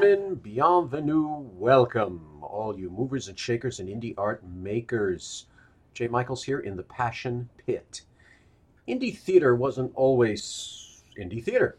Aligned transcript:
Willkommen, 0.00 0.36
bienvenue, 0.36 1.28
welcome, 1.28 2.42
all 2.42 2.78
you 2.78 2.88
movers 2.88 3.28
and 3.28 3.38
shakers 3.38 3.80
and 3.80 3.88
indie 3.90 4.14
art 4.16 4.42
makers. 4.42 5.44
Jay 5.92 6.08
Michaels 6.08 6.44
here 6.44 6.58
in 6.58 6.78
the 6.78 6.82
Passion 6.84 7.50
Pit. 7.58 8.00
Indie 8.88 9.14
theater 9.14 9.54
wasn't 9.54 9.92
always 9.94 11.02
indie 11.20 11.44
theater. 11.44 11.76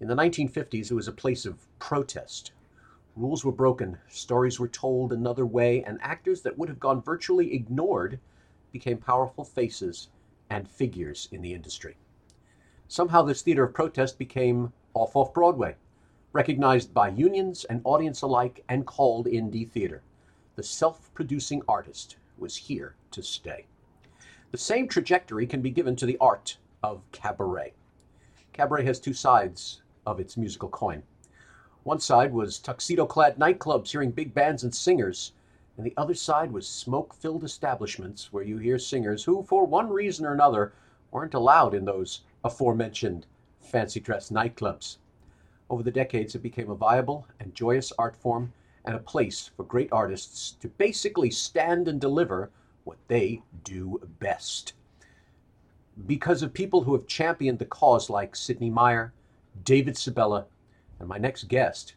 In 0.00 0.08
the 0.08 0.14
1950s, 0.14 0.90
it 0.90 0.94
was 0.94 1.08
a 1.08 1.12
place 1.12 1.44
of 1.44 1.66
protest. 1.78 2.52
Rules 3.16 3.44
were 3.44 3.52
broken, 3.52 3.98
stories 4.08 4.58
were 4.58 4.68
told 4.68 5.12
another 5.12 5.44
way, 5.44 5.84
and 5.84 5.98
actors 6.00 6.40
that 6.40 6.56
would 6.56 6.70
have 6.70 6.80
gone 6.80 7.02
virtually 7.02 7.52
ignored 7.52 8.18
became 8.72 8.96
powerful 8.96 9.44
faces 9.44 10.08
and 10.48 10.70
figures 10.70 11.28
in 11.30 11.42
the 11.42 11.52
industry. 11.52 11.96
Somehow, 12.88 13.20
this 13.20 13.42
theater 13.42 13.64
of 13.64 13.74
protest 13.74 14.18
became 14.18 14.72
off 14.94 15.14
off 15.14 15.34
Broadway, 15.34 15.76
recognized 16.36 16.92
by 16.92 17.08
unions 17.08 17.64
and 17.64 17.80
audience 17.84 18.20
alike, 18.20 18.62
and 18.68 18.86
called 18.86 19.24
indie 19.24 19.66
theater. 19.66 20.02
The 20.56 20.62
self 20.62 21.10
producing 21.14 21.62
artist 21.66 22.16
was 22.36 22.54
here 22.54 22.94
to 23.12 23.22
stay. 23.22 23.64
The 24.50 24.58
same 24.58 24.86
trajectory 24.86 25.46
can 25.46 25.62
be 25.62 25.70
given 25.70 25.96
to 25.96 26.04
the 26.04 26.18
art 26.18 26.58
of 26.82 27.00
cabaret. 27.10 27.72
Cabaret 28.52 28.84
has 28.84 29.00
two 29.00 29.14
sides 29.14 29.80
of 30.04 30.20
its 30.20 30.36
musical 30.36 30.68
coin. 30.68 31.02
One 31.84 32.00
side 32.00 32.34
was 32.34 32.58
tuxedo 32.58 33.06
clad 33.06 33.38
nightclubs 33.38 33.90
hearing 33.90 34.10
big 34.10 34.34
bands 34.34 34.62
and 34.62 34.74
singers, 34.74 35.32
and 35.78 35.86
the 35.86 35.94
other 35.96 36.12
side 36.12 36.52
was 36.52 36.68
smoke 36.68 37.14
filled 37.14 37.44
establishments 37.44 38.30
where 38.30 38.44
you 38.44 38.58
hear 38.58 38.78
singers 38.78 39.24
who, 39.24 39.42
for 39.42 39.64
one 39.64 39.88
reason 39.88 40.26
or 40.26 40.34
another, 40.34 40.74
weren't 41.10 41.32
allowed 41.32 41.72
in 41.72 41.86
those 41.86 42.24
aforementioned 42.44 43.24
fancy 43.58 44.00
dress 44.00 44.28
nightclubs. 44.28 44.98
Over 45.68 45.82
the 45.82 45.90
decades, 45.90 46.34
it 46.34 46.42
became 46.42 46.70
a 46.70 46.76
viable 46.76 47.26
and 47.40 47.54
joyous 47.54 47.92
art 47.98 48.14
form 48.16 48.52
and 48.84 48.94
a 48.94 49.00
place 49.00 49.50
for 49.56 49.64
great 49.64 49.92
artists 49.92 50.52
to 50.60 50.68
basically 50.68 51.30
stand 51.30 51.88
and 51.88 52.00
deliver 52.00 52.50
what 52.84 52.98
they 53.08 53.42
do 53.64 54.00
best. 54.20 54.74
Because 56.06 56.42
of 56.42 56.52
people 56.52 56.82
who 56.82 56.92
have 56.92 57.08
championed 57.08 57.58
the 57.58 57.64
cause 57.64 58.08
like 58.08 58.36
Sidney 58.36 58.70
Meyer, 58.70 59.12
David 59.64 59.96
Sabella, 59.96 60.46
and 61.00 61.08
my 61.08 61.18
next 61.18 61.48
guest, 61.48 61.94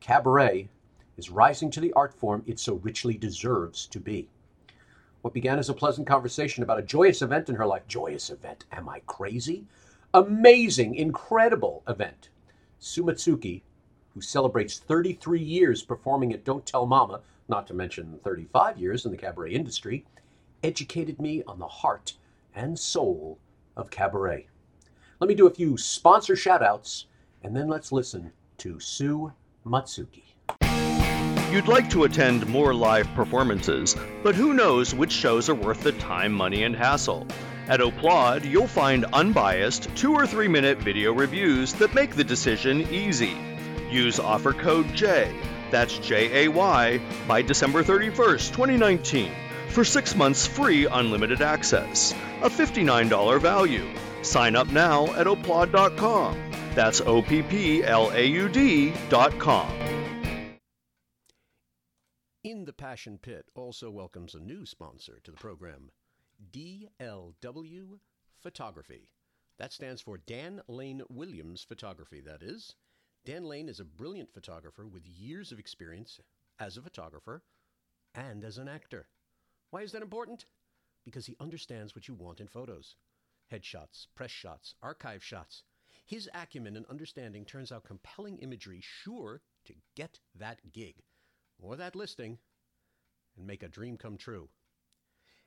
cabaret 0.00 0.68
is 1.16 1.30
rising 1.30 1.70
to 1.70 1.80
the 1.80 1.92
art 1.94 2.12
form 2.12 2.42
it 2.46 2.58
so 2.58 2.74
richly 2.74 3.16
deserves 3.16 3.86
to 3.86 3.98
be. 3.98 4.28
What 5.22 5.32
began 5.32 5.58
as 5.58 5.70
a 5.70 5.74
pleasant 5.74 6.06
conversation 6.06 6.62
about 6.62 6.78
a 6.78 6.82
joyous 6.82 7.22
event 7.22 7.48
in 7.48 7.54
her 7.54 7.66
life, 7.66 7.88
joyous 7.88 8.28
event, 8.28 8.66
am 8.72 8.88
I 8.88 9.00
crazy? 9.06 9.64
Amazing, 10.12 10.94
incredible 10.96 11.82
event. 11.88 12.28
Sue 12.86 13.02
Matsuki, 13.02 13.62
who 14.14 14.20
celebrates 14.20 14.78
33 14.78 15.42
years 15.42 15.82
performing 15.82 16.32
at 16.32 16.44
Don't 16.44 16.64
Tell 16.64 16.86
Mama, 16.86 17.20
not 17.48 17.66
to 17.66 17.74
mention 17.74 18.20
35 18.22 18.78
years 18.78 19.04
in 19.04 19.10
the 19.10 19.16
cabaret 19.18 19.50
industry, 19.50 20.04
educated 20.62 21.20
me 21.20 21.42
on 21.48 21.58
the 21.58 21.66
heart 21.66 22.14
and 22.54 22.78
soul 22.78 23.40
of 23.76 23.90
cabaret. 23.90 24.46
Let 25.18 25.28
me 25.28 25.34
do 25.34 25.48
a 25.48 25.54
few 25.54 25.76
sponsor 25.76 26.36
shout 26.36 26.62
outs 26.62 27.06
and 27.42 27.56
then 27.56 27.66
let's 27.66 27.90
listen 27.90 28.32
to 28.58 28.78
Sue 28.78 29.32
Matsuki. 29.66 30.22
You'd 31.52 31.68
like 31.68 31.90
to 31.90 32.04
attend 32.04 32.46
more 32.46 32.72
live 32.72 33.08
performances, 33.14 33.96
but 34.22 34.36
who 34.36 34.54
knows 34.54 34.94
which 34.94 35.12
shows 35.12 35.48
are 35.48 35.54
worth 35.54 35.82
the 35.82 35.92
time, 35.92 36.32
money, 36.32 36.62
and 36.62 36.76
hassle? 36.76 37.26
At 37.68 37.80
Opplaud, 37.80 38.44
you'll 38.48 38.68
find 38.68 39.04
unbiased 39.06 39.94
two 39.96 40.14
or 40.14 40.24
three 40.24 40.46
minute 40.46 40.78
video 40.78 41.12
reviews 41.12 41.72
that 41.74 41.94
make 41.94 42.14
the 42.14 42.22
decision 42.22 42.82
easy. 42.92 43.36
Use 43.90 44.20
offer 44.20 44.52
code 44.52 44.94
J, 44.94 45.34
that's 45.72 45.98
J 45.98 46.44
A 46.44 46.48
Y, 46.48 47.00
by 47.26 47.42
December 47.42 47.82
31st, 47.82 48.52
2019, 48.52 49.32
for 49.68 49.84
six 49.84 50.14
months 50.14 50.46
free 50.46 50.86
unlimited 50.86 51.42
access, 51.42 52.12
a 52.42 52.48
$59 52.48 53.40
value. 53.40 53.88
Sign 54.22 54.54
up 54.54 54.68
now 54.68 55.06
at 55.14 55.26
opplaud.com. 55.26 56.40
That's 56.74 57.00
O 57.00 57.20
P 57.20 57.42
P 57.42 57.82
L 57.82 58.12
A 58.12 58.24
U 58.26 58.48
D.com. 58.48 59.72
In 62.44 62.64
the 62.64 62.72
Passion 62.72 63.18
Pit 63.20 63.46
also 63.56 63.90
welcomes 63.90 64.34
a 64.34 64.38
new 64.38 64.64
sponsor 64.64 65.18
to 65.24 65.32
the 65.32 65.36
program 65.36 65.90
DLW 66.52 67.98
Photography. 68.42 69.08
That 69.58 69.72
stands 69.72 70.02
for 70.02 70.18
Dan 70.18 70.62
Lane 70.68 71.02
Williams 71.08 71.62
Photography, 71.62 72.20
that 72.20 72.42
is. 72.42 72.74
Dan 73.24 73.44
Lane 73.44 73.68
is 73.68 73.80
a 73.80 73.84
brilliant 73.84 74.32
photographer 74.32 74.86
with 74.86 75.06
years 75.06 75.50
of 75.50 75.58
experience 75.58 76.20
as 76.58 76.76
a 76.76 76.82
photographer 76.82 77.42
and 78.14 78.44
as 78.44 78.58
an 78.58 78.68
actor. 78.68 79.08
Why 79.70 79.82
is 79.82 79.92
that 79.92 80.02
important? 80.02 80.46
Because 81.04 81.26
he 81.26 81.36
understands 81.40 81.94
what 81.94 82.08
you 82.08 82.14
want 82.14 82.40
in 82.40 82.48
photos 82.48 82.96
headshots, 83.52 84.06
press 84.14 84.30
shots, 84.30 84.74
archive 84.82 85.22
shots. 85.22 85.62
His 86.04 86.28
acumen 86.34 86.76
and 86.76 86.86
understanding 86.86 87.44
turns 87.44 87.72
out 87.72 87.84
compelling 87.84 88.38
imagery 88.38 88.80
sure 88.80 89.40
to 89.64 89.74
get 89.94 90.20
that 90.34 90.72
gig 90.72 90.96
or 91.58 91.76
that 91.76 91.96
listing 91.96 92.38
and 93.36 93.46
make 93.46 93.62
a 93.62 93.68
dream 93.68 93.96
come 93.96 94.16
true. 94.16 94.48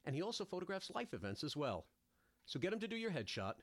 And 0.06 0.16
he 0.16 0.22
also 0.22 0.46
photographs 0.46 0.90
life 0.90 1.14
events 1.14 1.44
as 1.44 1.58
well. 1.58 1.86
So 2.46 2.60
get 2.60 2.74
him 2.74 2.80
to 2.80 2.88
do 2.88 2.96
your 2.96 3.12
headshot, 3.12 3.56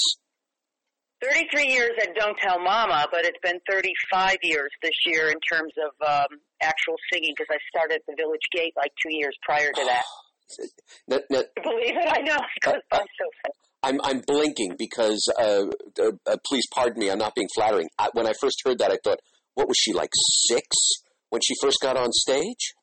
33 1.22 1.72
years 1.72 1.92
at 2.02 2.14
Don't 2.14 2.36
Tell 2.36 2.60
Mama, 2.62 3.06
but 3.10 3.24
it's 3.24 3.38
been 3.42 3.58
35 3.70 4.36
years 4.42 4.68
this 4.82 4.92
year 5.06 5.28
in 5.28 5.38
terms 5.50 5.72
of 5.78 6.06
um, 6.06 6.38
actual 6.64 6.96
singing 7.12 7.34
because 7.36 7.52
I 7.52 7.60
started 7.68 8.00
at 8.00 8.06
the 8.08 8.16
Village 8.16 8.44
Gate 8.52 8.72
like 8.76 8.90
two 9.04 9.12
years 9.12 9.36
prior 9.44 9.70
to 9.70 9.84
that. 9.84 10.04
Believe 11.08 11.96
it, 11.96 12.08
I 12.08 12.20
know. 12.20 12.38
Because 12.56 12.82
I'm 12.92 13.06
so 13.18 13.26
fast. 13.44 13.58
I'm 13.84 14.00
I'm 14.02 14.20
blinking 14.26 14.76
because 14.78 15.20
uh, 15.38 15.66
uh, 16.00 16.12
uh, 16.26 16.36
please 16.46 16.64
pardon 16.72 17.00
me. 17.00 17.10
I'm 17.10 17.18
not 17.18 17.34
being 17.34 17.48
flattering. 17.54 17.88
I, 17.98 18.08
when 18.14 18.26
I 18.26 18.32
first 18.40 18.62
heard 18.64 18.78
that, 18.78 18.90
I 18.90 18.98
thought, 19.04 19.20
what 19.54 19.68
was 19.68 19.76
she 19.78 19.92
like 19.92 20.10
six 20.46 20.66
when 21.28 21.42
she 21.42 21.54
first 21.60 21.78
got 21.80 21.96
on 21.96 22.12
stage? 22.12 22.74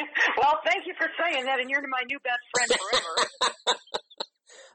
Well, 0.40 0.58
thank 0.64 0.86
you 0.86 0.94
for 0.98 1.06
saying 1.20 1.44
that, 1.44 1.60
and 1.60 1.68
you're 1.68 1.82
my 1.82 2.02
new 2.08 2.18
best 2.20 2.40
friend 2.54 2.80
forever. 2.80 3.76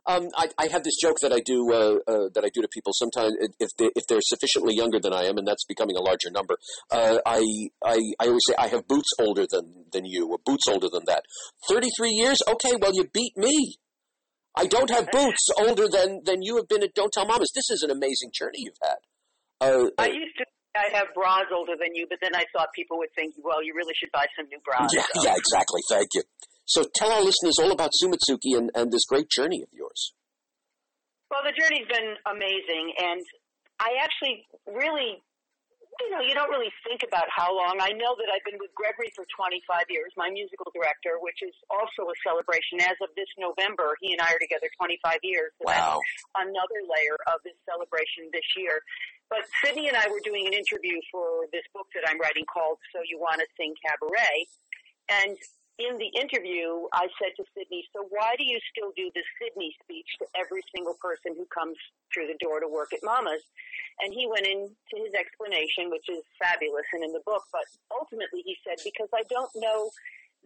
Um, 0.07 0.29
I, 0.37 0.49
I 0.57 0.67
have 0.67 0.83
this 0.83 0.97
joke 1.01 1.17
that 1.21 1.33
I 1.33 1.39
do 1.39 1.71
uh, 1.73 1.97
uh, 2.07 2.29
that 2.33 2.43
I 2.45 2.49
do 2.53 2.61
to 2.61 2.67
people. 2.71 2.93
Sometimes 2.93 3.33
if 3.59 3.69
they, 3.77 3.89
if 3.95 4.05
they're 4.07 4.21
sufficiently 4.21 4.75
younger 4.75 4.99
than 4.99 5.13
I 5.13 5.23
am, 5.23 5.37
and 5.37 5.47
that's 5.47 5.65
becoming 5.65 5.95
a 5.97 6.01
larger 6.01 6.29
number, 6.31 6.57
uh, 6.91 7.17
I, 7.25 7.41
I 7.83 7.97
I 8.19 8.27
always 8.27 8.41
say 8.47 8.55
I 8.57 8.67
have 8.67 8.87
boots 8.87 9.09
older 9.19 9.45
than 9.49 9.85
than 9.91 10.05
you, 10.05 10.29
or 10.29 10.37
boots 10.45 10.67
older 10.69 10.87
than 10.91 11.03
that. 11.07 11.23
Thirty 11.67 11.89
three 11.97 12.11
years. 12.11 12.37
Okay, 12.47 12.77
well 12.79 12.91
you 12.93 13.09
beat 13.13 13.35
me. 13.35 13.77
I 14.55 14.67
don't 14.67 14.89
have 14.89 15.09
boots 15.11 15.47
older 15.59 15.87
than 15.89 16.21
than 16.23 16.41
you 16.41 16.57
have 16.57 16.67
been 16.67 16.83
at 16.83 16.93
Don't 16.93 17.11
Tell 17.11 17.25
Mamas. 17.25 17.51
This 17.55 17.69
is 17.71 17.81
an 17.81 17.91
amazing 17.91 18.29
journey 18.33 18.61
you've 18.61 18.81
had. 18.83 18.99
Uh, 19.59 19.89
I 19.97 20.07
used 20.07 20.37
to. 20.37 20.45
Say 20.45 20.51
I 20.75 20.97
have 20.97 21.07
bras 21.15 21.47
older 21.55 21.73
than 21.79 21.95
you, 21.95 22.05
but 22.09 22.19
then 22.21 22.35
I 22.35 22.43
thought 22.51 22.67
people 22.75 22.97
would 22.99 23.13
think, 23.15 23.33
well, 23.41 23.63
you 23.63 23.73
really 23.73 23.93
should 23.95 24.11
buy 24.11 24.27
some 24.35 24.45
new 24.51 24.59
bras. 24.59 24.91
yeah, 24.93 25.07
so. 25.15 25.23
yeah, 25.23 25.35
exactly. 25.35 25.79
Thank 25.89 26.09
you. 26.13 26.23
So 26.65 26.83
tell 26.95 27.11
our 27.11 27.23
listeners 27.23 27.57
all 27.61 27.71
about 27.71 27.91
Sue 27.93 28.09
Matsuki 28.09 28.57
and, 28.57 28.71
and 28.73 28.91
this 28.91 29.05
great 29.05 29.29
journey 29.29 29.61
of 29.61 29.69
yours. 29.71 30.13
Well, 31.29 31.41
the 31.43 31.53
journey's 31.53 31.87
been 31.87 32.15
amazing, 32.25 32.93
and 32.97 33.21
I 33.79 33.97
actually 34.01 34.45
really 34.65 35.21
you 35.99 36.11
know, 36.11 36.19
you 36.19 36.35
don't 36.35 36.51
really 36.51 36.71
think 36.83 37.07
about 37.07 37.31
how 37.31 37.55
long. 37.55 37.79
I 37.79 37.95
know 37.95 38.19
that 38.19 38.27
I've 38.27 38.43
been 38.43 38.59
with 38.59 38.75
Gregory 38.75 39.07
for 39.15 39.23
25 39.31 39.87
years, 39.87 40.11
my 40.19 40.27
musical 40.27 40.67
director, 40.75 41.23
which 41.23 41.39
is 41.39 41.55
also 41.71 42.11
a 42.11 42.15
celebration. 42.19 42.83
As 42.83 42.99
of 42.99 43.15
this 43.15 43.29
November, 43.39 43.95
he 44.03 44.11
and 44.11 44.19
I 44.19 44.35
are 44.35 44.41
together 44.41 44.67
25 44.75 45.23
years. 45.23 45.55
So 45.63 45.71
wow. 45.71 46.03
another 46.35 46.79
layer 46.83 47.15
of 47.31 47.39
this 47.47 47.55
celebration 47.63 48.27
this 48.35 48.47
year. 48.59 48.83
But 49.31 49.47
Sidney 49.63 49.87
and 49.87 49.95
I 49.95 50.11
were 50.11 50.21
doing 50.21 50.45
an 50.45 50.53
interview 50.53 50.99
for 51.09 51.47
this 51.55 51.63
book 51.71 51.87
that 51.95 52.03
I'm 52.05 52.19
writing 52.19 52.45
called 52.51 52.77
So 52.91 52.99
You 53.07 53.15
Want 53.15 53.39
to 53.39 53.47
Sing 53.55 53.71
Cabaret. 53.79 54.51
And 55.07 55.39
in 55.75 55.99
the 55.99 56.07
interview, 56.15 56.87
I 56.95 57.11
said 57.19 57.35
to 57.35 57.43
Sidney, 57.51 57.83
so 57.91 58.07
why 58.07 58.39
do 58.39 58.47
you 58.47 58.59
still 58.71 58.95
do 58.95 59.11
the 59.11 59.23
Sidney 59.35 59.75
speech 59.83 60.07
to 60.23 60.25
every 60.39 60.63
single 60.71 60.95
person 61.03 61.35
who 61.35 61.43
comes 61.51 61.75
through 62.15 62.31
the 62.31 62.39
door 62.39 62.63
to 62.63 62.69
work 62.71 62.95
at 62.95 63.03
Mama's? 63.03 63.43
And 63.99 64.15
he 64.15 64.23
went 64.23 64.47
into 64.47 64.95
his 64.95 65.11
explanation, 65.11 65.91
which 65.91 66.07
is 66.07 66.23
fabulous 66.39 66.87
and 66.95 67.03
in 67.03 67.11
the 67.11 67.23
book, 67.27 67.43
but 67.51 67.67
ultimately 67.91 68.39
he 68.47 68.55
said, 68.63 68.79
because 68.87 69.11
I 69.11 69.27
don't 69.27 69.51
know 69.59 69.91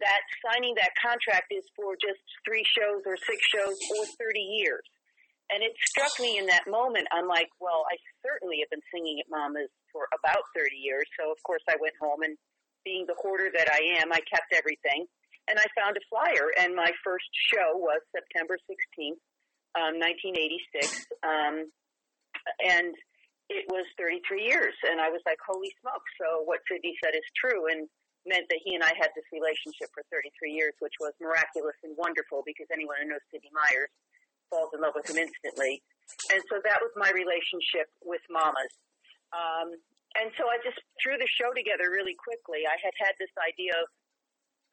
that 0.02 0.22
signing 0.42 0.74
that 0.82 0.98
contract 0.98 1.54
is 1.54 1.62
for 1.78 1.94
just 1.94 2.22
three 2.42 2.66
shows 2.66 3.06
or 3.06 3.14
six 3.14 3.38
shows 3.54 3.78
or 3.94 4.02
30 4.18 4.40
years. 4.40 4.82
And 5.50 5.62
it 5.62 5.74
struck 5.82 6.14
me 6.18 6.38
in 6.38 6.46
that 6.46 6.66
moment. 6.66 7.06
I'm 7.10 7.26
like, 7.26 7.50
well, 7.58 7.86
I 7.86 7.98
certainly 8.22 8.62
have 8.62 8.70
been 8.70 8.86
singing 8.90 9.18
at 9.22 9.30
Mama's 9.30 9.70
for 9.94 10.10
about 10.10 10.42
30 10.54 10.74
years. 10.74 11.06
So 11.18 11.30
of 11.30 11.38
course 11.42 11.62
I 11.70 11.78
went 11.78 11.94
home 12.02 12.22
and 12.22 12.34
being 12.82 13.04
the 13.06 13.18
hoarder 13.18 13.50
that 13.54 13.68
I 13.70 14.00
am, 14.00 14.10
I 14.10 14.22
kept 14.26 14.54
everything 14.54 15.06
and 15.48 15.58
I 15.58 15.66
found 15.78 15.96
a 15.96 16.04
flyer, 16.08 16.52
and 16.58 16.74
my 16.74 16.92
first 17.04 17.30
show 17.52 17.76
was 17.76 18.00
September 18.12 18.58
16th, 18.68 19.20
um, 19.78 19.98
1986, 20.02 21.06
um, 21.22 21.70
and 22.66 22.94
it 23.50 23.66
was 23.68 23.86
33 23.98 24.46
years, 24.46 24.74
and 24.86 25.00
I 25.00 25.10
was 25.10 25.22
like, 25.26 25.38
holy 25.42 25.72
smoke! 25.82 26.04
So 26.20 26.42
what 26.46 26.60
Sidney 26.70 26.94
said 27.02 27.14
is 27.14 27.26
true, 27.34 27.66
and 27.66 27.88
meant 28.28 28.48
that 28.52 28.60
he 28.60 28.76
and 28.76 28.84
I 28.84 28.92
had 29.00 29.10
this 29.16 29.24
relationship 29.32 29.88
for 29.96 30.04
33 30.12 30.52
years, 30.52 30.76
which 30.80 30.94
was 31.00 31.16
miraculous 31.20 31.76
and 31.84 31.96
wonderful 31.96 32.44
because 32.44 32.68
anyone 32.68 33.00
who 33.00 33.08
knows 33.08 33.24
Sidney 33.32 33.52
Myers 33.52 33.92
falls 34.52 34.74
in 34.76 34.84
love 34.84 34.92
with 34.92 35.08
him 35.08 35.16
instantly. 35.16 35.80
And 36.34 36.42
so 36.50 36.58
that 36.60 36.82
was 36.82 36.92
my 36.98 37.08
relationship 37.14 37.88
with 38.02 38.20
Mamas. 38.28 38.74
Um, 39.32 39.72
and 40.18 40.34
so 40.34 40.50
I 40.50 40.58
just 40.60 40.76
threw 40.98 41.14
the 41.16 41.30
show 41.38 41.54
together 41.54 41.86
really 41.86 42.18
quickly. 42.18 42.66
I 42.66 42.76
had 42.82 42.92
had 42.98 43.14
this 43.22 43.30
idea 43.38 43.78
of 43.78 43.86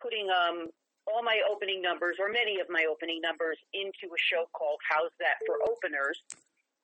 putting 0.01 0.29
um, 0.29 0.69
all 1.07 1.23
my 1.23 1.39
opening 1.47 1.81
numbers, 1.81 2.17
or 2.19 2.27
many 2.27 2.59
of 2.59 2.67
my 2.69 2.85
opening 2.89 3.21
numbers, 3.23 3.57
into 3.73 4.11
a 4.11 4.19
show 4.19 4.45
called 4.51 4.79
How's 4.83 5.13
That 5.19 5.39
for 5.47 5.55
Openers. 5.63 6.19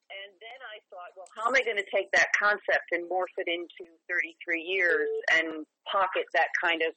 And 0.08 0.30
then 0.40 0.60
I 0.62 0.80
thought, 0.92 1.12
well, 1.16 1.28
how 1.32 1.48
am 1.48 1.56
I 1.56 1.64
going 1.64 1.80
to 1.80 1.90
take 1.90 2.12
that 2.12 2.28
concept 2.36 2.92
and 2.92 3.08
morph 3.08 3.32
it 3.40 3.48
into 3.48 3.88
33 4.08 4.62
years 4.62 5.08
and 5.32 5.64
pocket 5.88 6.28
that 6.36 6.52
kind 6.60 6.84
of 6.84 6.92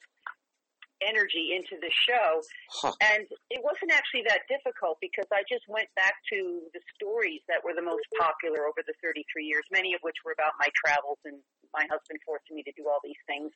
energy 1.00 1.56
into 1.56 1.80
the 1.80 1.90
show? 1.90 2.44
Huh. 2.68 2.92
And 3.00 3.24
it 3.50 3.64
wasn't 3.64 3.90
actually 3.92 4.28
that 4.28 4.44
difficult 4.46 5.00
because 5.00 5.26
I 5.32 5.42
just 5.48 5.64
went 5.68 5.88
back 5.96 6.20
to 6.32 6.68
the 6.76 6.82
stories 6.94 7.40
that 7.48 7.64
were 7.64 7.74
the 7.74 7.84
most 7.84 8.06
popular 8.20 8.68
over 8.68 8.84
the 8.84 8.94
33 9.02 9.24
years, 9.44 9.64
many 9.72 9.96
of 9.96 10.00
which 10.04 10.20
were 10.22 10.36
about 10.36 10.54
my 10.60 10.68
travels 10.76 11.18
and 11.24 11.40
my 11.72 11.88
husband 11.88 12.20
forcing 12.28 12.60
me 12.60 12.62
to 12.64 12.74
do 12.76 12.86
all 12.88 13.00
these 13.02 13.20
things. 13.26 13.50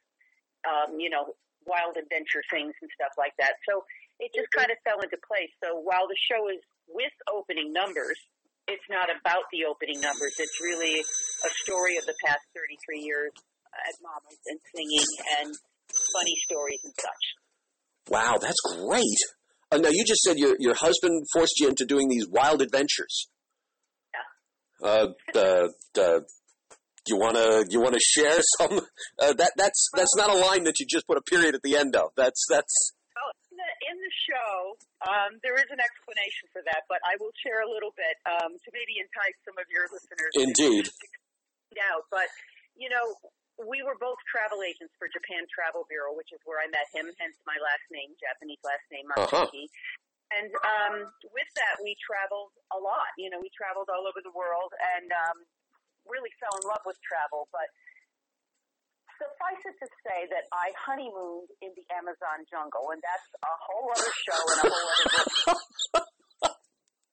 Um, 0.64 0.98
you 0.98 1.10
know, 1.10 1.34
wild 1.66 1.96
adventure 1.96 2.42
things 2.50 2.74
and 2.80 2.88
stuff 2.98 3.14
like 3.16 3.32
that. 3.38 3.58
So 3.68 3.84
it 4.20 4.30
just 4.34 4.50
kind 4.54 4.70
of 4.70 4.78
fell 4.86 5.00
into 5.00 5.18
place. 5.26 5.50
So 5.62 5.80
while 5.82 6.06
the 6.06 6.18
show 6.30 6.48
is 6.50 6.62
with 6.88 7.14
opening 7.30 7.72
numbers, 7.72 8.18
it's 8.68 8.86
not 8.90 9.10
about 9.10 9.46
the 9.50 9.66
opening 9.66 9.98
numbers. 10.00 10.34
It's 10.38 10.58
really 10.62 11.02
a 11.02 11.50
story 11.66 11.98
of 11.98 12.06
the 12.06 12.14
past 12.24 12.42
33 12.54 13.02
years 13.02 13.32
at 13.74 13.94
Mama's 14.02 14.38
and 14.46 14.58
singing 14.70 15.08
and 15.40 15.50
funny 15.90 16.36
stories 16.46 16.80
and 16.84 16.94
such. 16.94 17.24
Wow, 18.08 18.38
that's 18.40 18.60
great. 18.78 19.20
Uh, 19.70 19.78
now 19.78 19.88
you 19.90 20.04
just 20.04 20.22
said 20.22 20.38
your 20.38 20.54
your 20.58 20.74
husband 20.74 21.24
forced 21.32 21.58
you 21.58 21.68
into 21.68 21.86
doing 21.86 22.08
these 22.08 22.28
wild 22.28 22.60
adventures. 22.60 23.28
Yeah. 24.12 24.88
Uh, 24.88 25.06
uh, 25.34 25.68
uh, 25.98 26.20
you 27.08 27.16
want 27.16 27.36
to 27.36 27.66
you 27.68 27.80
want 27.80 27.94
to 27.94 28.02
share 28.02 28.38
some 28.58 28.78
uh, 29.18 29.32
that 29.34 29.52
that's 29.56 29.88
that's 29.94 30.14
not 30.16 30.30
a 30.30 30.38
line 30.38 30.64
that 30.64 30.78
you 30.78 30.86
just 30.86 31.06
put 31.06 31.18
a 31.18 31.24
period 31.24 31.54
at 31.54 31.62
the 31.62 31.76
end 31.76 31.96
of. 31.96 32.10
That's 32.16 32.44
that's. 32.48 32.94
Well, 33.12 33.30
in 33.50 33.56
the, 33.60 33.70
in 33.92 33.96
the 34.00 34.14
show, 34.32 34.52
um, 35.04 35.30
there 35.44 35.58
is 35.60 35.68
an 35.68 35.78
explanation 35.78 36.48
for 36.50 36.64
that, 36.64 36.88
but 36.88 36.98
I 37.04 37.20
will 37.20 37.34
share 37.44 37.60
a 37.60 37.70
little 37.70 37.92
bit 37.92 38.16
um, 38.24 38.56
to 38.56 38.68
maybe 38.72 38.96
entice 38.98 39.36
some 39.44 39.58
of 39.60 39.66
your 39.68 39.84
listeners. 39.92 40.32
Indeed. 40.38 40.88
out, 41.92 42.04
but 42.08 42.28
you 42.76 42.88
know, 42.88 43.04
we 43.60 43.84
were 43.84 43.98
both 44.00 44.18
travel 44.28 44.64
agents 44.64 44.94
for 44.96 45.06
Japan 45.12 45.44
Travel 45.52 45.84
Bureau, 45.86 46.16
which 46.16 46.32
is 46.32 46.40
where 46.48 46.62
I 46.62 46.68
met 46.72 46.88
him, 46.96 47.10
hence 47.20 47.36
my 47.44 47.56
last 47.60 47.84
name, 47.92 48.16
Japanese 48.16 48.62
last 48.64 48.86
name, 48.88 49.06
Matsuki. 49.12 49.68
Uh-huh. 49.68 50.32
And 50.32 50.48
um, 50.48 50.94
with 51.28 51.50
that, 51.60 51.76
we 51.84 51.92
traveled 52.00 52.56
a 52.72 52.80
lot. 52.80 53.12
You 53.20 53.28
know, 53.28 53.36
we 53.36 53.52
traveled 53.52 53.92
all 53.92 54.08
over 54.08 54.24
the 54.24 54.32
world, 54.32 54.72
and 54.96 55.12
um, 55.12 55.44
really 56.06 56.32
fell 56.42 56.54
in 56.58 56.64
love 56.66 56.82
with 56.84 56.98
travel, 57.02 57.48
but 57.52 57.66
suffice 59.22 59.62
it 59.62 59.76
to 59.78 59.88
say 60.02 60.26
that 60.34 60.50
I 60.50 60.74
honeymooned 60.74 61.50
in 61.62 61.70
the 61.78 61.86
Amazon 61.94 62.42
jungle, 62.50 62.90
and 62.90 63.00
that's 63.02 63.28
a 63.38 63.54
whole 63.54 63.88
other 63.94 64.12
show 64.26 64.40
and 64.42 64.58
a 64.58 64.66
whole 64.66 64.88
other 64.90 65.14
book. 65.46 66.08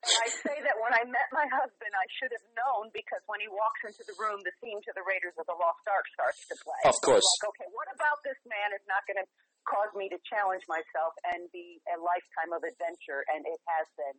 and 0.09 0.17
I 0.25 0.29
say 0.31 0.57
that 0.65 0.75
when 0.81 0.93
I 0.97 1.05
met 1.05 1.29
my 1.29 1.45
husband, 1.53 1.91
I 1.93 2.07
should 2.17 2.33
have 2.33 2.47
known 2.57 2.89
because 2.95 3.21
when 3.29 3.37
he 3.43 3.49
walks 3.51 3.85
into 3.85 4.01
the 4.09 4.17
room, 4.17 4.41
the 4.41 4.55
theme 4.63 4.81
to 4.89 4.93
the 4.97 5.05
Raiders 5.05 5.37
of 5.37 5.45
the 5.45 5.57
Lost 5.57 5.85
Ark 5.85 6.05
starts 6.17 6.41
to 6.49 6.55
play. 6.65 6.81
Of 6.89 6.97
course. 7.05 7.25
Like, 7.39 7.53
okay, 7.53 7.69
what 7.77 7.89
about 7.93 8.23
this 8.25 8.39
man 8.49 8.73
is 8.73 8.83
not 8.89 9.05
going 9.05 9.21
to 9.21 9.27
cause 9.69 9.93
me 9.93 10.09
to 10.09 10.17
challenge 10.25 10.65
myself 10.65 11.13
and 11.29 11.45
be 11.53 11.77
a 11.93 11.97
lifetime 12.01 12.57
of 12.57 12.65
adventure? 12.65 13.21
And 13.29 13.45
it 13.45 13.61
has 13.69 13.85
been. 13.93 14.17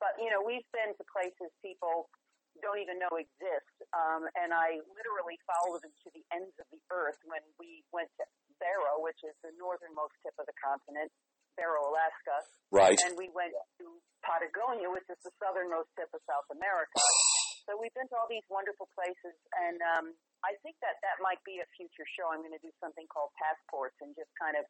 But, 0.00 0.16
you 0.20 0.28
know, 0.28 0.44
we've 0.44 0.66
been 0.76 0.92
to 0.92 1.04
places 1.08 1.48
people 1.64 2.12
don't 2.64 2.80
even 2.80 3.00
know 3.00 3.12
exist. 3.16 3.76
Um, 3.92 4.28
and 4.38 4.52
I 4.52 4.80
literally 4.92 5.38
followed 5.44 5.82
them 5.84 5.92
to 5.92 6.08
the 6.12 6.24
ends 6.32 6.54
of 6.60 6.66
the 6.72 6.80
earth 6.92 7.18
when 7.26 7.42
we 7.60 7.82
went 7.90 8.10
to 8.20 8.24
Barrow, 8.58 9.00
which 9.00 9.20
is 9.24 9.36
the 9.44 9.52
northernmost 9.60 10.16
tip 10.24 10.36
of 10.40 10.46
the 10.48 10.56
continent, 10.60 11.12
Barrow, 11.56 11.88
Alaska. 11.88 12.36
Right. 12.72 12.98
And 13.08 13.16
we 13.16 13.32
went 13.32 13.52
to 13.80 13.84
Patagonia, 14.24 14.92
which 14.92 15.06
is 15.08 15.20
the 15.24 15.32
southernmost 15.40 15.88
tip 15.96 16.12
of 16.12 16.20
South 16.28 16.48
America. 16.52 17.00
so 17.64 17.76
we've 17.76 17.94
been 17.96 18.08
to 18.12 18.16
all 18.16 18.28
these 18.28 18.44
wonderful 18.52 18.88
places, 18.92 19.36
and 19.56 19.80
um, 19.96 20.06
I 20.44 20.54
think 20.62 20.76
that 20.84 21.00
that 21.02 21.18
might 21.24 21.40
be 21.42 21.58
a 21.58 21.66
future 21.74 22.06
show. 22.14 22.28
I'm 22.30 22.44
going 22.44 22.54
to 22.54 22.62
do 22.62 22.72
something 22.78 23.08
called 23.08 23.32
passports 23.40 23.96
and 24.04 24.12
just 24.14 24.30
kind 24.36 24.54
of 24.54 24.64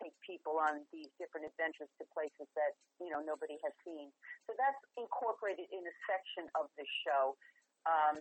take 0.00 0.16
people 0.24 0.56
on 0.56 0.82
these 0.90 1.12
different 1.20 1.46
adventures 1.46 1.92
to 2.00 2.04
places 2.10 2.48
that 2.56 2.72
you 2.98 3.12
know 3.12 3.20
nobody 3.20 3.60
has 3.60 3.72
seen. 3.84 4.08
So 4.48 4.56
that's 4.56 4.80
incorporated 4.96 5.68
in 5.70 5.84
a 5.84 5.94
section 6.08 6.48
of 6.56 6.72
the 6.80 6.86
show. 7.04 7.36
Um, 7.84 8.16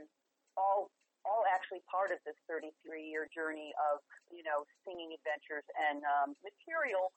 all 0.59 0.91
all 1.27 1.43
actually 1.51 1.83
part 1.88 2.12
of 2.12 2.19
this 2.24 2.36
33 2.48 2.71
year 3.03 3.27
journey 3.31 3.71
of 3.91 4.00
you 4.31 4.43
know 4.43 4.63
singing 4.83 5.15
adventures 5.15 5.65
and 5.89 6.03
um, 6.03 6.36
material. 6.43 7.12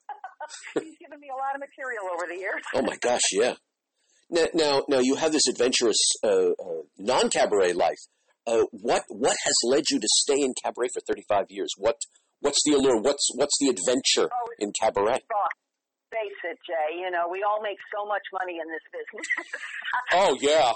He's 0.78 0.98
given 0.98 1.18
me 1.18 1.30
a 1.30 1.38
lot 1.38 1.54
of 1.54 1.60
material 1.60 2.06
over 2.10 2.26
the 2.30 2.38
years. 2.38 2.62
oh 2.74 2.82
my 2.82 2.96
gosh, 2.98 3.26
yeah. 3.34 3.54
Now, 4.30 4.46
now, 4.54 4.82
now 4.88 5.00
you 5.00 5.16
have 5.16 5.32
this 5.32 5.46
adventurous 5.46 5.98
uh, 6.24 6.56
uh, 6.56 6.82
non 6.98 7.28
cabaret 7.28 7.74
life. 7.74 8.00
Uh, 8.46 8.64
what 8.72 9.04
what 9.08 9.36
has 9.44 9.54
led 9.64 9.84
you 9.90 10.00
to 10.00 10.08
stay 10.10 10.40
in 10.40 10.54
cabaret 10.64 10.88
for 10.94 11.00
35 11.06 11.46
years? 11.50 11.70
What 11.76 11.96
What's 12.42 12.58
the 12.66 12.74
allure? 12.74 12.98
What's 12.98 13.30
what's 13.38 13.54
the 13.62 13.70
adventure 13.70 14.26
oh, 14.26 14.46
in 14.58 14.74
cabaret? 14.74 15.22
Face 16.10 16.40
it, 16.44 16.58
Jay. 16.66 16.98
You 16.98 17.10
know, 17.10 17.30
we 17.30 17.40
all 17.46 17.62
make 17.62 17.78
so 17.94 18.04
much 18.04 18.26
money 18.34 18.58
in 18.58 18.66
this 18.66 18.84
business. 18.90 19.28
oh 20.12 20.34
yeah. 20.42 20.74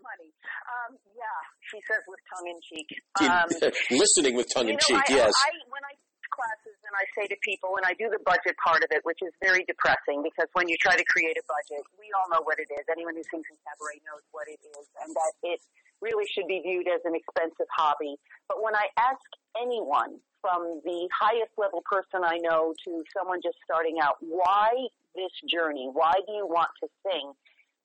money. 0.00 0.30
Um, 0.70 0.96
yeah, 1.12 1.38
she 1.68 1.82
says 1.90 2.00
with 2.06 2.22
tongue 2.30 2.48
in 2.48 2.58
cheek. 2.62 2.88
Um, 3.18 3.50
Listening 3.98 4.34
with 4.38 4.46
tongue 4.54 4.70
in 4.70 4.78
know, 4.78 4.86
cheek. 4.86 5.04
I, 5.10 5.26
yes. 5.26 5.34
I, 5.34 5.50
when 5.68 5.82
I 5.82 5.92
classes 6.30 6.78
and 6.86 6.94
I 6.94 7.04
say 7.14 7.26
to 7.28 7.38
people, 7.42 7.76
and 7.76 7.84
I 7.84 7.94
do 7.94 8.10
the 8.10 8.22
budget 8.22 8.56
part 8.62 8.82
of 8.82 8.90
it, 8.90 9.02
which 9.04 9.20
is 9.22 9.34
very 9.42 9.66
depressing 9.66 10.22
because 10.22 10.48
when 10.54 10.66
you 10.70 10.78
try 10.78 10.96
to 10.96 11.06
create 11.10 11.36
a 11.36 11.44
budget, 11.46 11.82
we 11.98 12.10
all 12.16 12.26
know 12.30 12.42
what 12.42 12.58
it 12.58 12.70
is. 12.72 12.82
Anyone 12.90 13.14
who 13.14 13.26
sings 13.28 13.46
in 13.46 13.56
cabaret 13.62 14.00
knows 14.06 14.24
what 14.32 14.46
it 14.48 14.58
is, 14.62 14.86
and 15.04 15.10
that 15.14 15.32
it 15.42 15.60
really 16.00 16.26
should 16.26 16.48
be 16.48 16.60
viewed 16.64 16.88
as 16.88 17.04
an 17.04 17.14
expensive 17.14 17.68
hobby. 17.68 18.16
But 18.48 18.62
when 18.62 18.74
I 18.74 18.88
ask 18.96 19.22
anyone 19.60 20.18
from 20.40 20.80
the 20.84 21.08
highest 21.12 21.52
level 21.58 21.84
person 21.84 22.24
I 22.24 22.38
know 22.38 22.72
to 22.88 23.04
someone 23.12 23.40
just 23.44 23.58
starting 23.64 24.00
out, 24.00 24.16
why 24.20 24.88
this 25.14 25.32
journey? 25.48 25.90
Why 25.92 26.14
do 26.26 26.32
you 26.32 26.46
want 26.46 26.70
to 26.82 26.88
sing? 27.04 27.32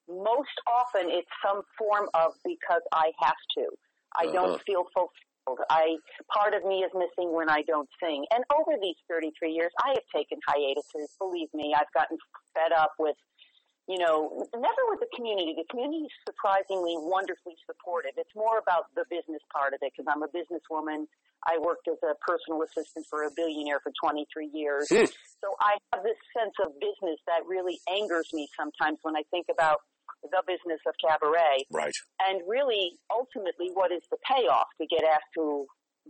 Most 0.07 0.55
often 0.67 1.09
it's 1.09 1.29
some 1.43 1.61
form 1.77 2.07
of 2.13 2.33
because 2.43 2.81
I 2.93 3.11
have 3.19 3.41
to. 3.57 3.67
I 4.15 4.25
uh-huh. 4.25 4.33
don't 4.33 4.61
feel 4.63 4.85
fulfilled. 4.93 5.11
I 5.69 5.97
part 6.33 6.53
of 6.53 6.65
me 6.65 6.83
is 6.83 6.91
missing 6.93 7.33
when 7.33 7.49
I 7.49 7.61
don't 7.63 7.89
sing. 8.01 8.25
And 8.31 8.43
over 8.53 8.77
these 8.81 8.97
33 9.09 9.53
years, 9.53 9.71
I 9.83 9.89
have 9.89 10.05
taken 10.13 10.39
hiatuses. 10.47 11.13
Believe 11.19 11.53
me, 11.53 11.75
I've 11.77 11.91
gotten 11.93 12.17
fed 12.53 12.71
up 12.71 12.93
with 12.99 13.15
you 13.87 14.01
know, 14.01 14.41
never 14.53 14.83
with 14.89 14.99
the 14.99 15.11
community. 15.15 15.53
The 15.53 15.65
community 15.69 16.09
is 16.09 16.15
surprisingly 16.25 16.97
wonderfully 16.97 17.53
supportive. 17.69 18.17
It's 18.17 18.33
more 18.33 18.57
about 18.57 18.89
the 18.97 19.05
business 19.13 19.41
part 19.53 19.77
of 19.77 19.79
it 19.85 19.93
because 19.93 20.09
I'm 20.09 20.25
a 20.25 20.31
businesswoman. 20.33 21.05
I 21.45 21.61
worked 21.61 21.87
as 21.87 22.01
a 22.01 22.17
personal 22.17 22.65
assistant 22.65 23.05
for 23.05 23.29
a 23.29 23.29
billionaire 23.29 23.77
for 23.85 23.93
23 24.01 24.49
years. 24.49 24.89
Hmm. 24.89 25.05
So 25.05 25.53
I 25.61 25.77
have 25.93 26.01
this 26.01 26.17
sense 26.33 26.57
of 26.65 26.73
business 26.81 27.21
that 27.29 27.45
really 27.45 27.77
angers 27.85 28.33
me 28.33 28.49
sometimes 28.57 28.97
when 29.03 29.13
I 29.15 29.21
think 29.29 29.45
about 29.53 29.85
the 30.23 30.43
business 30.47 30.79
of 30.87 30.93
cabaret. 31.03 31.65
Right. 31.71 31.93
And 32.27 32.41
really, 32.47 32.91
ultimately, 33.11 33.69
what 33.73 33.91
is 33.91 34.01
the 34.09 34.17
payoff 34.29 34.67
to 34.81 34.87
get 34.87 35.03
asked 35.03 35.33
to 35.35 35.65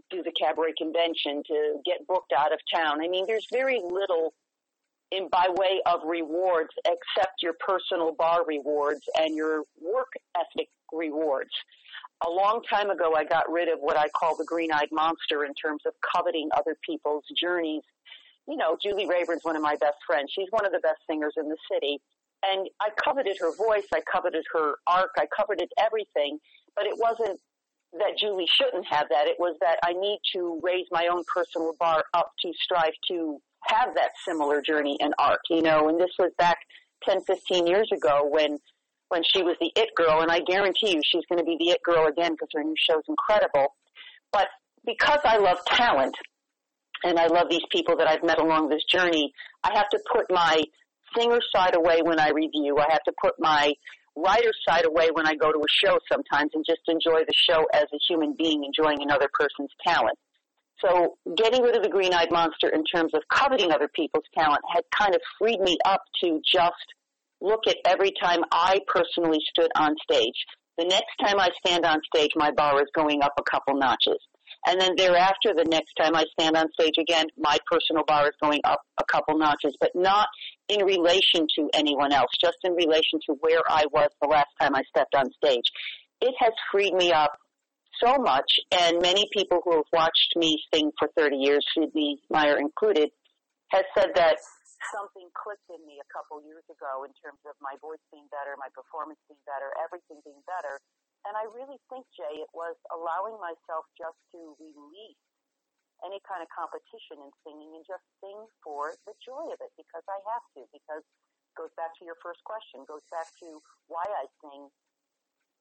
do 0.09 0.23
the 0.23 0.31
cabaret 0.31 0.73
convention, 0.77 1.43
to 1.47 1.75
get 1.85 2.05
booked 2.07 2.33
out 2.37 2.53
of 2.53 2.59
town? 2.73 3.01
I 3.01 3.07
mean, 3.07 3.25
there's 3.27 3.47
very 3.51 3.81
little 3.83 4.33
in 5.11 5.29
by 5.29 5.47
way 5.49 5.81
of 5.85 6.01
rewards 6.05 6.71
except 6.85 7.41
your 7.41 7.53
personal 7.59 8.13
bar 8.13 8.43
rewards 8.47 9.01
and 9.17 9.35
your 9.35 9.63
work 9.81 10.13
ethic 10.35 10.69
rewards. 10.91 11.51
A 12.25 12.29
long 12.29 12.61
time 12.69 12.89
ago, 12.89 13.13
I 13.15 13.23
got 13.23 13.51
rid 13.51 13.67
of 13.67 13.79
what 13.79 13.97
I 13.97 14.07
call 14.09 14.37
the 14.37 14.45
green-eyed 14.45 14.87
monster 14.91 15.43
in 15.43 15.53
terms 15.53 15.81
of 15.85 15.93
coveting 16.13 16.49
other 16.55 16.75
people's 16.83 17.25
journeys. 17.39 17.83
You 18.47 18.57
know, 18.57 18.77
Julie 18.81 19.07
Reyburn's 19.07 19.43
one 19.43 19.55
of 19.55 19.61
my 19.61 19.75
best 19.75 19.97
friends. 20.07 20.31
She's 20.33 20.47
one 20.49 20.65
of 20.65 20.71
the 20.71 20.79
best 20.79 20.99
singers 21.09 21.33
in 21.37 21.49
the 21.49 21.57
city. 21.71 21.99
And 22.43 22.67
I 22.79 22.89
coveted 23.03 23.37
her 23.39 23.55
voice, 23.55 23.85
I 23.93 24.01
coveted 24.11 24.43
her 24.53 24.75
arc, 24.87 25.11
I 25.17 25.25
coveted 25.35 25.69
everything, 25.79 26.39
but 26.75 26.85
it 26.85 26.93
wasn't 26.97 27.39
that 27.93 28.17
Julie 28.19 28.47
shouldn't 28.47 28.85
have 28.89 29.07
that. 29.09 29.27
It 29.27 29.37
was 29.39 29.55
that 29.61 29.79
I 29.83 29.93
need 29.93 30.19
to 30.35 30.59
raise 30.61 30.85
my 30.91 31.07
own 31.11 31.23
personal 31.33 31.73
bar 31.79 32.03
up 32.13 32.31
to 32.41 32.51
strive 32.61 32.93
to 33.09 33.39
have 33.67 33.95
that 33.95 34.11
similar 34.27 34.61
journey 34.61 34.97
and 34.99 35.13
arc, 35.17 35.41
you 35.49 35.61
know, 35.61 35.89
and 35.89 35.99
this 35.99 36.11
was 36.19 36.31
back 36.37 36.57
10, 37.07 37.21
15 37.25 37.67
years 37.67 37.89
ago 37.93 38.27
when, 38.29 38.57
when 39.09 39.23
she 39.23 39.41
was 39.41 39.55
the 39.59 39.71
it 39.75 39.89
girl, 39.95 40.21
and 40.21 40.31
I 40.31 40.39
guarantee 40.41 40.91
you 40.91 41.01
she's 41.03 41.25
going 41.29 41.39
to 41.39 41.45
be 41.45 41.57
the 41.57 41.71
it 41.71 41.81
girl 41.83 42.05
again 42.07 42.33
because 42.33 42.49
her 42.53 42.63
new 42.63 42.75
show's 42.77 43.03
incredible. 43.07 43.73
But 44.31 44.47
because 44.85 45.19
I 45.23 45.37
love 45.37 45.57
talent, 45.65 46.15
and 47.03 47.19
I 47.19 47.27
love 47.27 47.47
these 47.49 47.65
people 47.71 47.97
that 47.97 48.07
I've 48.07 48.23
met 48.23 48.39
along 48.39 48.69
this 48.69 48.83
journey, 48.83 49.31
I 49.63 49.71
have 49.75 49.89
to 49.89 49.99
put 50.11 50.25
my 50.29 50.63
singer 51.17 51.39
side 51.55 51.75
away 51.75 52.01
when 52.03 52.19
I 52.19 52.29
review. 52.29 52.77
I 52.77 52.91
have 52.91 53.03
to 53.03 53.13
put 53.21 53.33
my 53.39 53.73
writer 54.15 54.51
side 54.67 54.85
away 54.85 55.09
when 55.13 55.27
I 55.27 55.35
go 55.35 55.51
to 55.51 55.59
a 55.59 55.85
show 55.85 55.99
sometimes 56.11 56.51
and 56.53 56.63
just 56.65 56.81
enjoy 56.87 57.21
the 57.21 57.33
show 57.33 57.65
as 57.73 57.85
a 57.93 57.99
human 58.07 58.35
being 58.37 58.63
enjoying 58.63 59.01
another 59.01 59.29
person's 59.33 59.71
talent. 59.85 60.17
So 60.83 61.17
getting 61.37 61.61
rid 61.63 61.75
of 61.75 61.83
the 61.83 61.89
green-eyed 61.89 62.31
monster 62.31 62.69
in 62.69 62.83
terms 62.83 63.13
of 63.13 63.21
coveting 63.31 63.71
other 63.71 63.89
people's 63.93 64.25
talent 64.37 64.61
had 64.73 64.83
kind 64.97 65.15
of 65.15 65.21
freed 65.39 65.59
me 65.59 65.77
up 65.85 66.01
to 66.23 66.41
just 66.45 66.73
look 67.41 67.61
at 67.67 67.77
every 67.85 68.11
time 68.21 68.41
I 68.51 68.79
personally 68.87 69.39
stood 69.49 69.71
on 69.75 69.95
stage. 70.03 70.35
The 70.77 70.85
next 70.85 71.15
time 71.21 71.39
I 71.39 71.49
stand 71.65 71.85
on 71.85 71.99
stage, 72.13 72.31
my 72.35 72.51
bar 72.51 72.81
is 72.81 72.89
going 72.93 73.21
up 73.21 73.33
a 73.39 73.43
couple 73.49 73.75
notches. 73.75 74.19
And 74.65 74.81
then 74.81 74.95
thereafter, 74.97 75.53
the 75.55 75.65
next 75.65 75.93
time 75.93 76.15
I 76.15 76.25
stand 76.39 76.57
on 76.57 76.71
stage 76.73 76.95
again, 76.99 77.27
my 77.37 77.57
personal 77.71 78.03
bar 78.07 78.25
is 78.25 78.35
going 78.41 78.61
up 78.63 78.81
a 78.99 79.03
couple 79.05 79.37
notches, 79.37 79.77
but 79.79 79.91
not 79.93 80.27
in 80.69 80.83
relation 80.83 81.45
to 81.57 81.69
anyone 81.73 82.11
else, 82.11 82.31
just 82.41 82.57
in 82.63 82.73
relation 82.73 83.19
to 83.27 83.35
where 83.41 83.61
I 83.69 83.85
was 83.91 84.09
the 84.21 84.27
last 84.27 84.49
time 84.59 84.75
I 84.75 84.81
stepped 84.89 85.13
on 85.13 85.31
stage. 85.33 85.65
It 86.19 86.33
has 86.39 86.51
freed 86.71 86.93
me 86.93 87.11
up 87.11 87.31
so 88.03 88.17
much, 88.17 88.59
and 88.71 89.01
many 89.01 89.29
people 89.31 89.61
who 89.63 89.75
have 89.77 89.89
watched 89.93 90.33
me 90.35 90.57
sing 90.73 90.91
for 90.97 91.09
30 91.15 91.37
years, 91.37 91.65
Sidney 91.77 92.19
Meyer 92.29 92.57
included, 92.57 93.09
has 93.69 93.83
said 93.97 94.09
that 94.15 94.37
something 94.93 95.29
clicked 95.33 95.69
in 95.69 95.81
me 95.87 95.97
a 96.01 96.07
couple 96.11 96.41
years 96.43 96.65
ago 96.69 97.05
in 97.05 97.13
terms 97.21 97.39
of 97.47 97.55
my 97.61 97.73
voice 97.81 98.01
being 98.11 98.27
better, 98.29 98.57
my 98.59 98.69
performance 98.73 99.19
being 99.29 99.41
better, 99.45 99.71
everything 99.81 100.19
being 100.25 100.41
better. 100.45 100.81
And 101.27 101.33
I 101.37 101.45
really 101.51 101.81
think, 101.91 102.05
Jay, 102.15 102.41
it 102.41 102.51
was 102.53 102.77
allowing 102.93 103.37
myself 103.41 103.85
just 103.97 104.17
to 104.33 104.55
release 104.61 105.21
any 106.05 106.21
kind 106.27 106.43
of 106.45 106.49
competition 106.53 107.21
in 107.21 107.31
singing 107.45 107.73
and 107.77 107.85
just 107.87 108.05
sing 108.21 108.37
for 108.61 108.93
the 109.09 109.15
joy 109.23 109.49
of 109.53 109.59
it 109.61 109.73
because 109.79 110.05
I 110.09 110.19
have 110.33 110.45
to, 110.57 110.67
because 110.73 111.03
it 111.05 111.55
goes 111.57 111.73
back 111.77 111.93
to 111.99 112.05
your 112.05 112.19
first 112.21 112.43
question, 112.45 112.85
goes 112.85 113.05
back 113.09 113.29
to 113.45 113.61
why 113.89 114.05
I 114.05 114.25
sing 114.43 114.69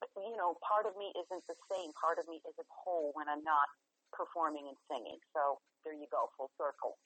But, 0.01 0.11
you 0.17 0.37
know, 0.39 0.57
part 0.65 0.87
of 0.87 0.95
me 0.97 1.13
isn't 1.17 1.45
the 1.51 1.59
same. 1.71 1.91
Part 1.99 2.19
of 2.23 2.27
me 2.29 2.41
isn't 2.45 2.71
whole 2.71 3.13
when 3.15 3.29
I'm 3.29 3.45
not 3.45 3.69
performing 4.17 4.65
and 4.69 4.77
singing. 4.91 5.19
So 5.35 5.59
there 5.85 5.95
you 5.95 6.07
go, 6.11 6.29
full 6.37 6.51
circle. 6.59 6.97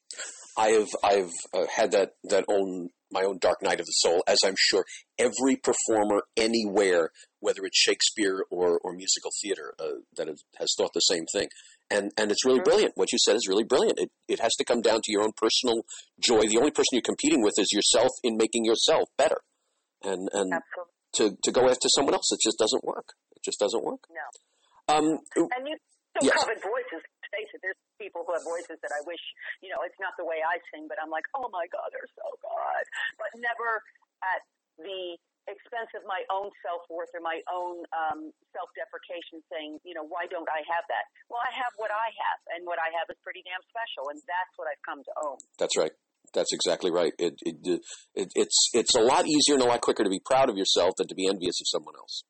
I 0.57 0.69
have 0.69 0.89
I've 1.05 1.33
uh, 1.55 1.67
had 1.75 1.91
that 1.93 2.13
that 2.25 2.45
own 2.49 2.91
my 3.11 3.23
own 3.23 3.39
dark 3.41 3.63
night 3.63 3.81
of 3.81 3.87
the 3.87 3.93
soul, 4.05 4.23
as 4.27 4.39
I'm 4.45 4.55
sure 4.57 4.85
every 5.19 5.57
performer 5.57 6.23
anywhere, 6.37 7.11
whether 7.41 7.63
it's 7.65 7.79
Shakespeare 7.79 8.45
or, 8.51 8.79
or 8.85 8.93
musical 8.93 9.31
theater, 9.43 9.73
uh, 9.79 10.03
that 10.17 10.27
have, 10.29 10.37
has 10.59 10.69
thought 10.77 10.91
the 10.95 11.01
same 11.01 11.25
thing. 11.33 11.49
And 11.91 12.13
and 12.19 12.31
it's 12.31 12.45
really 12.45 12.61
Mhm. 12.61 12.65
brilliant. 12.65 12.93
What 12.97 13.13
you 13.13 13.19
said 13.25 13.37
is 13.37 13.47
really 13.49 13.65
brilliant. 13.65 13.99
It 13.99 14.11
it 14.29 14.41
has 14.41 14.55
to 14.57 14.65
come 14.65 14.83
down 14.83 15.01
to 15.05 15.13
your 15.13 15.23
own 15.23 15.33
personal 15.37 15.83
joy. 16.21 16.41
The 16.43 16.59
only 16.59 16.71
person 16.71 16.93
you're 16.93 17.03
competing 17.03 17.43
with 17.43 17.55
is 17.59 17.73
yourself 17.73 18.11
in 18.23 18.37
making 18.37 18.65
yourself 18.65 19.09
better. 19.17 19.41
And 20.03 20.29
and 20.33 20.53
Absolutely. 20.53 20.93
to 21.15 21.37
to 21.43 21.51
go 21.53 21.69
after 21.69 21.89
someone 21.97 22.15
else, 22.15 22.31
it 22.33 22.41
just 22.43 22.59
doesn't 22.59 22.85
work. 22.85 23.15
It 23.35 23.43
just 23.43 23.59
doesn't 23.59 23.83
work. 23.85 24.01
No. 24.11 24.95
Um, 24.95 25.19
And 25.37 25.67
you 25.69 25.77
still 26.19 26.35
Yes. 26.35 26.39
covered 26.43 26.63
voices. 26.63 27.03
Face 27.29 27.51
it, 27.53 27.61
there's 27.61 27.77
people 28.01 28.25
who 28.25 28.33
have 28.33 28.43
voices 28.43 28.81
that 28.81 28.89
I 28.89 29.05
wish, 29.05 29.21
you 29.61 29.69
know, 29.69 29.85
it's 29.85 29.99
not 30.01 30.17
the 30.17 30.25
way 30.25 30.41
I 30.41 30.57
sing, 30.73 30.89
but 30.89 30.97
I'm 30.97 31.13
like, 31.13 31.29
oh 31.37 31.47
my 31.53 31.69
God, 31.69 31.93
they're 31.93 32.09
so 32.17 32.25
good. 32.41 32.85
But 33.21 33.29
never 33.37 33.85
at 34.25 34.41
the 34.81 35.21
expense 35.45 35.93
of 35.97 36.05
my 36.09 36.25
own 36.33 36.49
self-worth 36.65 37.13
or 37.13 37.21
my 37.21 37.41
own 37.53 37.85
um, 37.93 38.33
self-deprecation 38.53 39.45
saying, 39.53 39.77
you 39.85 39.93
know, 39.93 40.05
why 40.09 40.25
don't 40.29 40.49
I 40.49 40.61
have 40.73 40.85
that? 40.89 41.05
Well, 41.29 41.41
I 41.45 41.53
have 41.53 41.73
what 41.77 41.93
I 41.93 42.09
have, 42.13 42.41
and 42.57 42.65
what 42.65 42.81
I 42.81 42.89
have 42.97 43.09
is 43.13 43.17
pretty 43.25 43.45
damn 43.45 43.61
special, 43.69 44.09
and 44.09 44.21
that's 44.25 44.53
what 44.57 44.69
I've 44.69 44.81
come 44.85 45.01
to 45.05 45.13
own. 45.25 45.37
That's 45.61 45.77
right. 45.77 45.93
That's 46.33 46.53
exactly 46.53 46.93
right. 46.93 47.13
It, 47.19 47.41
it, 47.45 47.57
it, 48.13 48.29
it's 48.37 48.59
it's 48.75 48.95
a 48.95 49.01
lot 49.01 49.25
easier 49.25 49.57
and 49.57 49.63
a 49.63 49.69
lot 49.69 49.81
quicker 49.81 50.05
to 50.05 50.11
be 50.13 50.21
proud 50.21 50.51
of 50.51 50.57
yourself 50.57 50.93
than 51.01 51.09
to 51.09 51.15
be 51.17 51.27
envious 51.27 51.57
of 51.61 51.69
someone 51.69 51.97
else. 51.97 52.25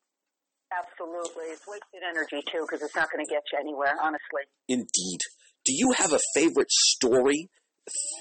Absolutely. 0.71 1.45
It's 1.51 1.65
wasted 1.67 2.01
energy, 2.07 2.43
too, 2.51 2.65
because 2.67 2.81
it's 2.83 2.95
not 2.95 3.09
going 3.11 3.25
to 3.25 3.29
get 3.29 3.43
you 3.51 3.59
anywhere, 3.59 3.95
honestly. 4.01 4.45
Indeed. 4.67 5.19
Do 5.65 5.73
you 5.73 5.93
have 5.97 6.13
a 6.13 6.19
favorite 6.33 6.71
story? 6.71 7.49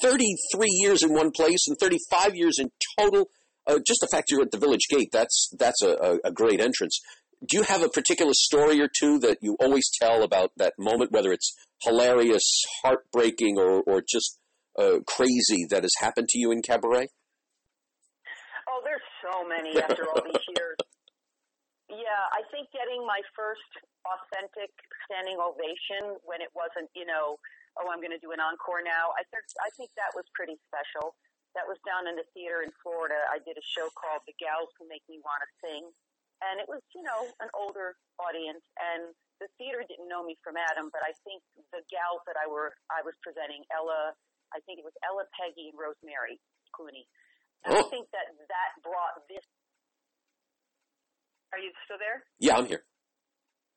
Thirty-three 0.00 0.80
years 0.80 1.02
in 1.02 1.12
one 1.12 1.30
place 1.30 1.66
and 1.68 1.76
thirty-five 1.78 2.34
years 2.34 2.58
in 2.58 2.70
total. 2.98 3.28
Uh, 3.66 3.78
just 3.86 4.00
the 4.00 4.08
fact 4.10 4.30
you're 4.30 4.40
at 4.40 4.50
the 4.50 4.58
Village 4.58 4.86
Gate, 4.88 5.10
that's 5.12 5.50
that's 5.58 5.82
a, 5.82 5.90
a, 5.90 6.28
a 6.28 6.32
great 6.32 6.58
entrance. 6.58 6.98
Do 7.46 7.58
you 7.58 7.64
have 7.64 7.82
a 7.82 7.90
particular 7.90 8.32
story 8.32 8.80
or 8.80 8.88
two 8.88 9.18
that 9.18 9.38
you 9.42 9.56
always 9.60 9.90
tell 10.00 10.22
about 10.22 10.52
that 10.56 10.72
moment, 10.78 11.12
whether 11.12 11.32
it's 11.32 11.54
hilarious, 11.82 12.64
heartbreaking, 12.82 13.58
or, 13.58 13.82
or 13.82 14.00
just 14.00 14.38
uh, 14.78 15.00
crazy 15.06 15.66
that 15.68 15.82
has 15.82 15.92
happened 16.00 16.28
to 16.30 16.38
you 16.38 16.50
in 16.50 16.62
cabaret? 16.62 17.08
Oh, 18.68 18.80
there's 18.84 19.02
so 19.22 19.46
many 19.46 19.78
after 19.82 20.08
all 20.08 20.22
these 20.24 20.42
years. 20.56 20.76
Yeah, 21.88 22.22
I 22.36 22.44
think 22.52 22.68
getting 22.72 23.00
my 23.08 23.20
first 23.32 23.64
authentic 24.04 24.68
standing 25.08 25.40
ovation 25.40 26.20
when 26.24 26.44
it 26.44 26.52
wasn't, 26.52 26.92
you 26.92 27.08
know, 27.08 27.40
oh, 27.80 27.88
I'm 27.88 28.04
going 28.04 28.12
to 28.12 28.20
do 28.20 28.32
an 28.36 28.40
encore 28.44 28.84
now. 28.84 29.16
I 29.16 29.24
think 29.32 29.44
I 29.60 29.70
think 29.76 29.88
that 29.96 30.12
was 30.12 30.28
pretty 30.36 30.60
special. 30.68 31.16
That 31.56 31.64
was 31.64 31.80
down 31.88 32.04
in 32.04 32.14
the 32.20 32.28
theater 32.36 32.60
in 32.60 32.68
Florida. 32.84 33.16
I 33.32 33.40
did 33.40 33.56
a 33.56 33.64
show 33.64 33.88
called 33.96 34.20
The 34.28 34.36
Gals 34.36 34.68
Who 34.76 34.84
Make 34.84 35.00
Me 35.08 35.16
Want 35.24 35.40
to 35.40 35.48
Sing, 35.64 35.88
and 36.44 36.60
it 36.60 36.68
was, 36.68 36.84
you 36.92 37.00
know, 37.00 37.32
an 37.40 37.48
older 37.56 37.96
audience, 38.20 38.60
and 38.76 39.16
the 39.40 39.48
theater 39.56 39.80
didn't 39.88 40.12
know 40.12 40.20
me 40.20 40.36
from 40.44 40.60
Adam, 40.60 40.92
but 40.92 41.00
I 41.00 41.16
think 41.24 41.40
the 41.72 41.80
gals 41.88 42.20
that 42.28 42.36
I 42.36 42.44
were 42.46 42.76
I 42.92 43.00
was 43.00 43.16
presenting, 43.24 43.64
Ella, 43.72 44.12
I 44.52 44.60
think 44.68 44.76
it 44.76 44.84
was 44.84 44.94
Ella, 45.00 45.24
Peggy, 45.40 45.72
and 45.72 45.78
Rosemary 45.80 46.36
Clooney. 46.76 47.08
And 47.64 47.74
I 47.74 47.82
Oh. 47.82 47.88
think 47.90 48.06
that 48.12 48.28
that 48.52 48.70
brought 48.84 49.24
this. 49.26 49.42
Are 51.52 51.60
you 51.60 51.72
still 51.88 51.96
there? 51.96 52.24
Yeah, 52.38 52.60
I'm 52.60 52.68
here. 52.68 52.84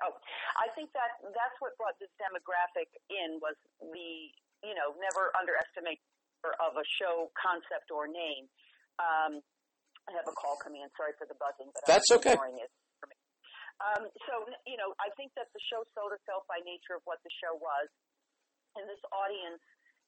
Oh, 0.02 0.18
I 0.58 0.66
think 0.74 0.90
that 0.98 1.22
that's 1.22 1.58
what 1.62 1.78
brought 1.78 1.96
this 2.02 2.10
demographic 2.18 2.90
in 3.08 3.38
was 3.38 3.54
the 3.80 4.12
you 4.66 4.74
know 4.74 4.98
never 4.98 5.30
underestimate 5.38 6.02
of 6.58 6.74
a 6.74 6.86
show 6.98 7.30
concept 7.38 7.94
or 7.94 8.10
name. 8.10 8.50
Um, 8.98 9.46
I 10.10 10.18
have 10.18 10.26
a 10.26 10.34
call 10.34 10.58
coming 10.58 10.82
in. 10.82 10.90
Sorry 10.98 11.14
for 11.22 11.30
the 11.30 11.38
buzzing, 11.38 11.70
but 11.70 11.86
That's 11.86 12.10
I'm 12.10 12.18
okay. 12.18 12.34
ignoring 12.34 12.58
it 12.58 12.74
for 12.98 13.06
me. 13.14 13.18
Um, 13.78 14.04
so 14.26 14.50
you 14.66 14.76
know, 14.76 14.98
I 14.98 15.14
think 15.14 15.38
that 15.38 15.54
the 15.54 15.62
show 15.70 15.86
sold 15.94 16.18
itself 16.18 16.50
by 16.50 16.58
nature 16.66 16.98
of 16.98 17.06
what 17.06 17.22
the 17.22 17.32
show 17.38 17.54
was, 17.62 17.88
and 18.76 18.90
this 18.90 19.02
audience. 19.14 19.62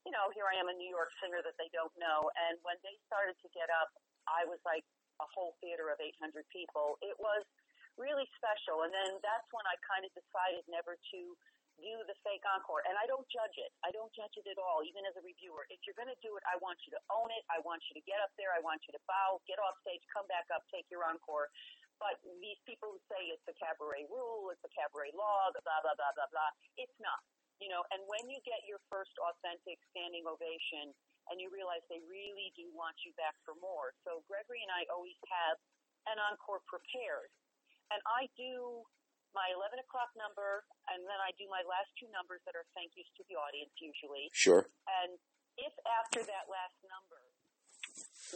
You 0.03 0.11
know, 0.11 0.27
here 0.35 0.43
I 0.43 0.59
am, 0.59 0.67
a 0.67 0.75
New 0.75 0.91
York 0.91 1.15
singer 1.23 1.39
that 1.47 1.55
they 1.55 1.71
don't 1.71 1.93
know, 1.95 2.27
and 2.49 2.59
when 2.67 2.75
they 2.83 2.91
started 3.07 3.39
to 3.39 3.47
get 3.55 3.71
up, 3.71 3.87
I 4.27 4.43
was 4.43 4.59
like 4.67 4.83
a 5.23 5.29
whole 5.31 5.55
theater 5.63 5.87
of 5.87 5.97
800 6.03 6.43
people. 6.51 6.99
It 6.99 7.15
was 7.15 7.47
really 7.95 8.27
special. 8.35 8.83
And 8.83 8.91
then 8.91 9.23
that's 9.23 9.47
when 9.55 9.63
I 9.63 9.79
kind 9.87 10.03
of 10.03 10.11
decided 10.11 10.67
never 10.67 10.99
to 10.99 11.21
do 11.81 11.95
the 12.05 12.13
fake 12.21 12.45
encore. 12.45 12.85
And 12.85 12.93
I 12.99 13.09
don't 13.09 13.25
judge 13.33 13.57
it. 13.57 13.73
I 13.81 13.89
don't 13.89 14.11
judge 14.13 14.35
it 14.37 14.45
at 14.45 14.59
all, 14.61 14.85
even 14.85 15.01
as 15.09 15.17
a 15.17 15.23
reviewer. 15.25 15.65
If 15.73 15.81
you're 15.87 15.97
going 15.97 16.11
to 16.11 16.21
do 16.21 16.37
it, 16.37 16.43
I 16.45 16.59
want 16.61 16.77
you 16.85 16.93
to 16.93 17.01
own 17.09 17.33
it. 17.33 17.41
I 17.49 17.63
want 17.65 17.81
you 17.89 17.97
to 17.97 18.03
get 18.05 18.21
up 18.21 18.29
there. 18.37 18.53
I 18.53 18.61
want 18.61 18.85
you 18.85 18.93
to 18.93 19.01
bow, 19.09 19.41
get 19.49 19.57
off 19.57 19.73
stage, 19.81 20.03
come 20.13 20.27
back 20.29 20.45
up, 20.53 20.61
take 20.69 20.85
your 20.93 21.01
encore. 21.07 21.49
But 21.97 22.19
these 22.41 22.59
people 22.67 22.93
who 22.93 23.01
say 23.09 23.31
it's 23.31 23.45
a 23.49 23.55
cabaret 23.57 24.05
rule, 24.09 24.51
it's 24.51 24.63
a 24.65 24.71
cabaret 24.73 25.13
law, 25.15 25.49
blah, 25.53 25.81
blah, 25.81 25.95
blah, 25.97 26.13
blah, 26.13 26.29
blah, 26.29 26.51
it's 26.77 26.97
not. 26.99 27.21
You 27.61 27.71
know, 27.71 27.85
and 27.95 28.01
when 28.09 28.27
you 28.27 28.41
get 28.43 28.65
your 28.67 28.81
first 28.91 29.13
authentic 29.21 29.79
standing 29.93 30.25
ovation 30.27 30.91
and 31.31 31.39
you 31.39 31.47
realize 31.51 31.83
they 31.87 32.03
really 32.07 32.51
do 32.57 32.67
want 32.73 32.97
you 33.07 33.15
back 33.15 33.35
for 33.47 33.55
more. 33.59 33.95
So 34.03 34.23
Gregory 34.27 34.63
and 34.63 34.73
I 34.73 34.87
always 34.91 35.17
have 35.29 35.57
an 36.09 36.17
encore 36.19 36.63
prepared. 36.67 37.31
And 37.91 37.99
I 38.09 38.27
do 38.35 38.83
my 39.33 39.49
11 39.53 39.81
o'clock 39.81 40.13
number, 40.13 40.61
and 40.93 41.01
then 41.09 41.19
I 41.19 41.33
do 41.41 41.49
my 41.49 41.65
last 41.65 41.89
two 41.97 42.09
numbers 42.13 42.41
that 42.45 42.53
are 42.53 42.65
thank 42.77 42.93
yous 42.93 43.09
to 43.17 43.23
the 43.29 43.37
audience 43.37 43.73
usually. 43.81 44.29
Sure. 44.33 44.69
And 45.03 45.17
if 45.57 45.73
after 45.85 46.21
that 46.25 46.45
last 46.49 46.77
number 46.85 47.21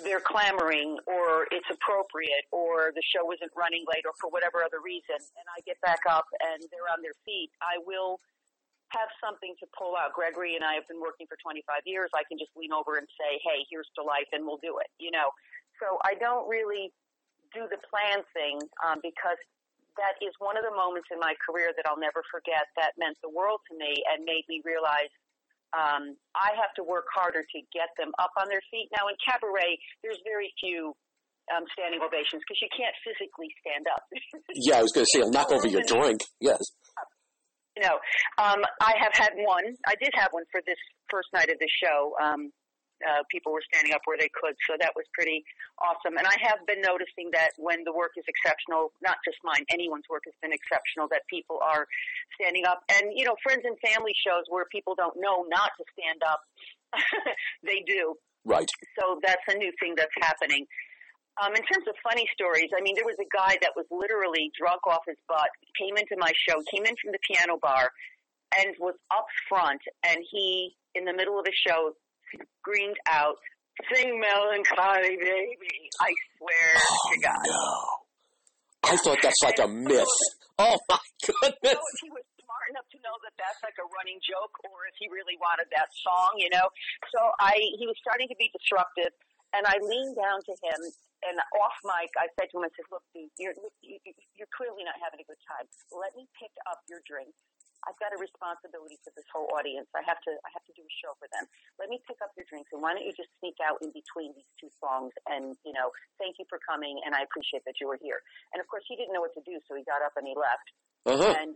they're 0.03 0.21
clamoring 0.21 0.97
or 1.09 1.49
it's 1.49 1.65
appropriate 1.73 2.45
or 2.53 2.93
the 2.93 3.01
show 3.09 3.25
isn't 3.33 3.49
running 3.57 3.81
late 3.89 4.05
or 4.05 4.13
for 4.21 4.29
whatever 4.29 4.61
other 4.61 4.77
reason 4.83 5.17
and 5.17 5.45
I 5.49 5.61
get 5.65 5.81
back 5.81 6.05
up 6.05 6.29
and 6.37 6.61
they're 6.69 6.89
on 6.91 7.01
their 7.01 7.17
feet, 7.25 7.49
I 7.61 7.81
will 7.81 8.21
have 8.95 9.11
something 9.19 9.51
to 9.59 9.65
pull 9.75 9.99
out. 9.99 10.15
Gregory 10.15 10.55
and 10.55 10.63
I 10.63 10.79
have 10.79 10.87
been 10.87 11.01
working 11.03 11.27
for 11.27 11.35
25 11.43 11.83
years. 11.83 12.07
I 12.15 12.23
can 12.27 12.39
just 12.39 12.51
lean 12.55 12.71
over 12.71 12.95
and 12.95 13.07
say, 13.19 13.39
hey, 13.43 13.67
here's 13.67 13.89
to 13.99 14.03
life 14.03 14.29
and 14.31 14.47
we'll 14.47 14.61
do 14.63 14.79
it, 14.79 14.87
you 14.99 15.11
know. 15.11 15.31
So 15.83 15.99
I 16.07 16.15
don't 16.15 16.47
really 16.47 16.95
do 17.51 17.67
the 17.67 17.79
plan 17.87 18.23
thing 18.31 18.59
um, 18.85 19.03
because 19.03 19.39
that 19.99 20.15
is 20.21 20.31
one 20.39 20.55
of 20.55 20.63
the 20.63 20.73
moments 20.73 21.09
in 21.11 21.19
my 21.19 21.33
career 21.41 21.73
that 21.73 21.83
I'll 21.89 21.99
never 21.99 22.21
forget 22.29 22.69
that 22.77 22.93
meant 23.01 23.17
the 23.25 23.33
world 23.33 23.59
to 23.71 23.73
me 23.75 23.97
and 24.13 24.23
made 24.23 24.45
me 24.47 24.61
realize 24.63 25.09
um, 25.75 26.15
I 26.37 26.55
have 26.55 26.71
to 26.79 26.83
work 26.85 27.09
harder 27.11 27.43
to 27.43 27.59
get 27.75 27.91
them 27.99 28.15
up 28.21 28.31
on 28.39 28.47
their 28.47 28.63
feet. 28.71 28.87
Now, 28.95 29.11
in 29.11 29.19
cabaret, 29.19 29.75
there's 29.99 30.21
very 30.23 30.53
few 30.61 30.95
um, 31.51 31.67
standing 31.75 31.99
ovations 31.99 32.39
because 32.45 32.59
you 32.61 32.71
can't 32.71 32.95
physically 33.03 33.51
stand 33.59 33.85
up. 33.91 34.03
yeah, 34.55 34.79
I 34.79 34.83
was 34.83 34.91
going 34.95 35.03
to 35.03 35.11
say, 35.11 35.27
knock 35.27 35.51
over 35.51 35.67
your 35.67 35.83
drink. 35.83 36.23
Yes. 36.39 36.61
Know, 37.87 37.97
um, 38.43 38.59
I 38.81 38.93
have 38.99 39.13
had 39.15 39.31
one. 39.35 39.75
I 39.87 39.95
did 39.95 40.11
have 40.15 40.29
one 40.31 40.43
for 40.51 40.61
this 40.67 40.77
first 41.09 41.29
night 41.33 41.49
of 41.49 41.57
the 41.59 41.69
show. 41.71 42.13
Um, 42.19 42.51
uh, 43.05 43.21
people 43.29 43.53
were 43.53 43.61
standing 43.69 43.93
up 43.93 44.01
where 44.05 44.17
they 44.17 44.29
could. 44.33 44.57
So 44.65 44.75
that 44.79 44.93
was 44.95 45.05
pretty 45.13 45.45
awesome. 45.77 46.17
And 46.17 46.25
I 46.25 46.33
have 46.41 46.65
been 46.65 46.81
noticing 46.81 47.29
that 47.33 47.53
when 47.57 47.83
the 47.85 47.93
work 47.93 48.17
is 48.17 48.25
exceptional, 48.25 48.91
not 49.03 49.17
just 49.21 49.37
mine, 49.43 49.65
anyone's 49.69 50.09
work 50.09 50.25
has 50.25 50.33
been 50.41 50.53
exceptional, 50.53 51.07
that 51.13 51.21
people 51.29 51.61
are 51.61 51.85
standing 52.39 52.65
up. 52.65 52.81
And, 52.89 53.13
you 53.13 53.25
know, 53.25 53.35
friends 53.43 53.61
and 53.65 53.77
family 53.79 54.13
shows 54.17 54.49
where 54.49 54.65
people 54.71 54.95
don't 54.97 55.17
know 55.17 55.45
not 55.47 55.71
to 55.77 55.83
stand 55.93 56.25
up, 56.25 56.41
they 57.63 57.85
do. 57.85 58.15
Right. 58.45 58.69
So 58.97 59.19
that's 59.21 59.43
a 59.49 59.57
new 59.57 59.71
thing 59.79 59.93
that's 59.95 60.15
happening. 60.21 60.65
Um, 61.37 61.53
in 61.53 61.61
terms 61.69 61.85
of 61.85 61.93
funny 62.01 62.25
stories, 62.33 62.73
I 62.73 62.81
mean, 62.81 62.95
there 62.97 63.05
was 63.05 63.19
a 63.21 63.29
guy 63.29 63.61
that 63.61 63.77
was 63.77 63.85
literally 63.93 64.49
drunk 64.57 64.81
off 64.89 65.05
his 65.05 65.17
butt, 65.29 65.53
came 65.77 65.93
into 65.93 66.17
my 66.17 66.33
show, 66.33 66.57
came 66.73 66.85
in 66.85 66.97
from 66.97 67.13
the 67.13 67.21
piano 67.21 67.61
bar, 67.61 67.93
and 68.57 68.73
was 68.79 68.95
up 69.13 69.29
front, 69.47 69.81
and 70.01 70.17
he, 70.31 70.73
in 70.95 71.05
the 71.05 71.13
middle 71.13 71.37
of 71.37 71.45
the 71.45 71.53
show, 71.53 71.93
screamed 72.59 72.97
out, 73.05 73.37
"Sing 73.93 74.19
Melancholy 74.19 75.13
Baby!" 75.19 75.77
I 76.01 76.09
swear 76.37 76.69
oh, 76.73 77.09
to 77.13 77.17
God. 77.21 77.45
No. 77.45 78.07
I 78.87 78.95
thought 78.97 79.19
that's 79.21 79.43
like 79.43 79.59
a 79.59 79.67
myth. 79.67 80.07
Oh 80.57 80.79
my 80.89 81.05
goodness. 81.21 81.77
So 81.77 81.99
he 82.01 82.09
was 82.09 82.25
smart 82.41 82.65
enough 82.71 82.87
to 82.95 82.97
know 83.03 83.13
that 83.27 83.35
that's 83.37 83.61
like 83.61 83.75
a 83.77 83.87
running 83.93 84.17
joke, 84.23 84.55
or 84.65 84.87
if 84.89 84.95
he 84.97 85.11
really 85.11 85.35
wanted 85.37 85.67
that 85.75 85.91
song, 86.01 86.39
you 86.39 86.49
know. 86.49 86.65
So 87.13 87.19
I, 87.37 87.59
he 87.77 87.85
was 87.85 87.99
starting 88.01 88.25
to 88.31 88.37
be 88.39 88.49
disruptive, 88.55 89.13
and 89.53 89.67
I 89.67 89.75
leaned 89.83 90.15
down 90.15 90.39
to 90.39 90.53
him, 90.65 90.79
and 91.27 91.37
off 91.59 91.77
mic, 91.83 92.09
I 92.15 92.31
said 92.39 92.47
to 92.51 92.57
him, 92.57 92.63
I 92.63 92.71
said, 92.73 92.87
"Look, 92.89 93.03
dude, 93.11 93.29
you're 93.37 93.55
you're 93.83 94.51
clearly 94.55 94.87
not 94.87 94.95
having 95.03 95.19
a 95.19 95.27
good 95.27 95.41
time. 95.43 95.67
Let 95.91 96.15
me 96.15 96.25
pick 96.39 96.55
up 96.71 96.79
your 96.87 97.03
drink 97.03 97.35
I've 97.85 97.99
got 98.01 98.11
a 98.11 98.19
responsibility 98.19 98.97
to 99.05 99.09
this 99.13 99.27
whole 99.29 99.47
audience. 99.53 99.87
I 99.93 100.01
have 100.03 100.17
to 100.25 100.31
I 100.41 100.49
have 100.51 100.65
to 100.65 100.73
do 100.73 100.81
a 100.81 100.93
show 100.99 101.13
for 101.21 101.29
them. 101.29 101.45
Let 101.77 101.87
me 101.87 102.01
pick 102.03 102.17
up 102.25 102.33
your 102.33 102.47
drinks 102.49 102.73
and 102.73 102.81
why 102.81 102.97
don't 102.97 103.05
you 103.05 103.13
just 103.13 103.29
sneak 103.37 103.61
out 103.61 103.77
in 103.85 103.93
between 103.93 104.33
these 104.33 104.49
two 104.57 104.71
songs 104.81 105.13
and 105.29 105.53
you 105.61 105.71
know 105.71 105.93
thank 106.17 106.41
you 106.41 106.45
for 106.49 106.57
coming 106.65 106.97
and 107.05 107.13
I 107.13 107.21
appreciate 107.21 107.61
that 107.69 107.77
you 107.77 107.87
were 107.87 107.99
here. 108.01 108.19
And 108.51 108.59
of 108.59 108.65
course 108.65 108.83
he 108.89 108.97
didn't 108.97 109.13
know 109.13 109.21
what 109.21 109.35
to 109.37 109.43
do, 109.45 109.61
so 109.69 109.77
he 109.77 109.85
got 109.85 110.01
up 110.01 110.17
and 110.17 110.25
he 110.25 110.33
left. 110.33 110.67
Uh-huh. 111.05 111.33
And 111.37 111.53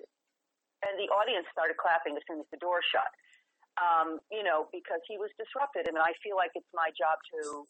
and 0.86 0.94
the 0.98 1.10
audience 1.10 1.46
started 1.50 1.78
clapping 1.78 2.14
as 2.16 2.24
soon 2.30 2.42
as 2.42 2.48
the 2.54 2.62
door 2.62 2.80
shut. 2.86 3.12
Um, 3.80 4.20
you 4.28 4.44
know, 4.44 4.68
because 4.76 5.00
he 5.08 5.16
was 5.16 5.32
disrupted, 5.40 5.88
and 5.88 5.96
I 5.96 6.12
feel 6.20 6.36
like 6.36 6.52
it's 6.60 6.68
my 6.76 6.92
job 6.92 7.18
to 7.34 7.64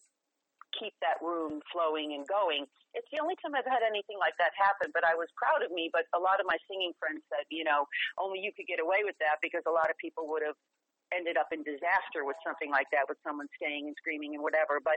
keep 0.77 0.95
that 1.01 1.19
room 1.19 1.59
flowing 1.71 2.13
and 2.15 2.27
going. 2.27 2.67
It's 2.93 3.07
the 3.11 3.23
only 3.23 3.39
time 3.39 3.55
I've 3.55 3.67
had 3.67 3.83
anything 3.83 4.19
like 4.19 4.35
that 4.39 4.51
happen, 4.57 4.91
but 4.91 5.07
I 5.07 5.15
was 5.15 5.31
proud 5.39 5.63
of 5.63 5.71
me. 5.71 5.87
But 5.91 6.07
a 6.11 6.19
lot 6.19 6.39
of 6.39 6.45
my 6.47 6.59
singing 6.67 6.91
friends 6.99 7.23
said, 7.31 7.47
you 7.47 7.63
know, 7.63 7.87
only 8.19 8.43
you 8.43 8.51
could 8.51 8.67
get 8.67 8.83
away 8.83 9.07
with 9.07 9.15
that 9.23 9.39
because 9.39 9.63
a 9.67 9.73
lot 9.73 9.87
of 9.87 9.95
people 9.99 10.27
would 10.31 10.43
have 10.43 10.59
ended 11.11 11.35
up 11.35 11.51
in 11.51 11.63
disaster 11.63 12.23
with 12.23 12.39
something 12.39 12.71
like 12.71 12.87
that, 12.95 13.03
with 13.07 13.19
someone 13.23 13.47
staying 13.59 13.87
and 13.91 13.95
screaming 13.99 14.35
and 14.35 14.43
whatever. 14.43 14.79
But, 14.79 14.95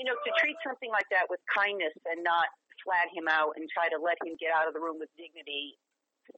you 0.00 0.08
know, 0.08 0.16
to 0.16 0.30
treat 0.40 0.56
something 0.64 0.88
like 0.88 1.08
that 1.12 1.28
with 1.28 1.40
kindness 1.52 1.92
and 2.08 2.24
not 2.24 2.48
flat 2.80 3.12
him 3.12 3.28
out 3.28 3.56
and 3.60 3.68
try 3.68 3.92
to 3.92 4.00
let 4.00 4.16
him 4.24 4.40
get 4.40 4.56
out 4.56 4.64
of 4.64 4.72
the 4.72 4.80
room 4.80 4.96
with 4.96 5.12
dignity 5.20 5.76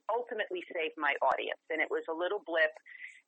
ultimately 0.09 0.63
saved 0.73 0.97
my 0.97 1.13
audience. 1.21 1.61
And 1.69 1.79
it 1.79 1.89
was 1.89 2.03
a 2.09 2.15
little 2.15 2.41
blip. 2.43 2.71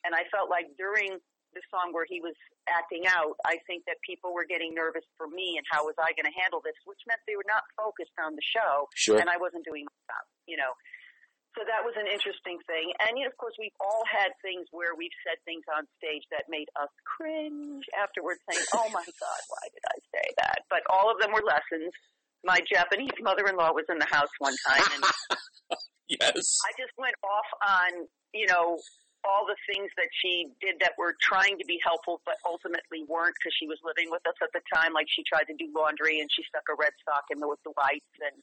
And 0.04 0.14
I 0.14 0.26
felt 0.34 0.50
like 0.50 0.70
during 0.78 1.18
the 1.56 1.64
song 1.72 1.96
where 1.96 2.06
he 2.06 2.20
was 2.20 2.36
acting 2.68 3.08
out, 3.08 3.40
I 3.48 3.58
think 3.66 3.88
that 3.88 3.98
people 4.04 4.36
were 4.36 4.46
getting 4.46 4.76
nervous 4.76 5.08
for 5.16 5.26
me 5.32 5.56
and 5.56 5.66
how 5.72 5.88
was 5.88 5.96
I 5.98 6.12
going 6.14 6.28
to 6.28 6.36
handle 6.36 6.60
this, 6.60 6.76
which 6.84 7.00
meant 7.08 7.24
they 7.26 7.40
were 7.40 7.48
not 7.48 7.64
focused 7.80 8.14
on 8.20 8.36
the 8.36 8.46
show, 8.46 8.92
sure. 8.94 9.18
and 9.18 9.32
I 9.32 9.40
wasn't 9.40 9.64
doing 9.64 9.88
my 9.88 9.98
job, 10.12 10.24
you 10.46 10.60
know. 10.60 10.76
So 11.56 11.64
that 11.64 11.88
was 11.88 11.96
an 11.96 12.04
interesting 12.12 12.60
thing. 12.68 12.92
And, 13.00 13.16
you 13.16 13.24
know, 13.24 13.32
of 13.32 13.40
course, 13.40 13.56
we've 13.56 13.76
all 13.80 14.04
had 14.04 14.36
things 14.44 14.68
where 14.76 14.92
we've 14.92 15.16
said 15.24 15.40
things 15.48 15.64
on 15.72 15.88
stage 15.96 16.28
that 16.36 16.52
made 16.52 16.68
us 16.76 16.92
cringe 17.08 17.88
afterwards, 17.96 18.44
saying, 18.44 18.60
oh 18.76 18.92
my 18.92 19.08
God, 19.08 19.42
why 19.48 19.66
did 19.72 19.86
I 19.88 19.98
say 20.12 20.26
that? 20.44 20.68
But 20.68 20.84
all 20.92 21.08
of 21.08 21.16
them 21.24 21.32
were 21.32 21.48
lessons. 21.48 21.96
My 22.44 22.60
Japanese 22.68 23.16
mother 23.24 23.48
in 23.48 23.56
law 23.56 23.72
was 23.72 23.88
in 23.88 23.98
the 24.04 24.12
house 24.12 24.30
one 24.38 24.54
time, 24.68 24.84
and 25.00 25.04
yes. 26.12 26.60
I 26.68 26.76
just 26.76 26.92
went 27.00 27.16
off 27.24 27.50
on, 27.64 28.06
you 28.36 28.52
know, 28.52 28.78
all 29.26 29.50
the 29.50 29.58
things 29.66 29.90
that 29.98 30.08
she 30.22 30.48
did 30.62 30.78
that 30.80 30.94
were 30.96 31.18
trying 31.18 31.58
to 31.58 31.66
be 31.66 31.82
helpful 31.82 32.22
but 32.24 32.38
ultimately 32.46 33.02
weren't 33.10 33.34
because 33.36 33.54
she 33.58 33.66
was 33.66 33.82
living 33.82 34.14
with 34.14 34.22
us 34.30 34.38
at 34.40 34.54
the 34.54 34.62
time. 34.70 34.94
Like 34.94 35.10
she 35.10 35.26
tried 35.26 35.50
to 35.50 35.56
do 35.58 35.68
laundry 35.74 36.22
and 36.22 36.30
she 36.30 36.46
stuck 36.46 36.66
a 36.70 36.76
red 36.78 36.94
sock 37.04 37.28
in 37.34 37.42
with 37.42 37.62
the 37.66 37.74
whites 37.74 38.16
and, 38.22 38.38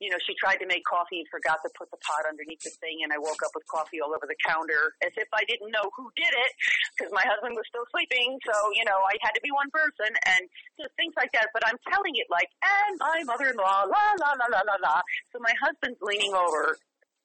you 0.00 0.08
know, 0.08 0.18
she 0.24 0.32
tried 0.40 0.58
to 0.64 0.68
make 0.68 0.82
coffee 0.88 1.20
and 1.20 1.28
forgot 1.28 1.60
to 1.62 1.70
put 1.76 1.92
the 1.92 2.00
pot 2.00 2.24
underneath 2.24 2.64
the 2.64 2.74
thing 2.80 3.04
and 3.04 3.12
I 3.12 3.20
woke 3.20 3.40
up 3.44 3.52
with 3.52 3.68
coffee 3.68 4.00
all 4.00 4.16
over 4.16 4.24
the 4.24 4.38
counter 4.42 4.96
as 5.04 5.12
if 5.20 5.28
I 5.36 5.44
didn't 5.44 5.70
know 5.70 5.86
who 5.94 6.08
did 6.16 6.32
it 6.32 6.52
because 6.96 7.12
my 7.12 7.24
husband 7.24 7.52
was 7.54 7.68
still 7.68 7.86
sleeping. 7.92 8.40
So, 8.48 8.54
you 8.72 8.88
know, 8.88 8.98
I 9.04 9.20
had 9.20 9.36
to 9.36 9.42
be 9.44 9.52
one 9.52 9.68
person 9.68 10.08
and 10.08 10.42
just 10.80 10.92
things 10.96 11.12
like 11.14 11.30
that. 11.36 11.52
But 11.52 11.68
I'm 11.68 11.78
telling 11.92 12.16
it 12.16 12.26
like, 12.32 12.48
and 12.64 12.96
my 12.98 13.20
mother-in-law, 13.28 13.88
la, 13.88 14.04
la, 14.18 14.30
la, 14.40 14.46
la, 14.48 14.62
la, 14.64 14.76
la. 14.80 14.96
So 15.32 15.38
my 15.40 15.52
husband's 15.60 16.00
leaning 16.00 16.32
over, 16.32 16.76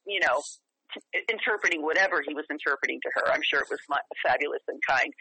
you 0.05 0.19
know, 0.19 0.43
interpreting 1.29 1.81
whatever 1.81 2.23
he 2.25 2.33
was 2.33 2.45
interpreting 2.49 2.99
to 3.03 3.09
her. 3.15 3.31
I'm 3.31 3.43
sure 3.43 3.61
it 3.61 3.69
was 3.69 3.79
fabulous 4.25 4.61
and 4.67 4.79
kind. 4.87 5.13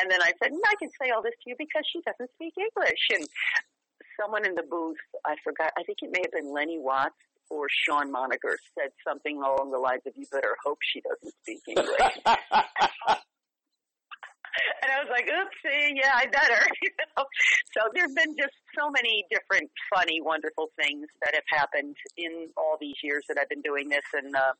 And 0.00 0.10
then 0.10 0.20
I 0.22 0.32
said, 0.42 0.52
I 0.52 0.74
can 0.78 0.90
say 1.00 1.10
all 1.10 1.22
this 1.22 1.34
to 1.44 1.50
you 1.50 1.56
because 1.58 1.84
she 1.90 2.00
doesn't 2.02 2.30
speak 2.34 2.54
English. 2.58 3.02
And 3.14 3.26
someone 4.20 4.46
in 4.46 4.54
the 4.54 4.64
booth, 4.68 4.96
I 5.24 5.36
forgot, 5.44 5.72
I 5.78 5.82
think 5.84 5.98
it 6.02 6.10
may 6.12 6.20
have 6.22 6.32
been 6.32 6.52
Lennie 6.52 6.80
Watts 6.80 7.14
or 7.50 7.66
Sean 7.70 8.10
Moniker 8.10 8.58
said 8.78 8.90
something 9.06 9.36
along 9.38 9.70
the 9.70 9.78
lines 9.78 10.02
of, 10.06 10.14
you 10.16 10.26
better 10.32 10.56
hope 10.64 10.78
she 10.82 11.00
doesn't 11.00 11.34
speak 11.42 11.62
English. 11.68 12.18
and 14.82 14.90
I 14.90 14.98
was 14.98 15.08
like, 15.10 15.26
oopsie, 15.26 15.92
yeah, 15.94 16.12
I 16.14 16.26
better. 16.26 16.66
you 16.82 16.90
know? 17.16 17.24
So 17.76 17.82
there 17.94 18.08
have 18.08 18.16
been 18.16 18.34
just 18.36 18.54
so 18.78 18.90
many 18.90 19.24
different 19.30 19.70
funny, 19.94 20.20
wonderful 20.20 20.68
things 20.80 21.06
that 21.22 21.34
have 21.34 21.46
happened 21.48 21.96
in 22.16 22.48
all 22.56 22.76
these 22.80 22.96
years 23.02 23.24
that 23.28 23.38
I've 23.38 23.48
been 23.48 23.62
doing 23.62 23.88
this. 23.88 24.04
And, 24.12 24.34
uh, 24.34 24.52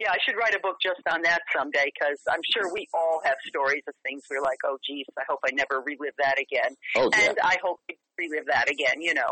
yeah, 0.00 0.10
I 0.10 0.18
should 0.24 0.34
write 0.40 0.56
a 0.56 0.60
book 0.64 0.80
just 0.80 1.04
on 1.12 1.20
that 1.28 1.44
someday 1.54 1.84
because 1.92 2.16
I'm 2.24 2.40
sure 2.56 2.72
we 2.72 2.88
all 2.96 3.20
have 3.22 3.36
stories 3.46 3.84
of 3.86 3.92
things 4.02 4.24
we're 4.32 4.40
like, 4.40 4.56
oh, 4.64 4.80
geez, 4.80 5.04
I 5.18 5.28
hope 5.28 5.40
I 5.44 5.52
never 5.52 5.84
relive 5.84 6.16
that 6.18 6.40
again. 6.40 6.72
Oh, 6.96 7.10
yeah. 7.12 7.28
And 7.28 7.38
I 7.44 7.60
hope 7.62 7.80
we 7.86 8.00
relive 8.16 8.48
that 8.48 8.70
again, 8.72 9.04
you 9.04 9.12
know. 9.12 9.28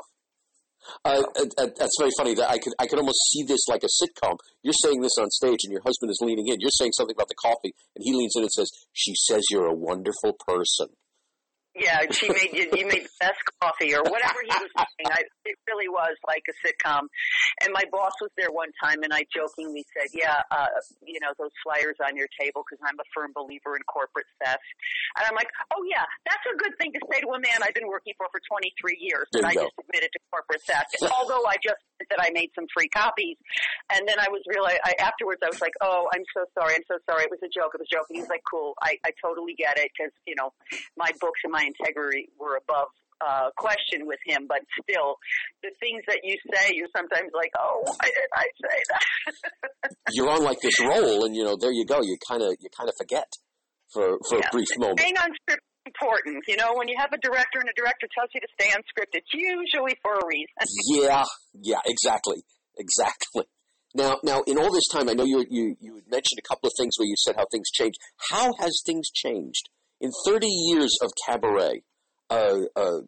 Uh, 1.05 1.23
that's 1.57 1.97
very 1.99 2.13
funny. 2.17 2.35
That 2.35 2.51
I 2.51 2.59
could 2.59 2.73
I 2.79 2.87
could 2.87 3.01
almost 3.01 3.19
see 3.33 3.43
this 3.43 3.67
like 3.67 3.83
a 3.83 3.91
sitcom. 3.91 4.37
You're 4.63 4.79
saying 4.85 5.01
this 5.01 5.19
on 5.19 5.29
stage, 5.31 5.65
and 5.65 5.73
your 5.73 5.83
husband 5.83 6.11
is 6.11 6.21
leaning 6.23 6.47
in. 6.47 6.61
You're 6.61 6.71
saying 6.79 6.93
something 6.93 7.17
about 7.17 7.29
the 7.29 7.35
coffee, 7.35 7.75
and 7.97 8.05
he 8.05 8.15
leans 8.15 8.35
in 8.37 8.43
and 8.43 8.53
says, 8.53 8.71
"She 8.93 9.13
says 9.17 9.43
you're 9.51 9.67
a 9.67 9.75
wonderful 9.75 10.37
person." 10.47 10.89
Yeah, 11.79 12.03
she 12.11 12.29
made 12.29 12.51
you, 12.53 12.67
you 12.75 12.87
made 12.87 13.07
the 13.07 13.15
best 13.21 13.39
coffee 13.63 13.95
or 13.95 14.03
whatever 14.03 14.43
he 14.43 14.51
was 14.51 14.71
saying. 14.75 15.07
I, 15.07 15.23
it 15.47 15.57
really 15.71 15.89
was 15.89 16.19
like 16.27 16.43
a 16.51 16.55
sitcom. 16.67 17.07
And 17.63 17.73
my 17.73 17.85
boss 17.91 18.13
was 18.21 18.31
there 18.37 18.51
one 18.51 18.75
time, 18.83 19.03
and 19.07 19.15
I 19.15 19.23
jokingly 19.31 19.87
said, 19.95 20.11
"Yeah, 20.13 20.43
uh, 20.51 20.67
you 21.07 21.21
know 21.23 21.31
those 21.39 21.55
flyers 21.63 21.97
on 22.03 22.19
your 22.19 22.27
table 22.35 22.67
because 22.67 22.83
I'm 22.83 22.99
a 22.99 23.07
firm 23.15 23.31
believer 23.35 23.79
in 23.79 23.83
corporate 23.87 24.27
theft." 24.43 24.67
And 25.17 25.27
I'm 25.27 25.35
like, 25.39 25.49
"Oh 25.71 25.83
yeah, 25.87 26.03
that's 26.27 26.43
a 26.51 26.57
good 26.59 26.75
thing 26.83 26.93
to 26.99 27.01
say 27.07 27.23
to 27.23 27.31
a 27.31 27.41
man 27.41 27.63
I've 27.63 27.75
been 27.75 27.89
working 27.89 28.15
for 28.19 28.27
for 28.35 28.43
23 28.43 28.99
years, 28.99 29.31
and 29.39 29.47
I 29.47 29.55
just 29.55 29.75
admitted 29.79 30.11
to 30.13 30.21
corporate 30.35 30.63
theft." 30.67 30.99
Although 31.15 31.47
I 31.47 31.63
just 31.63 31.79
said 32.03 32.11
that 32.11 32.21
I 32.23 32.35
made 32.35 32.51
some 32.59 32.67
free 32.75 32.91
copies, 32.91 33.39
and 33.95 34.03
then 34.03 34.19
I 34.19 34.27
was 34.29 34.43
really 34.51 34.75
I, 34.83 34.99
afterwards 34.99 35.41
I 35.47 35.51
was 35.51 35.63
like, 35.63 35.79
"Oh, 35.79 36.11
I'm 36.11 36.27
so 36.35 36.43
sorry. 36.59 36.75
I'm 36.75 36.87
so 36.91 36.99
sorry. 37.07 37.25
It 37.25 37.31
was 37.31 37.43
a 37.47 37.53
joke. 37.53 37.79
It 37.79 37.81
was 37.81 37.87
a 37.87 37.95
joke." 37.95 38.11
And 38.11 38.19
he's 38.19 38.31
like, 38.31 38.43
"Cool. 38.43 38.75
I 38.83 38.99
I 39.07 39.15
totally 39.23 39.55
get 39.55 39.79
it 39.79 39.91
because 39.95 40.13
you 40.27 40.35
know 40.35 40.51
my 40.97 41.11
books 41.21 41.41
and 41.45 41.53
my 41.53 41.68
integrity 41.69 42.29
were 42.41 42.57
above." 42.57 42.89
Uh, 43.19 43.51
question 43.59 44.07
with 44.07 44.21
him, 44.25 44.47
but 44.47 44.63
still, 44.79 45.19
the 45.67 45.75
things 45.83 45.99
that 46.07 46.21
you 46.23 46.39
say, 46.55 46.71
you're 46.71 46.87
sometimes 46.95 47.35
like, 47.35 47.51
"Oh, 47.59 47.83
why 47.83 48.07
did 48.07 48.31
I 48.33 48.47
say 48.63 48.79
that?" 48.95 49.91
You're 50.15 50.31
on 50.31 50.45
like 50.45 50.61
this 50.61 50.79
roll, 50.79 51.25
and 51.27 51.35
you 51.35 51.43
know, 51.43 51.57
there 51.61 51.73
you 51.73 51.85
go. 51.85 51.99
You 52.01 52.17
kind 52.31 52.43
of 52.43 52.55
you 52.61 52.69
kind 52.71 52.89
of 52.89 52.95
forget 52.97 53.27
for 53.93 54.19
for 54.29 54.39
Yeah. 54.39 54.47
a 54.47 54.53
brief 54.53 54.69
moment. 54.79 55.01
Staying 55.01 55.19
on 55.19 55.31
script 55.43 55.63
is 55.67 55.91
important. 55.91 56.45
You 56.47 56.57
know, 56.57 56.75
when 56.79 56.87
you 56.87 56.95
have 56.99 57.11
a 57.13 57.19
director 57.19 57.59
and 57.59 57.69
a 57.69 57.75
director 57.75 58.07
tells 58.17 58.31
you 58.35 58.41
to 58.41 58.49
stay 58.55 58.71
on 58.71 58.83
script, 58.89 59.15
it's 59.15 59.33
usually 59.35 59.97
for 60.03 60.15
a 60.15 60.27
reason. 60.27 60.55
yeah, 61.03 61.25
yeah, 61.61 61.81
exactly, 61.87 62.45
exactly. 62.79 63.45
Now, 63.95 64.19
now, 64.23 64.43
in 64.47 64.59
all 64.59 64.73
this 64.73 64.87
time, 64.93 65.09
I 65.09 65.15
know 65.15 65.25
you 65.25 65.45
you 65.51 65.75
you 65.81 65.95
had 65.97 66.07
mentioned 66.07 66.39
a 66.39 66.47
couple 66.47 66.69
of 66.69 66.75
things 66.79 66.95
where 66.99 67.07
you 67.09 67.17
said 67.19 67.35
how 67.37 67.47
things 67.51 67.71
changed. 67.73 67.99
How 68.31 68.53
has 68.61 68.83
things 68.85 69.11
changed 69.11 69.69
in 70.01 70.11
30 70.27 70.47
years 70.47 70.97
of 71.03 71.11
cabaret? 71.27 71.83
Uh, 72.31 72.61
uh, 72.77 73.01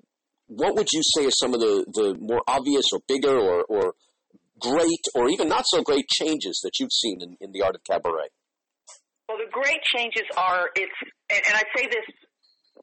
what 0.47 0.75
would 0.77 0.89
you 0.93 1.03
say 1.17 1.27
are 1.27 1.31
some 1.31 1.55
of 1.55 1.61
the, 1.61 1.85
the 1.93 2.17
more 2.21 2.43
obvious 2.49 2.87
or 2.93 3.01
bigger 3.07 3.37
or, 3.39 3.65
or 3.65 3.95
great 4.59 5.05
or 5.15 5.29
even 5.29 5.49
not 5.49 5.65
so 5.67 5.83
great 5.83 6.07
changes 6.09 6.61
that 6.63 6.73
you've 6.79 6.93
seen 6.93 7.19
in, 7.23 7.37
in 7.41 7.53
the 7.53 7.63
art 7.63 7.75
of 7.75 7.83
cabaret? 7.89 8.29
Well, 9.29 9.39
the 9.39 9.51
great 9.51 9.81
changes 9.95 10.25
are 10.37 10.71
it's, 10.75 10.93
and, 11.31 11.41
and 11.47 11.57
I 11.57 11.63
say 11.77 11.87
this 11.87 12.05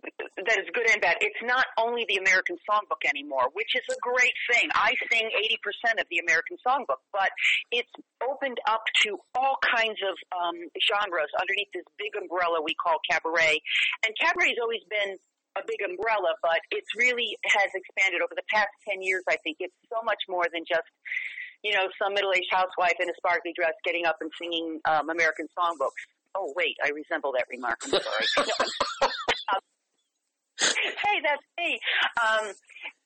that 0.01 0.57
is 0.61 0.69
good 0.73 0.89
and 0.89 1.01
bad. 1.01 1.17
It's 1.21 1.41
not 1.43 1.65
only 1.77 2.05
the 2.07 2.17
American 2.17 2.57
Songbook 2.69 3.01
anymore, 3.07 3.49
which 3.53 3.73
is 3.75 3.83
a 3.89 3.97
great 3.99 4.37
thing. 4.51 4.69
I 4.73 4.93
sing 5.11 5.27
80% 5.27 5.99
of 5.99 6.07
the 6.09 6.19
American 6.21 6.57
Songbook, 6.61 7.01
but 7.11 7.29
it's 7.71 7.91
opened 8.21 8.57
up 8.69 8.85
to 9.03 9.17
all 9.35 9.57
kinds 9.65 9.99
of 10.05 10.15
um, 10.31 10.57
genres 10.77 11.31
underneath 11.39 11.71
this 11.73 11.87
big 11.97 12.13
umbrella 12.15 12.61
we 12.61 12.75
call 12.75 13.01
cabaret. 13.09 13.59
And 14.05 14.13
cabaret 14.15 14.53
has 14.53 14.61
always 14.61 14.85
been 14.89 15.17
a 15.57 15.65
big 15.65 15.81
umbrella, 15.81 16.37
but 16.45 16.61
it's 16.69 16.93
really 16.95 17.33
has 17.49 17.73
expanded 17.73 18.21
over 18.21 18.37
the 18.37 18.45
past 18.53 18.69
10 18.87 19.01
years, 19.01 19.25
I 19.25 19.41
think. 19.41 19.57
It's 19.59 19.75
so 19.89 20.05
much 20.05 20.21
more 20.29 20.45
than 20.53 20.63
just 20.69 20.87
you 21.65 21.73
know, 21.73 21.89
some 21.97 22.13
middle-aged 22.13 22.53
housewife 22.53 22.93
in 23.01 23.09
a 23.09 23.13
sparkly 23.17 23.51
dress 23.57 23.73
getting 23.83 24.05
up 24.05 24.17
and 24.21 24.29
singing 24.39 24.79
um, 24.85 25.09
American 25.09 25.47
songbooks. 25.57 26.05
Oh, 26.35 26.53
wait, 26.55 26.77
I 26.85 26.89
resemble 26.89 27.33
that 27.33 27.45
remark. 27.49 27.81
I'm 27.83 27.89
sorry. 27.89 28.47
hey, 30.59 31.17
that's 31.21 31.45
me. 31.57 31.79
Um, 32.17 32.53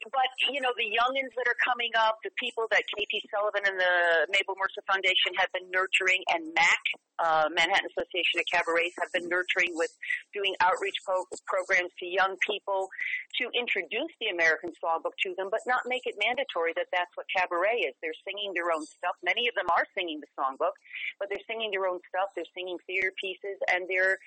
but 0.09 0.29
you 0.49 0.61
know, 0.61 0.73
the 0.73 0.89
youngins 0.89 1.29
that 1.37 1.45
are 1.45 1.59
coming 1.61 1.93
up, 1.93 2.17
the 2.23 2.33
people 2.39 2.65
that 2.71 2.81
KT 2.89 3.21
Sullivan 3.29 3.61
and 3.69 3.77
the 3.77 4.25
Mabel 4.33 4.57
Mercer 4.57 4.81
Foundation 4.89 5.37
have 5.37 5.51
been 5.53 5.69
nurturing, 5.69 6.25
and 6.33 6.49
MAC, 6.57 6.81
uh, 7.21 7.47
Manhattan 7.53 7.85
Association 7.93 8.41
of 8.41 8.45
Cabarets, 8.49 8.97
have 8.97 9.13
been 9.13 9.29
nurturing 9.29 9.77
with 9.77 9.93
doing 10.33 10.57
outreach 10.63 10.97
pro- 11.05 11.29
programs 11.45 11.93
to 12.01 12.05
young 12.09 12.33
people 12.41 12.89
to 13.37 13.51
introduce 13.53 14.09
the 14.17 14.33
American 14.33 14.73
Songbook 14.81 15.13
to 15.21 15.37
them, 15.37 15.53
but 15.53 15.61
not 15.69 15.85
make 15.85 16.09
it 16.09 16.17
mandatory 16.17 16.73
that 16.73 16.89
that's 16.89 17.13
what 17.13 17.29
cabaret 17.29 17.85
is. 17.85 17.93
They're 18.01 18.17
singing 18.25 18.57
their 18.57 18.73
own 18.73 18.85
stuff. 18.89 19.13
Many 19.21 19.45
of 19.45 19.53
them 19.53 19.69
are 19.69 19.85
singing 19.93 20.17
the 20.17 20.29
songbook, 20.33 20.73
but 21.21 21.29
they're 21.29 21.45
singing 21.45 21.69
their 21.69 21.85
own 21.85 22.01
stuff. 22.09 22.33
They're 22.33 22.49
singing 22.57 22.81
theater 22.89 23.13
pieces, 23.21 23.61
and 23.69 23.85
they're 23.85 24.17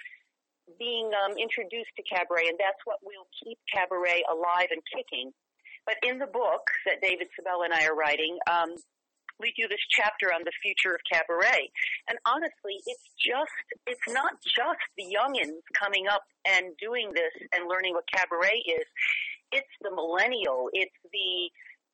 being 0.79 1.11
um, 1.13 1.37
introduced 1.37 1.93
to 1.97 2.03
cabaret, 2.03 2.49
and 2.49 2.59
that's 2.59 2.81
what 2.85 2.99
will 3.03 3.27
keep 3.43 3.59
cabaret 3.73 4.25
alive 4.31 4.69
and 4.71 4.83
kicking. 4.89 5.33
But 5.87 5.97
in 6.03 6.19
the 6.19 6.27
book 6.27 6.65
that 6.87 7.03
David 7.03 7.29
Sabella 7.37 7.65
and 7.65 7.75
I 7.75 7.87
are 7.87 7.95
writing, 7.95 8.39
um, 8.51 8.75
we 9.41 9.53
do 9.57 9.67
this 9.69 9.83
chapter 9.91 10.33
on 10.33 10.43
the 10.45 10.53
future 10.63 10.95
of 10.95 11.01
cabaret. 11.11 11.71
And 12.09 12.19
honestly, 12.27 12.79
it's 12.87 13.09
just, 13.19 13.53
it's 13.87 14.09
not 14.09 14.41
just 14.43 14.85
the 14.97 15.05
youngins 15.05 15.61
coming 15.75 16.07
up 16.07 16.23
and 16.47 16.73
doing 16.81 17.11
this 17.13 17.35
and 17.53 17.69
learning 17.69 17.95
what 17.95 18.05
cabaret 18.13 18.63
is. 18.65 18.87
It's 19.53 19.75
the 19.83 19.91
millennial. 19.91 20.71
It's 20.73 20.95
the, 21.13 21.51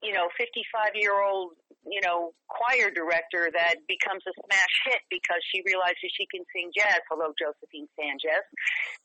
you 0.07 0.13
know, 0.13 0.29
55 0.37 0.95
year 0.95 1.21
old, 1.23 1.53
you 1.87 2.01
know, 2.01 2.33
choir 2.49 2.91
director 2.91 3.49
that 3.53 3.81
becomes 3.89 4.23
a 4.29 4.35
smash 4.37 4.75
hit 4.85 5.01
because 5.09 5.41
she 5.49 5.63
realizes 5.65 6.13
she 6.13 6.27
can 6.29 6.45
sing 6.53 6.71
jazz. 6.77 7.01
Hello, 7.09 7.33
Josephine 7.41 7.89
Sanchez. 7.97 8.45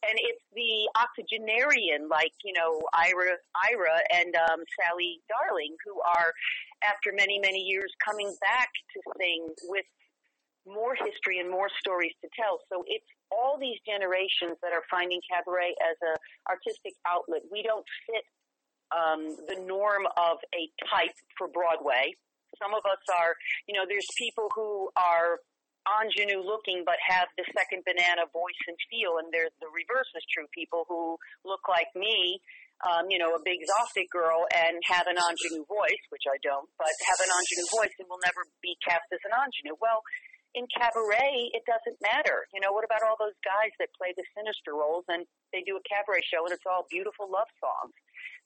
And 0.04 0.16
it's 0.20 0.44
the 0.52 0.92
octogenarian 1.00 2.10
like, 2.10 2.36
you 2.44 2.54
know, 2.54 2.84
Ira, 2.92 3.40
Ira 3.56 3.98
and 4.12 4.36
um, 4.36 4.60
Sally 4.76 5.22
Darling 5.32 5.76
who 5.88 6.02
are, 6.04 6.32
after 6.84 7.16
many, 7.16 7.40
many 7.40 7.64
years, 7.64 7.92
coming 8.04 8.36
back 8.42 8.70
to 8.94 8.98
sing 9.20 9.48
with 9.72 9.86
more 10.68 10.96
history 10.96 11.40
and 11.40 11.50
more 11.50 11.70
stories 11.80 12.14
to 12.22 12.30
tell. 12.36 12.60
So 12.70 12.84
it's 12.88 13.06
all 13.32 13.58
these 13.60 13.78
generations 13.86 14.58
that 14.62 14.74
are 14.74 14.84
finding 14.90 15.22
cabaret 15.30 15.76
as 15.80 15.98
a 16.02 16.14
artistic 16.50 16.94
outlet. 17.08 17.42
We 17.52 17.64
don't 17.64 17.86
fit 18.10 18.26
um, 18.92 19.38
the 19.48 19.62
norm 19.62 20.06
of 20.18 20.38
a 20.54 20.70
type 20.90 21.16
for 21.38 21.48
Broadway. 21.48 22.16
Some 22.62 22.74
of 22.74 22.84
us 22.88 23.02
are, 23.12 23.36
you 23.68 23.74
know, 23.74 23.86
there's 23.88 24.08
people 24.18 24.50
who 24.54 24.90
are 24.96 25.40
ingenue 25.86 26.42
looking 26.42 26.82
but 26.82 26.98
have 27.06 27.30
the 27.38 27.46
second 27.54 27.86
banana 27.86 28.26
voice 28.34 28.62
and 28.66 28.78
feel, 28.90 29.22
and 29.22 29.30
there's 29.30 29.54
the 29.62 29.70
reverse 29.70 30.10
is 30.18 30.26
true. 30.34 30.50
People 30.50 30.86
who 30.90 31.18
look 31.46 31.62
like 31.70 31.90
me, 31.94 32.42
um, 32.84 33.06
you 33.08 33.22
know, 33.22 33.38
a 33.38 33.42
big 33.46 33.62
exotic 33.62 34.10
girl 34.10 34.50
and 34.50 34.82
have 34.90 35.06
an 35.06 35.16
ingenue 35.16 35.66
voice, 35.70 36.04
which 36.10 36.26
I 36.26 36.42
don't, 36.42 36.68
but 36.82 36.92
have 37.06 37.20
an 37.22 37.32
ingenue 37.32 37.70
voice 37.72 37.94
and 38.02 38.10
will 38.10 38.22
never 38.26 38.44
be 38.66 38.74
cast 38.82 39.06
as 39.14 39.22
an 39.30 39.34
ingenue. 39.38 39.78
Well, 39.78 40.02
in 40.56 40.64
cabaret, 40.72 41.52
it 41.52 41.68
doesn't 41.68 42.00
matter. 42.00 42.48
You 42.56 42.64
know, 42.64 42.72
what 42.72 42.88
about 42.88 43.04
all 43.04 43.20
those 43.20 43.36
guys 43.44 43.76
that 43.78 43.92
play 44.00 44.16
the 44.16 44.24
sinister 44.32 44.72
roles 44.72 45.04
and 45.12 45.28
they 45.52 45.62
do 45.68 45.76
a 45.76 45.84
cabaret 45.84 46.24
show 46.32 46.48
and 46.48 46.56
it's 46.56 46.64
all 46.64 46.88
beautiful 46.88 47.28
love 47.28 47.52
songs? 47.60 47.92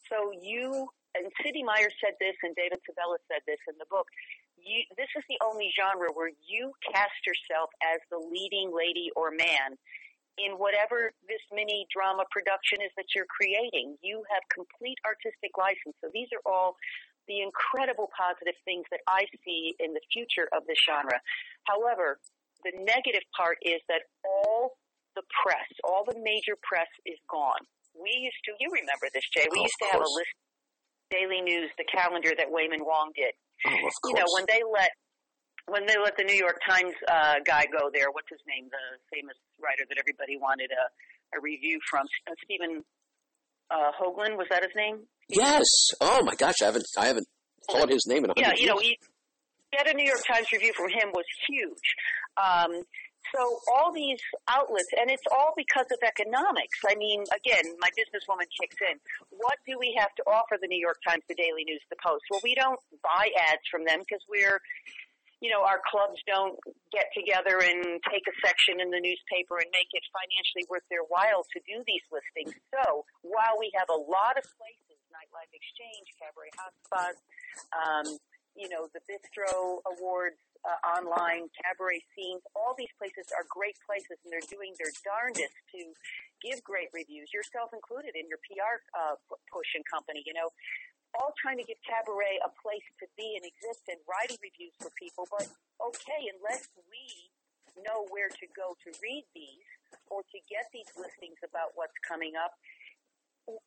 So 0.10 0.32
you, 0.34 0.88
and 1.16 1.32
Sidney 1.44 1.64
Meyer 1.64 1.90
said 2.02 2.18
this 2.20 2.36
and 2.44 2.56
David 2.56 2.80
Sabella 2.86 3.18
said 3.30 3.42
this 3.46 3.62
in 3.68 3.76
the 3.78 3.90
book, 3.90 4.08
you, 4.60 4.84
this 4.98 5.10
is 5.16 5.24
the 5.30 5.40
only 5.44 5.72
genre 5.72 6.12
where 6.12 6.32
you 6.44 6.74
cast 6.84 7.20
yourself 7.24 7.70
as 7.80 8.00
the 8.12 8.20
leading 8.20 8.76
lady 8.76 9.10
or 9.16 9.32
man 9.32 9.80
in 10.40 10.56
whatever 10.56 11.12
this 11.28 11.44
mini 11.52 11.88
drama 11.92 12.24
production 12.32 12.80
is 12.80 12.92
that 12.96 13.12
you're 13.16 13.28
creating. 13.28 13.96
You 14.02 14.24
have 14.32 14.44
complete 14.48 14.98
artistic 15.04 15.52
license. 15.60 15.96
So 16.00 16.08
these 16.14 16.32
are 16.32 16.44
all 16.48 16.80
the 17.28 17.44
incredible 17.44 18.10
positive 18.16 18.56
things 18.66 18.88
that 18.90 19.04
I 19.08 19.28
see 19.46 19.76
in 19.80 19.94
the 19.94 20.02
future 20.12 20.48
of 20.56 20.66
this 20.66 20.80
genre. 20.80 21.20
However, 21.68 22.18
the 22.64 22.74
negative 22.80 23.24
part 23.36 23.60
is 23.62 23.80
that 23.88 24.08
all 24.26 24.80
the 25.16 25.24
press, 25.44 25.68
all 25.84 26.04
the 26.08 26.18
major 26.24 26.56
press 26.64 26.90
is 27.06 27.20
gone. 27.30 27.64
We 28.00 28.16
used 28.16 28.40
to, 28.48 28.52
you 28.60 28.72
remember 28.72 29.12
this, 29.14 29.24
Jay, 29.36 29.46
we 29.52 29.60
Oh, 29.60 29.68
used 29.68 29.80
to 29.84 29.88
have 29.92 30.02
a 30.02 30.08
list, 30.08 30.34
Daily 31.12 31.42
News, 31.44 31.70
the 31.78 31.86
calendar 31.92 32.32
that 32.38 32.48
Wayman 32.50 32.86
Wong 32.88 33.12
did. 33.16 33.36
Oh, 33.68 33.76
You 34.10 34.16
know, 34.16 34.30
when 34.40 34.46
they 34.48 34.62
let, 34.64 34.92
when 35.68 35.86
they 35.86 35.98
let 36.00 36.16
the 36.18 36.24
New 36.24 36.38
York 36.40 36.58
Times 36.68 36.96
uh, 37.12 37.44
guy 37.46 37.66
go 37.68 37.92
there, 37.94 38.08
what's 38.12 38.30
his 38.32 38.40
name, 38.48 38.72
the 38.72 38.86
famous 39.12 39.36
writer 39.62 39.84
that 39.90 39.98
everybody 40.00 40.38
wanted 40.40 40.72
a, 40.72 40.84
a 41.38 41.42
review 41.42 41.78
from, 41.90 42.08
uh, 42.30 42.34
Stephen 42.46 42.82
uh, 43.70 43.92
Hoagland, 44.00 44.38
was 44.38 44.48
that 44.50 44.64
his 44.64 44.72
name? 44.76 45.04
Yes. 45.28 45.66
Oh 46.02 46.24
my 46.24 46.34
gosh, 46.36 46.56
I 46.64 46.66
haven't 46.66 46.86
I 46.98 47.06
haven't 47.08 47.28
thought 47.70 47.90
his 47.90 48.06
name 48.08 48.24
in 48.26 48.32
a 48.32 48.34
while. 48.34 48.42
Yeah, 48.50 48.54
you 48.58 48.66
know, 48.66 48.80
he, 48.80 48.98
get 49.72 49.88
a 49.88 49.94
New 49.94 50.06
York 50.06 50.22
Times 50.26 50.48
review 50.52 50.74
from 50.74 50.90
him 50.90 51.12
was 51.14 51.26
huge. 51.48 51.88
Um, 52.36 52.82
so 53.34 53.60
all 53.72 53.94
these 53.94 54.20
outlets, 54.48 54.90
and 54.98 55.10
it's 55.10 55.26
all 55.32 55.54
because 55.56 55.88
of 55.92 56.00
economics. 56.02 56.80
I 56.88 56.96
mean, 56.96 57.24
again, 57.30 57.76
my 57.80 57.90
businesswoman 57.94 58.50
kicks 58.60 58.78
in. 58.82 58.98
What 59.30 59.58
do 59.68 59.78
we 59.78 59.96
have 59.98 60.14
to 60.18 60.24
offer 60.26 60.58
the 60.60 60.68
New 60.68 60.80
York 60.80 60.98
Times, 61.06 61.24
the 61.28 61.36
Daily 61.36 61.64
News, 61.66 61.82
the 61.90 62.00
Post? 62.02 62.26
Well, 62.30 62.42
we 62.44 62.56
don't 62.56 62.80
buy 63.04 63.30
ads 63.52 63.66
from 63.70 63.86
them 63.86 64.02
because 64.02 64.22
we're, 64.30 64.62
you 65.40 65.50
know, 65.50 65.64
our 65.64 65.80
clubs 65.86 66.20
don't 66.28 66.60
get 66.92 67.08
together 67.16 67.62
and 67.62 68.02
take 68.10 68.26
a 68.28 68.36
section 68.44 68.82
in 68.82 68.92
the 68.92 69.00
newspaper 69.00 69.62
and 69.62 69.70
make 69.72 69.90
it 69.94 70.04
financially 70.12 70.68
worth 70.68 70.86
their 70.90 71.06
while 71.08 71.46
to 71.56 71.60
do 71.64 71.84
these 71.86 72.04
listings. 72.12 72.58
So 72.74 73.06
while 73.22 73.56
we 73.58 73.72
have 73.78 73.88
a 73.88 74.00
lot 74.00 74.36
of 74.36 74.44
places, 74.58 75.00
Nightlife 75.14 75.52
Exchange, 75.52 76.08
Cabaret 76.20 76.54
Hotspots, 76.58 77.22
um, 77.74 78.20
you 78.56 78.68
know, 78.68 78.90
the 78.92 79.00
Bistro 79.08 79.80
Awards, 79.96 80.38
uh, 80.68 80.80
online, 81.00 81.48
cabaret 81.64 82.04
scenes. 82.16 82.44
All 82.56 82.76
these 82.76 82.92
places 83.00 83.32
are 83.32 83.48
great 83.48 83.80
places, 83.88 84.20
and 84.24 84.30
they're 84.30 84.50
doing 84.52 84.76
their 84.76 84.92
darndest 85.04 85.56
to 85.76 85.82
give 86.44 86.60
great 86.64 86.92
reviews, 86.92 87.32
yourself 87.32 87.72
included 87.72 88.16
in 88.16 88.28
your 88.28 88.40
PR 88.48 88.84
uh, 88.96 89.16
push 89.52 89.70
and 89.76 89.84
company. 89.88 90.24
You 90.28 90.36
know, 90.36 90.52
all 91.18 91.34
trying 91.40 91.58
to 91.58 91.66
give 91.66 91.80
cabaret 91.84 92.40
a 92.44 92.52
place 92.60 92.86
to 93.00 93.08
be 93.16 93.40
and 93.40 93.44
exist, 93.48 93.88
and 93.88 94.00
writing 94.06 94.38
reviews 94.44 94.76
for 94.80 94.92
people. 95.00 95.26
But 95.32 95.48
okay, 95.80 96.22
unless 96.36 96.68
we 96.92 97.32
know 97.82 98.08
where 98.12 98.30
to 98.30 98.46
go 98.52 98.76
to 98.84 98.90
read 99.00 99.24
these 99.32 99.68
or 100.12 100.22
to 100.22 100.38
get 100.52 100.68
these 100.76 100.90
listings 101.00 101.40
about 101.42 101.74
what's 101.80 101.96
coming 102.04 102.36
up, 102.36 102.54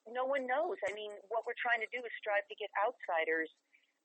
no 0.07 0.29
one 0.29 0.47
knows. 0.47 0.79
I 0.87 0.93
mean, 0.95 1.11
what 1.33 1.43
we're 1.43 1.59
trying 1.59 1.83
to 1.83 1.91
do 1.91 1.99
is 2.05 2.13
strive 2.21 2.47
to 2.47 2.57
get 2.59 2.71
outsiders, 2.79 3.51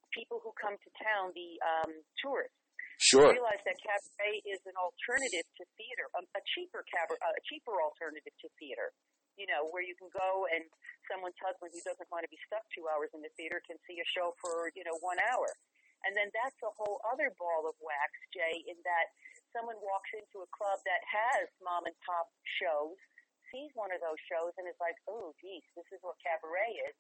people 0.10 0.42
who 0.42 0.50
come 0.58 0.74
to 0.74 0.90
town, 0.98 1.36
the 1.38 1.60
um, 1.62 1.92
tourists. 2.18 2.58
Sure. 2.98 3.30
Realize 3.30 3.62
that 3.62 3.78
cabaret 3.78 4.42
is 4.50 4.62
an 4.66 4.74
alternative 4.74 5.46
to 5.62 5.64
theater, 5.78 6.10
a, 6.18 6.22
a 6.34 6.42
cheaper 6.58 6.82
cabaret, 6.90 7.22
a 7.22 7.44
cheaper 7.46 7.78
alternative 7.78 8.34
to 8.42 8.50
theater. 8.58 8.90
You 9.38 9.46
know, 9.46 9.70
where 9.70 9.86
you 9.86 9.94
can 10.02 10.10
go 10.10 10.50
and 10.50 10.66
someone's 11.06 11.38
husband 11.38 11.70
who 11.70 11.82
doesn't 11.86 12.10
want 12.10 12.26
to 12.26 12.32
be 12.34 12.42
stuck 12.50 12.66
two 12.74 12.90
hours 12.90 13.14
in 13.14 13.22
the 13.22 13.30
theater 13.38 13.62
can 13.70 13.78
see 13.86 14.02
a 14.02 14.08
show 14.18 14.34
for 14.42 14.74
you 14.74 14.82
know 14.82 14.98
one 15.06 15.22
hour, 15.30 15.54
and 16.10 16.18
then 16.18 16.34
that's 16.34 16.58
a 16.66 16.74
whole 16.74 16.98
other 17.06 17.30
ball 17.38 17.70
of 17.70 17.78
wax, 17.78 18.12
Jay. 18.34 18.66
In 18.66 18.82
that 18.82 19.14
someone 19.54 19.78
walks 19.78 20.10
into 20.18 20.42
a 20.42 20.50
club 20.50 20.82
that 20.90 21.06
has 21.06 21.54
mom 21.62 21.86
and 21.86 21.94
pop 22.02 22.34
shows 22.58 22.98
sees 23.54 23.72
one 23.80 23.94
of 23.96 24.04
those 24.04 24.20
shows 24.28 24.52
and 24.60 24.68
is 24.68 24.76
like, 24.84 24.98
oh, 25.08 25.32
geez, 25.40 25.64
this 25.76 25.88
is 25.96 26.04
what 26.04 26.20
cabaret 26.20 26.74
is, 26.92 26.96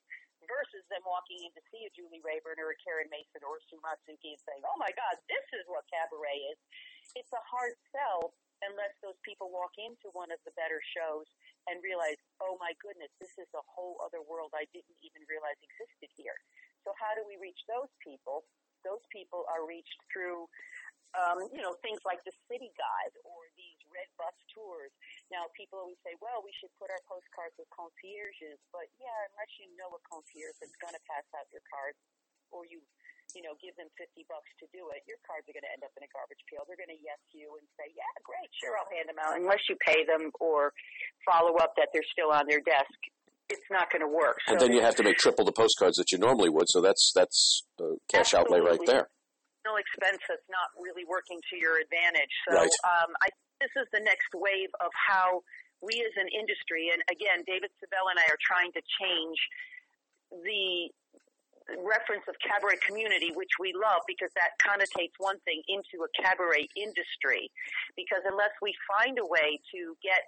versus 0.48 0.84
them 0.90 1.04
walking 1.04 1.44
in 1.44 1.52
to 1.54 1.62
see 1.70 1.86
a 1.86 1.92
Julie 1.94 2.24
Reyburn 2.24 2.60
or 2.60 2.74
a 2.74 2.80
Karen 2.80 3.08
Mason 3.12 3.44
or 3.44 3.60
a 3.60 3.64
Sue 3.68 3.80
Matsuki 3.84 4.36
and 4.36 4.42
saying, 4.48 4.64
oh 4.66 4.80
my 4.80 4.92
God, 4.96 5.16
this 5.28 5.46
is 5.56 5.68
what 5.68 5.86
cabaret 5.92 6.40
is. 6.52 6.60
It's 7.16 7.32
a 7.36 7.44
hard 7.44 7.76
sell 7.92 8.36
unless 8.66 8.96
those 9.06 9.20
people 9.22 9.54
walk 9.54 9.78
into 9.78 10.10
one 10.18 10.34
of 10.34 10.42
the 10.48 10.56
better 10.58 10.82
shows 10.82 11.30
and 11.70 11.78
realize, 11.86 12.18
oh 12.42 12.58
my 12.58 12.74
goodness, 12.82 13.14
this 13.22 13.36
is 13.38 13.50
a 13.54 13.64
whole 13.70 14.02
other 14.02 14.24
world 14.26 14.56
I 14.58 14.66
didn't 14.74 14.98
even 15.06 15.22
realize 15.30 15.60
existed 15.62 16.10
here. 16.18 16.40
So 16.82 16.96
how 16.98 17.14
do 17.14 17.22
we 17.28 17.38
reach 17.38 17.60
those 17.70 17.92
people? 18.02 18.48
Those 18.82 19.04
people 19.14 19.46
are 19.52 19.68
reached 19.68 20.00
through 20.10 20.48
um, 21.16 21.48
you 21.56 21.64
know, 21.64 21.74
things 21.80 22.04
like 22.04 22.20
the 22.28 22.36
City 22.52 22.70
Guide 22.76 23.16
or 23.24 23.48
these 23.56 23.80
red 23.88 24.10
bus 24.20 24.36
tours. 24.52 24.92
Now, 25.28 25.52
people 25.60 25.84
always 25.84 26.00
say, 26.08 26.16
well, 26.24 26.40
we 26.40 26.56
should 26.56 26.72
put 26.80 26.88
our 26.88 27.04
postcards 27.04 27.52
with 27.60 27.68
concierges, 27.76 28.60
but 28.72 28.88
yeah, 28.96 29.18
unless 29.34 29.52
you 29.60 29.68
know 29.76 29.92
a 29.92 30.02
concierge 30.08 30.56
that's 30.64 30.78
going 30.80 30.96
to 30.96 31.04
pass 31.04 31.28
out 31.36 31.48
your 31.52 31.64
cards 31.68 32.00
or 32.48 32.64
you, 32.64 32.80
you 33.36 33.44
know, 33.44 33.60
give 33.60 33.76
them 33.76 33.92
50 34.00 34.24
bucks 34.32 34.48
to 34.64 34.66
do 34.72 34.88
it, 34.96 35.04
your 35.04 35.20
cards 35.28 35.44
are 35.52 35.56
going 35.56 35.68
to 35.68 35.74
end 35.76 35.84
up 35.84 35.92
in 36.00 36.08
a 36.08 36.12
garbage 36.16 36.40
pail. 36.48 36.64
They're 36.64 36.80
going 36.80 36.96
to 36.96 37.02
yes 37.04 37.20
you 37.36 37.52
and 37.60 37.68
say, 37.76 37.92
yeah, 37.92 38.08
great, 38.24 38.48
sure, 38.56 38.80
I'll 38.80 38.88
hand 38.88 39.12
them 39.12 39.20
out. 39.20 39.36
Unless 39.36 39.68
you 39.68 39.76
pay 39.84 40.08
them 40.08 40.32
or 40.40 40.72
follow 41.28 41.60
up 41.60 41.76
that 41.76 41.92
they're 41.92 42.08
still 42.08 42.32
on 42.32 42.48
their 42.48 42.64
desk, 42.64 42.96
it's 43.52 43.68
not 43.68 43.92
going 43.92 44.04
to 44.04 44.12
work. 44.12 44.40
So 44.48 44.56
and 44.56 44.60
then 44.60 44.72
you 44.72 44.80
have 44.80 44.96
to 44.96 45.04
make 45.04 45.20
triple 45.20 45.44
the 45.44 45.56
postcards 45.56 46.00
that 46.00 46.12
you 46.12 46.20
normally 46.20 46.52
would. 46.52 46.68
So 46.68 46.80
that's 46.80 47.12
that's 47.16 47.64
uh, 47.80 48.00
cash 48.12 48.34
outlay 48.34 48.60
right 48.60 48.80
there 48.88 49.08
No 49.64 49.76
expense 49.80 50.20
that's 50.28 50.48
not 50.52 50.72
really 50.76 51.08
working 51.08 51.40
to 51.52 51.56
your 51.56 51.80
advantage. 51.80 52.32
So 52.48 52.60
right. 52.60 52.76
um, 52.84 53.12
I 53.24 53.28
this 53.60 53.74
is 53.76 53.88
the 53.94 54.02
next 54.02 54.30
wave 54.34 54.70
of 54.82 54.92
how 54.94 55.42
we 55.82 56.02
as 56.02 56.16
an 56.18 56.30
industry, 56.34 56.90
and 56.90 57.02
again, 57.10 57.46
David 57.46 57.70
Sabella 57.78 58.18
and 58.18 58.20
I 58.20 58.26
are 58.34 58.42
trying 58.42 58.74
to 58.74 58.82
change 58.98 59.38
the 60.32 60.90
reference 61.84 62.24
of 62.32 62.36
cabaret 62.40 62.80
community, 62.80 63.36
which 63.36 63.60
we 63.60 63.76
love 63.76 64.02
because 64.08 64.32
that 64.40 64.56
connotates 64.64 65.14
one 65.20 65.38
thing 65.44 65.62
into 65.68 66.02
a 66.02 66.10
cabaret 66.16 66.66
industry. 66.80 67.52
Because 68.00 68.24
unless 68.24 68.56
we 68.64 68.72
find 68.88 69.20
a 69.20 69.28
way 69.28 69.60
to 69.76 69.94
get 70.00 70.24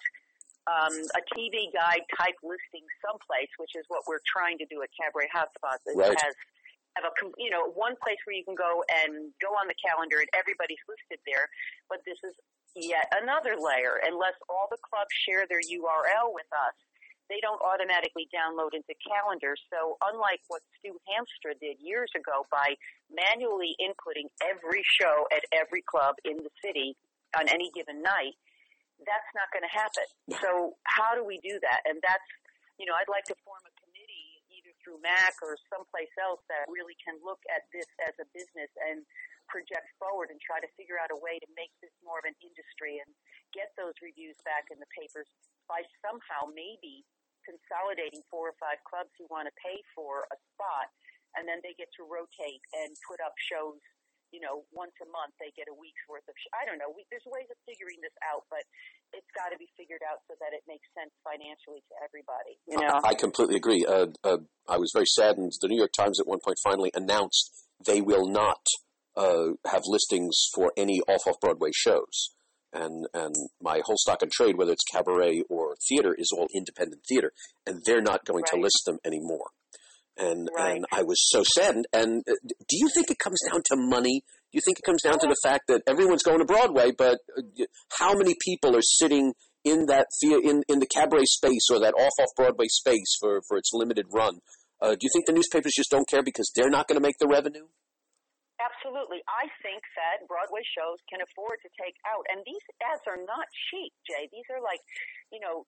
um, 0.67 0.93
a 1.15 1.21
TV 1.31 1.71
guide 1.71 2.03
type 2.13 2.35
listing 2.43 2.85
someplace, 2.99 3.49
which 3.57 3.73
is 3.73 3.87
what 3.87 4.03
we're 4.05 4.23
trying 4.27 4.59
to 4.59 4.67
do 4.67 4.83
at 4.83 4.91
Cabaret 4.93 5.31
Hotspots, 5.31 5.81
that 5.87 5.95
right. 5.95 6.19
has 6.19 6.35
have 6.97 7.05
a 7.05 7.13
you 7.37 7.49
know 7.49 7.69
one 7.73 7.95
place 8.03 8.19
where 8.25 8.35
you 8.35 8.43
can 8.43 8.57
go 8.57 8.83
and 9.05 9.31
go 9.39 9.53
on 9.55 9.69
the 9.69 9.77
calendar 9.77 10.19
and 10.19 10.29
everybody's 10.35 10.81
listed 10.89 11.21
there. 11.23 11.47
But 11.87 12.03
this 12.03 12.19
is 12.25 12.35
yet 12.75 13.10
another 13.15 13.55
layer. 13.58 14.01
Unless 14.03 14.38
all 14.49 14.67
the 14.69 14.82
clubs 14.82 15.13
share 15.25 15.45
their 15.47 15.62
URL 15.62 16.34
with 16.34 16.49
us, 16.53 16.75
they 17.29 17.38
don't 17.45 17.62
automatically 17.62 18.25
download 18.34 18.73
into 18.73 18.97
calendars. 19.05 19.62
So 19.69 20.01
unlike 20.01 20.41
what 20.49 20.65
Stu 20.82 20.97
Hamstra 21.05 21.53
did 21.62 21.77
years 21.77 22.10
ago 22.17 22.49
by 22.49 22.73
manually 23.13 23.77
inputting 23.77 24.34
every 24.41 24.82
show 24.82 25.29
at 25.29 25.45
every 25.53 25.86
club 25.86 26.17
in 26.25 26.41
the 26.41 26.49
city 26.65 26.97
on 27.38 27.45
any 27.47 27.69
given 27.77 28.01
night, 28.01 28.34
that's 29.05 29.29
not 29.38 29.53
going 29.53 29.63
to 29.63 29.71
happen. 29.71 30.08
So 30.41 30.75
how 30.89 31.13
do 31.13 31.21
we 31.21 31.38
do 31.45 31.62
that? 31.62 31.86
And 31.86 32.01
that's, 32.01 32.25
you 32.82 32.89
know, 32.89 32.97
I'd 32.97 33.08
like 33.08 33.29
to 33.29 33.38
form 33.45 33.62
a 33.62 33.73
committee 33.77 34.41
either 34.49 34.73
through 34.82 34.99
Mac 35.05 35.38
or 35.45 35.55
someplace 35.69 36.12
else 36.17 36.41
that 36.49 36.65
really 36.67 36.97
can 36.97 37.15
look 37.21 37.39
at 37.53 37.69
this 37.71 37.88
as 38.03 38.17
a 38.17 38.25
business 38.34 38.73
and 38.89 39.05
project 39.49 39.89
forward 39.97 40.29
and 40.29 40.39
try 40.39 40.62
to 40.62 40.69
figure 40.79 41.01
out 41.01 41.12
a 41.12 41.19
way 41.19 41.41
to 41.41 41.49
make 41.57 41.73
this 41.83 41.93
more 42.05 42.21
of 42.21 42.25
an 42.29 42.38
industry 42.39 43.01
and 43.01 43.09
get 43.51 43.73
those 43.75 43.97
reviews 43.99 44.38
back 44.45 44.69
in 44.69 44.77
the 44.77 44.89
papers 44.95 45.27
by 45.65 45.81
somehow 46.05 46.49
maybe 46.53 47.03
consolidating 47.43 48.21
four 48.29 48.53
or 48.53 48.57
five 48.62 48.77
clubs 48.85 49.09
who 49.17 49.25
want 49.33 49.49
to 49.49 49.53
pay 49.57 49.81
for 49.97 50.29
a 50.29 50.38
spot 50.53 50.88
and 51.38 51.45
then 51.45 51.62
they 51.62 51.73
get 51.77 51.89
to 51.97 52.05
rotate 52.05 52.62
and 52.73 52.89
put 53.05 53.17
up 53.21 53.33
shows 53.38 53.81
you 54.31 54.41
know, 54.41 54.65
once 54.69 54.93
a 55.01 55.09
month 55.09 55.33
they 55.41 55.49
get 55.57 55.65
a 55.69 55.75
week's 55.75 56.01
worth 56.05 56.25
of. 56.29 56.35
Sh- 56.38 56.53
I 56.53 56.65
don't 56.65 56.77
know. 56.77 56.93
We, 56.93 57.05
there's 57.09 57.25
ways 57.25 57.49
of 57.49 57.57
figuring 57.65 57.97
this 58.01 58.13
out, 58.21 58.45
but 58.49 58.62
it's 59.13 59.29
got 59.33 59.49
to 59.49 59.57
be 59.57 59.65
figured 59.73 60.05
out 60.05 60.21
so 60.29 60.38
that 60.38 60.53
it 60.53 60.62
makes 60.69 60.85
sense 60.93 61.09
financially 61.25 61.81
to 61.89 61.93
everybody. 62.05 62.62
You 62.69 62.77
know, 62.77 63.01
I, 63.01 63.13
I 63.13 63.13
completely 63.17 63.57
agree. 63.57 63.85
Uh, 63.85 64.13
uh, 64.21 64.41
I 64.69 64.77
was 64.77 64.93
very 64.93 65.09
saddened. 65.09 65.57
The 65.57 65.69
New 65.69 65.77
York 65.77 65.93
Times 65.97 66.21
at 66.21 66.29
one 66.29 66.39
point 66.41 66.62
finally 66.62 66.93
announced 66.93 67.49
they 67.81 68.01
will 68.01 68.29
not 68.29 68.62
uh, 69.19 69.53
have 69.65 69.84
listings 69.86 70.36
for 70.55 70.71
any 70.77 71.01
off 71.08 71.27
off 71.27 71.39
Broadway 71.41 71.71
shows. 71.73 72.32
And 72.71 73.08
and 73.13 73.36
my 73.62 73.82
whole 73.84 73.97
stock 73.97 74.21
and 74.21 74.32
trade, 74.32 74.55
whether 74.58 74.71
it's 74.71 74.84
cabaret 74.93 75.43
or 75.49 75.75
theater, 75.89 76.15
is 76.17 76.32
all 76.32 76.47
independent 76.55 77.01
theater, 77.10 77.32
and 77.65 77.82
they're 77.86 78.01
not 78.01 78.25
going 78.25 78.43
right. 78.43 78.53
to 78.53 78.62
list 78.62 78.84
them 78.86 78.99
anymore 79.03 79.49
and 80.19 80.49
right. 80.55 80.75
and 80.75 80.86
I 80.91 81.03
was 81.03 81.17
so 81.29 81.43
saddened. 81.55 81.88
And 81.93 82.23
uh, 82.29 82.34
do 82.43 82.77
you 82.77 82.89
think 82.93 83.10
it 83.10 83.17
comes 83.19 83.39
down 83.49 83.62
to 83.67 83.75
money? 83.77 84.23
Do 84.51 84.58
you 84.58 84.62
think 84.65 84.79
it 84.79 84.86
comes 84.86 85.01
down 85.01 85.19
to 85.19 85.27
the 85.27 85.38
fact 85.43 85.65
that 85.67 85.84
everyone's 85.88 86.23
going 86.23 86.39
to 86.39 86.45
Broadway, 86.45 86.91
but 86.95 87.19
uh, 87.38 87.65
how 87.97 88.13
many 88.13 88.36
people 88.43 88.75
are 88.75 88.82
sitting 88.82 89.34
in 89.63 89.86
that 89.88 90.08
in 90.21 90.63
in 90.67 90.79
the 90.79 90.88
cabaret 90.88 91.25
space 91.25 91.67
or 91.71 91.79
that 91.79 91.93
off 91.93 92.13
off 92.19 92.29
Broadway 92.36 92.67
space 92.67 93.15
for 93.19 93.41
for 93.47 93.58
its 93.58 93.71
limited 93.73 94.05
run? 94.13 94.39
Uh, 94.82 94.91
do 94.91 94.99
you 95.01 95.10
think 95.13 95.25
the 95.25 95.34
newspapers 95.34 95.73
just 95.75 95.89
don't 95.89 96.08
care 96.08 96.23
because 96.23 96.51
they're 96.55 96.69
not 96.69 96.88
going 96.88 96.99
to 96.99 97.05
make 97.05 97.17
the 97.19 97.27
revenue? 97.27 97.67
Absolutely. 98.59 99.23
I 99.31 99.47
think 99.63 99.79
that 99.95 100.27
Broadway 100.27 100.63
shows 100.67 100.99
can 101.07 101.23
afford 101.23 101.63
to 101.63 101.69
take 101.79 101.95
out, 102.03 102.27
and 102.27 102.43
these 102.43 102.63
ads 102.83 103.07
are 103.07 103.19
not 103.23 103.47
cheap, 103.71 103.95
Jay. 104.03 104.27
These 104.35 104.47
are 104.51 104.59
like, 104.59 104.83
you 105.31 105.39
know, 105.39 105.63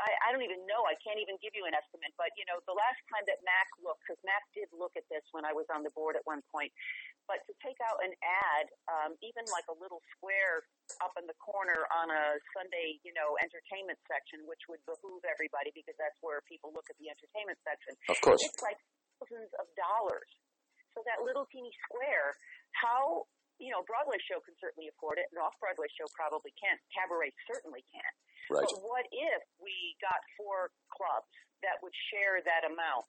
I, 0.00 0.08
I 0.24 0.28
don't 0.32 0.40
even 0.40 0.64
know. 0.64 0.88
I 0.88 0.96
can't 1.04 1.20
even 1.20 1.36
give 1.44 1.52
you 1.52 1.68
an 1.68 1.76
estimate. 1.76 2.12
But 2.16 2.32
you 2.40 2.48
know, 2.48 2.60
the 2.64 2.76
last 2.76 2.96
time 3.12 3.24
that 3.28 3.44
Mac 3.44 3.68
looked, 3.84 4.00
because 4.08 4.20
Mac 4.24 4.40
did 4.56 4.68
look 4.72 4.96
at 4.96 5.04
this 5.12 5.20
when 5.36 5.44
I 5.44 5.52
was 5.52 5.68
on 5.68 5.84
the 5.84 5.92
board 5.92 6.16
at 6.16 6.24
one 6.24 6.40
point, 6.48 6.72
but 7.28 7.44
to 7.44 7.52
take 7.60 7.76
out 7.84 8.00
an 8.00 8.12
ad, 8.24 8.66
um, 8.88 9.10
even 9.20 9.44
like 9.52 9.68
a 9.68 9.76
little 9.76 10.00
square 10.16 10.64
up 11.04 11.12
in 11.20 11.28
the 11.28 11.36
corner 11.36 11.84
on 11.92 12.08
a 12.08 12.40
Sunday, 12.56 12.96
you 13.04 13.12
know, 13.12 13.36
entertainment 13.36 14.00
section, 14.08 14.48
which 14.48 14.64
would 14.72 14.80
behoove 14.88 15.20
everybody 15.28 15.74
because 15.76 15.96
that's 16.00 16.16
where 16.24 16.40
people 16.48 16.72
look 16.72 16.88
at 16.88 16.96
the 16.96 17.12
entertainment 17.12 17.60
section. 17.60 17.92
Of 18.08 18.18
course, 18.24 18.40
it's 18.40 18.62
like 18.64 18.80
thousands 19.20 19.52
of 19.60 19.68
dollars. 19.76 20.30
So 20.96 21.04
that 21.04 21.20
little 21.20 21.44
teeny 21.52 21.70
square, 21.84 22.32
how 22.80 23.28
you 23.60 23.72
know, 23.72 23.84
Broadway 23.88 24.20
show 24.24 24.40
can 24.44 24.52
certainly 24.60 24.88
afford 24.92 25.16
it, 25.16 25.28
and 25.32 25.40
off 25.40 25.56
Broadway 25.60 25.88
show 25.96 26.04
probably 26.12 26.52
can't. 26.60 26.80
Cabaret 26.92 27.32
certainly 27.48 27.84
can't. 27.88 28.16
Right. 28.52 28.64
But 28.64 28.84
what 28.84 29.04
if 29.08 29.42
we 29.58 29.96
got 30.00 30.20
four 30.36 30.72
clubs 30.92 31.32
that 31.64 31.80
would 31.80 31.94
share 32.12 32.44
that 32.44 32.68
amount 32.68 33.08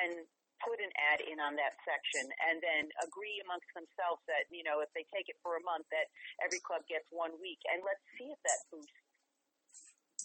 and 0.00 0.24
put 0.64 0.80
an 0.80 0.92
ad 1.12 1.24
in 1.24 1.40
on 1.40 1.56
that 1.56 1.72
section 1.88 2.24
and 2.48 2.60
then 2.60 2.84
agree 3.00 3.40
amongst 3.44 3.68
themselves 3.72 4.20
that, 4.28 4.44
you 4.52 4.60
know, 4.60 4.84
if 4.84 4.92
they 4.92 5.04
take 5.08 5.28
it 5.28 5.36
for 5.40 5.56
a 5.56 5.62
month 5.64 5.88
that 5.88 6.08
every 6.44 6.60
club 6.60 6.84
gets 6.84 7.08
one 7.08 7.32
week 7.40 7.60
and 7.72 7.80
let's 7.80 8.04
see 8.16 8.28
if 8.28 8.40
that 8.44 8.60
boosts 8.68 9.00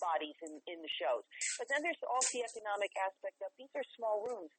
bodies 0.03 0.35
in, 0.43 0.59
in 0.67 0.83
the 0.83 0.91
shows. 0.99 1.23
But 1.55 1.71
then 1.71 1.79
there's 1.79 1.99
also 2.03 2.35
the 2.35 2.43
economic 2.43 2.91
aspect 2.99 3.39
of 3.39 3.51
these 3.55 3.71
are 3.79 3.87
small 3.95 4.27
rooms. 4.27 4.51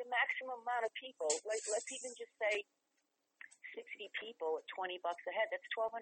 The 0.00 0.08
maximum 0.08 0.64
amount 0.64 0.88
of 0.88 0.92
people, 0.96 1.28
like, 1.44 1.60
let's 1.68 1.92
even 1.92 2.16
just 2.16 2.32
say 2.40 2.64
60 3.74 4.10
people 4.18 4.58
at 4.58 4.66
20 4.74 4.98
bucks 5.02 5.22
a 5.28 5.32
head. 5.34 5.50
That's 5.52 5.66
$1,200 5.76 5.94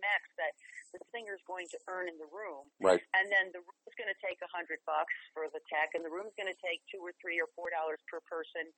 max 0.00 0.22
that 0.40 0.52
the 0.94 1.00
singer's 1.12 1.42
going 1.44 1.68
to 1.72 1.78
earn 1.88 2.08
in 2.08 2.16
the 2.16 2.28
room. 2.30 2.68
Right. 2.80 3.02
And 3.16 3.28
then 3.28 3.52
the 3.52 3.60
room's 3.60 3.96
going 3.96 4.08
to 4.10 4.20
take 4.20 4.40
100 4.40 4.80
bucks 4.88 5.14
for 5.36 5.48
the 5.52 5.60
tech, 5.68 5.92
and 5.96 6.04
the 6.04 6.12
room's 6.12 6.32
going 6.36 6.48
to 6.50 6.60
take 6.60 6.80
two 6.88 7.00
or 7.02 7.12
three 7.20 7.40
or 7.40 7.48
four 7.52 7.68
dollars 7.72 8.00
per 8.08 8.20
person, 8.24 8.70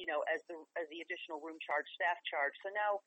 you 0.00 0.08
know, 0.08 0.24
as 0.30 0.40
the 0.48 0.56
as 0.78 0.88
the 0.88 1.04
additional 1.04 1.40
room 1.44 1.60
charge, 1.60 1.86
staff 1.92 2.18
charge. 2.24 2.56
So 2.64 2.72
now 2.72 3.04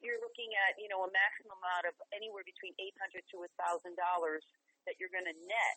you're 0.00 0.20
looking 0.22 0.52
at 0.68 0.78
you 0.80 0.88
know 0.88 1.04
a 1.04 1.10
maximum 1.12 1.56
amount 1.60 1.90
of 1.90 1.94
anywhere 2.14 2.46
between 2.46 2.72
eight 2.78 2.96
hundred 3.00 3.26
to 3.34 3.44
a 3.44 3.50
thousand 3.60 3.98
dollars 3.98 4.44
that 4.88 4.96
you're 4.96 5.12
going 5.12 5.28
to 5.28 5.36
net. 5.46 5.76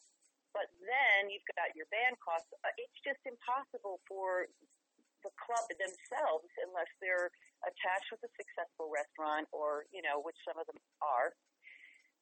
But 0.53 0.69
then 0.85 1.33
you've 1.33 1.45
got 1.57 1.73
your 1.73 1.89
band 1.89 2.13
costs. 2.21 2.45
Uh, 2.61 2.69
it's 2.77 2.93
just 3.01 3.19
impossible 3.25 3.97
for 4.05 4.45
the 5.23 5.33
club 5.39 5.65
themselves 5.79 6.47
unless 6.63 6.91
they're 6.99 7.31
attached 7.63 8.11
with 8.11 8.21
a 8.27 8.31
successful 8.35 8.91
restaurant 8.91 9.47
or 9.55 9.87
you 9.95 10.03
know 10.03 10.19
which 10.21 10.37
some 10.43 10.59
of 10.59 10.67
them 10.67 10.79
are 10.99 11.31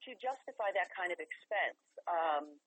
to 0.06 0.18
justify 0.18 0.74
that 0.74 0.90
kind 0.98 1.14
of 1.14 1.22
expense 1.22 1.82
um, 2.10 2.58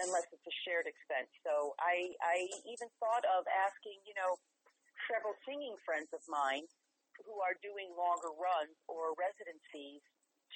unless 0.00 0.28
it's 0.32 0.44
a 0.44 0.56
shared 0.64 0.84
expense. 0.88 1.28
So 1.44 1.76
I 1.80 2.12
I 2.20 2.48
even 2.68 2.88
thought 3.00 3.24
of 3.28 3.44
asking 3.48 4.00
you 4.08 4.16
know 4.16 4.36
several 5.08 5.36
singing 5.44 5.76
friends 5.84 6.08
of 6.12 6.22
mine 6.28 6.64
who 7.24 7.40
are 7.44 7.56
doing 7.60 7.92
longer 7.92 8.32
runs 8.32 8.76
or 8.88 9.12
residencies 9.20 10.00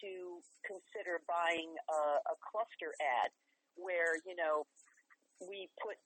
to 0.01 0.41
consider 0.65 1.25
buying 1.25 1.73
a, 1.89 2.21
a 2.21 2.37
cluster 2.45 2.93
ad 3.01 3.33
where 3.77 4.17
you 4.25 4.37
know 4.37 4.65
we 5.45 5.69
put 5.81 6.01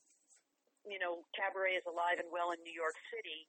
you 0.86 0.98
know, 0.98 1.24
cabaret 1.36 1.76
is 1.76 1.86
alive 1.86 2.18
and 2.20 2.28
well 2.32 2.52
in 2.52 2.60
New 2.64 2.74
York 2.74 2.96
City, 3.12 3.48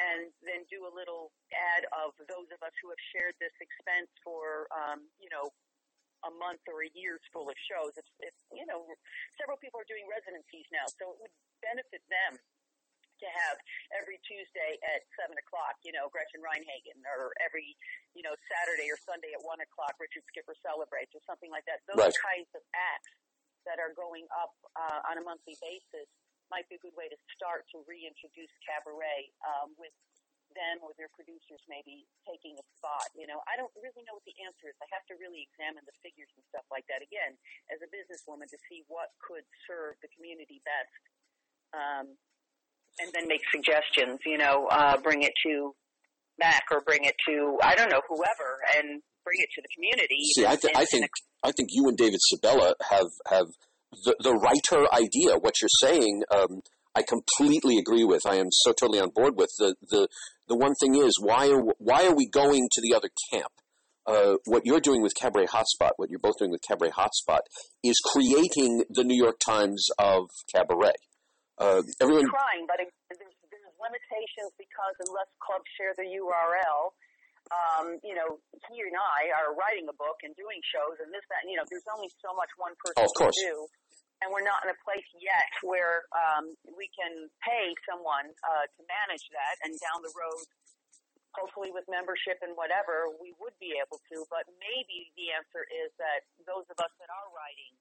and 0.00 0.32
then 0.40 0.64
do 0.72 0.88
a 0.88 0.92
little 0.92 1.28
ad 1.52 1.84
of 1.92 2.16
those 2.24 2.48
of 2.54 2.60
us 2.64 2.72
who 2.80 2.88
have 2.88 3.02
shared 3.12 3.36
this 3.36 3.52
expense 3.60 4.08
for, 4.24 4.64
um, 4.72 5.04
you 5.20 5.28
know, 5.28 5.52
a 6.24 6.32
month 6.36 6.60
or 6.68 6.84
a 6.84 6.90
year's 6.92 7.24
full 7.32 7.48
of 7.48 7.56
shows. 7.68 7.96
It's, 7.96 8.12
it's, 8.20 8.42
you 8.52 8.64
know, 8.68 8.84
several 9.40 9.56
people 9.56 9.80
are 9.80 9.88
doing 9.88 10.04
residencies 10.08 10.68
now, 10.72 10.84
so 10.88 11.16
it 11.16 11.18
would 11.20 11.34
benefit 11.64 12.04
them 12.12 12.36
to 13.20 13.28
have 13.28 13.56
every 13.92 14.16
Tuesday 14.24 14.80
at 14.96 15.04
seven 15.16 15.36
o'clock, 15.36 15.76
you 15.84 15.92
know, 15.92 16.08
Gretchen 16.08 16.40
Reinhagen, 16.40 17.04
or 17.04 17.36
every, 17.44 17.76
you 18.16 18.24
know, 18.24 18.32
Saturday 18.48 18.88
or 18.88 18.96
Sunday 19.04 19.32
at 19.36 19.44
one 19.44 19.60
o'clock, 19.60 19.96
Richard 20.00 20.24
Skipper 20.32 20.56
celebrates, 20.64 21.12
or 21.12 21.20
something 21.28 21.52
like 21.52 21.64
that. 21.68 21.84
Those 21.84 22.00
Right. 22.00 22.24
kinds 22.24 22.48
of 22.56 22.64
acts 22.72 23.12
that 23.68 23.76
are 23.76 23.92
going 23.92 24.24
up 24.32 24.56
uh, 24.72 25.04
on 25.12 25.20
a 25.20 25.24
monthly 25.24 25.52
basis 25.60 26.08
might 26.50 26.66
be 26.68 26.76
a 26.76 26.82
good 26.82 26.94
way 26.98 27.06
to 27.08 27.18
start 27.32 27.64
to 27.72 27.80
reintroduce 27.86 28.50
cabaret 28.66 29.30
um, 29.46 29.72
with 29.78 29.94
them 30.58 30.82
or 30.82 30.90
their 30.98 31.10
producers 31.14 31.62
maybe 31.70 32.02
taking 32.26 32.58
a 32.58 32.64
spot. 32.78 33.06
You 33.14 33.30
know, 33.30 33.38
I 33.46 33.54
don't 33.54 33.70
really 33.78 34.02
know 34.06 34.18
what 34.18 34.26
the 34.26 34.34
answer 34.42 34.66
is. 34.66 34.74
I 34.82 34.88
have 34.90 35.06
to 35.10 35.14
really 35.22 35.46
examine 35.46 35.86
the 35.86 35.94
figures 36.02 36.30
and 36.34 36.42
stuff 36.50 36.66
like 36.74 36.82
that 36.90 37.00
again 37.06 37.38
as 37.70 37.78
a 37.82 37.88
businesswoman 37.90 38.50
to 38.50 38.58
see 38.66 38.82
what 38.90 39.14
could 39.22 39.46
serve 39.70 39.94
the 40.02 40.10
community 40.18 40.58
best, 40.66 41.02
um, 41.70 42.06
and 42.98 43.08
then 43.14 43.30
make 43.30 43.46
suggestions. 43.54 44.18
You 44.26 44.38
know, 44.42 44.66
uh, 44.70 44.98
bring 44.98 45.22
it 45.22 45.34
to 45.46 45.70
Mac 46.38 46.66
or 46.74 46.82
bring 46.82 47.06
it 47.06 47.14
to 47.30 47.54
I 47.62 47.78
don't 47.78 47.90
know 47.90 48.02
whoever 48.10 48.58
and 48.74 48.98
bring 49.22 49.38
it 49.38 49.50
to 49.54 49.62
the 49.62 49.70
community. 49.78 50.18
See, 50.34 50.46
I, 50.46 50.56
th- 50.58 50.74
and- 50.74 50.82
I 50.82 50.84
think 50.84 51.06
I 51.46 51.52
think 51.54 51.70
you 51.72 51.86
and 51.88 51.96
David 51.96 52.18
Sabella 52.26 52.74
have 52.90 53.10
have 53.30 53.46
the, 53.92 54.16
the 54.20 54.34
writer 54.34 54.86
idea. 54.92 55.36
What 55.38 55.60
you're 55.60 55.68
saying, 55.80 56.22
um, 56.30 56.62
I 56.94 57.02
completely 57.02 57.78
agree 57.78 58.04
with. 58.04 58.22
I 58.26 58.36
am 58.36 58.48
so 58.50 58.72
totally 58.72 59.00
on 59.00 59.10
board 59.14 59.36
with. 59.36 59.50
The 59.58 59.74
the 59.90 60.08
the 60.48 60.56
one 60.56 60.74
thing 60.80 60.96
is, 60.96 61.18
why 61.20 61.48
are 61.48 61.62
why 61.78 62.06
are 62.06 62.14
we 62.14 62.28
going 62.28 62.68
to 62.72 62.80
the 62.82 62.94
other 62.94 63.10
camp? 63.32 63.52
Uh, 64.06 64.36
what 64.46 64.62
you're 64.64 64.80
doing 64.80 65.02
with 65.02 65.14
Cabaret 65.14 65.46
Hotspot, 65.46 65.92
what 65.96 66.10
you're 66.10 66.18
both 66.18 66.38
doing 66.38 66.50
with 66.50 66.62
Cabaret 66.66 66.90
Hotspot, 66.90 67.46
is 67.84 68.00
creating 68.00 68.82
the 68.90 69.04
New 69.04 69.14
York 69.14 69.38
Times 69.38 69.86
of 69.98 70.26
cabaret. 70.52 70.98
Uh, 71.58 71.84
everyone, 72.00 72.24
trying, 72.24 72.64
but 72.66 72.80
it, 72.80 72.88
there's, 73.12 73.20
there's 73.52 73.68
limitations 73.76 74.50
because 74.56 74.96
unless 75.04 75.28
clubs 75.44 75.68
share 75.76 75.92
the 76.00 76.08
URL, 76.16 76.96
um, 77.50 77.98
you 78.06 78.14
know, 78.14 78.38
he 78.70 78.78
and 78.78 78.94
I 78.94 79.34
are 79.34 79.54
writing 79.58 79.90
a 79.90 79.96
book 79.98 80.22
and 80.22 80.30
doing 80.38 80.62
shows 80.70 81.02
and 81.02 81.10
this, 81.10 81.26
that, 81.30 81.42
and, 81.42 81.50
you 81.50 81.58
know, 81.58 81.66
there's 81.66 81.86
only 81.90 82.10
so 82.22 82.30
much 82.38 82.50
one 82.54 82.74
person 82.78 83.06
Oh, 83.06 83.10
can 83.18 83.34
do. 83.34 83.66
And 84.22 84.28
we're 84.30 84.44
not 84.44 84.60
in 84.62 84.70
a 84.70 84.78
place 84.84 85.06
yet 85.16 85.48
where 85.64 86.04
um, 86.12 86.52
we 86.76 86.92
can 86.92 87.26
pay 87.40 87.72
someone 87.88 88.28
uh, 88.44 88.64
to 88.68 88.80
manage 88.84 89.24
that. 89.32 89.54
And 89.64 89.72
down 89.80 90.04
the 90.04 90.12
road, 90.12 90.44
hopefully 91.32 91.72
with 91.72 91.88
membership 91.88 92.36
and 92.44 92.52
whatever, 92.52 93.08
we 93.16 93.32
would 93.40 93.56
be 93.56 93.74
able 93.80 93.96
to. 94.12 94.16
But 94.28 94.44
maybe 94.60 95.08
the 95.16 95.32
answer 95.32 95.64
is 95.72 95.88
that 95.96 96.28
those 96.44 96.68
of 96.68 96.76
us 96.78 96.92
that 97.00 97.08
are 97.08 97.28
writing 97.32 97.72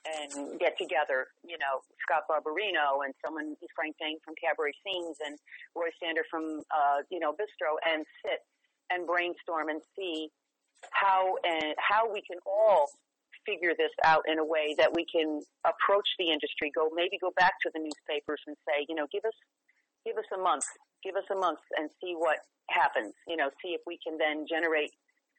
and 0.00 0.60
get 0.60 0.76
together, 0.80 1.28
you 1.44 1.56
know, 1.60 1.80
Scott 2.04 2.24
Barbarino 2.28 3.04
and 3.04 3.12
someone, 3.24 3.56
Frank 3.76 3.96
Dain 4.00 4.16
from 4.24 4.36
Cabaret 4.36 4.76
Scenes 4.84 5.16
and 5.24 5.36
Roy 5.76 5.92
Sander 6.00 6.24
from, 6.28 6.64
uh, 6.72 7.04
you 7.12 7.20
know, 7.20 7.32
Bistro 7.36 7.76
and 7.88 8.04
sit 8.24 8.40
and 8.90 9.06
brainstorm 9.06 9.68
and 9.68 9.80
see 9.96 10.28
how 10.92 11.36
and 11.44 11.74
how 11.78 12.10
we 12.10 12.22
can 12.26 12.38
all 12.46 12.88
figure 13.46 13.72
this 13.76 13.92
out 14.04 14.22
in 14.28 14.38
a 14.38 14.44
way 14.44 14.74
that 14.76 14.92
we 14.92 15.06
can 15.08 15.40
approach 15.64 16.08
the 16.18 16.28
industry, 16.28 16.70
go 16.74 16.90
maybe 16.94 17.16
go 17.20 17.32
back 17.36 17.56
to 17.64 17.70
the 17.72 17.80
newspapers 17.80 18.40
and 18.46 18.56
say, 18.68 18.84
you 18.88 18.94
know, 18.94 19.06
give 19.12 19.24
us 19.24 19.36
give 20.04 20.16
us 20.16 20.28
a 20.34 20.40
month, 20.40 20.64
give 21.04 21.16
us 21.16 21.28
a 21.32 21.38
month 21.38 21.60
and 21.76 21.88
see 22.00 22.14
what 22.16 22.38
happens. 22.68 23.14
You 23.26 23.36
know, 23.36 23.48
see 23.62 23.72
if 23.76 23.82
we 23.86 23.98
can 24.02 24.18
then 24.18 24.44
generate 24.48 24.92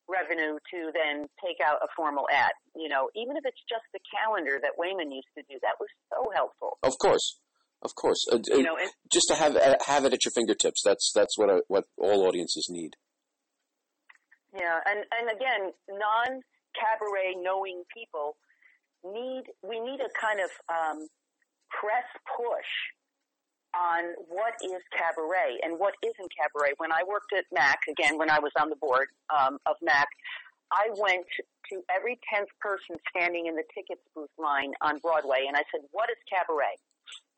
revenue 0.09 0.57
to 0.73 0.79
then 0.91 1.29
take 1.39 1.61
out 1.63 1.79
a 1.81 1.89
formal 1.95 2.25
ad. 2.31 2.51
You 2.75 2.89
know, 2.89 3.09
even 3.15 3.37
if 3.37 3.43
it's 3.45 3.61
just 3.69 3.85
the 3.93 4.01
calendar 4.09 4.59
that 4.61 4.75
Wayman 4.77 5.11
used 5.11 5.31
to 5.37 5.43
do, 5.47 5.57
that 5.61 5.77
was 5.79 5.89
so 6.09 6.29
helpful. 6.33 6.77
of 6.83 6.97
course, 6.97 7.39
of 7.81 7.95
course, 7.95 8.25
uh, 8.31 8.39
You 8.45 8.63
know, 8.63 8.77
just 9.11 9.27
to 9.29 9.35
have 9.35 9.55
uh, 9.55 9.75
have 9.85 10.05
it 10.05 10.13
at 10.13 10.25
your 10.25 10.31
fingertips. 10.33 10.81
That's 10.83 11.11
that's 11.15 11.37
what 11.37 11.49
uh 11.49 11.61
what 11.67 11.85
all 11.97 12.27
audiences 12.27 12.67
need. 12.69 12.95
Yeah, 14.53 14.79
and 14.85 15.05
and 15.17 15.35
again, 15.35 15.71
non 15.89 16.41
cabaret 16.75 17.35
knowing 17.39 17.83
people 17.93 18.35
need 19.03 19.43
we 19.63 19.79
need 19.79 19.99
a 19.99 20.11
kind 20.19 20.39
of 20.39 20.51
um, 20.69 21.07
press 21.69 22.07
push 22.37 22.71
on 23.71 24.13
what 24.27 24.53
is 24.63 24.83
cabaret 24.91 25.59
and 25.63 25.79
what 25.79 25.95
isn't 26.03 26.31
cabaret. 26.35 26.73
When 26.77 26.91
I 26.91 27.03
worked 27.07 27.31
at 27.31 27.45
Mac, 27.53 27.79
again, 27.87 28.17
when 28.17 28.29
I 28.29 28.39
was 28.39 28.51
on 28.59 28.69
the 28.69 28.75
board 28.75 29.07
um, 29.31 29.57
of 29.65 29.75
Mac, 29.81 30.07
I 30.71 30.91
went 30.99 31.25
to 31.71 31.81
every 31.87 32.19
tenth 32.27 32.49
person 32.59 32.99
standing 33.09 33.47
in 33.47 33.55
the 33.55 33.63
tickets 33.73 34.03
booth 34.13 34.31
line 34.37 34.73
on 34.81 34.99
Broadway, 34.99 35.45
and 35.47 35.55
I 35.55 35.63
said, 35.71 35.81
"What 35.91 36.09
is 36.09 36.19
cabaret?" 36.27 36.75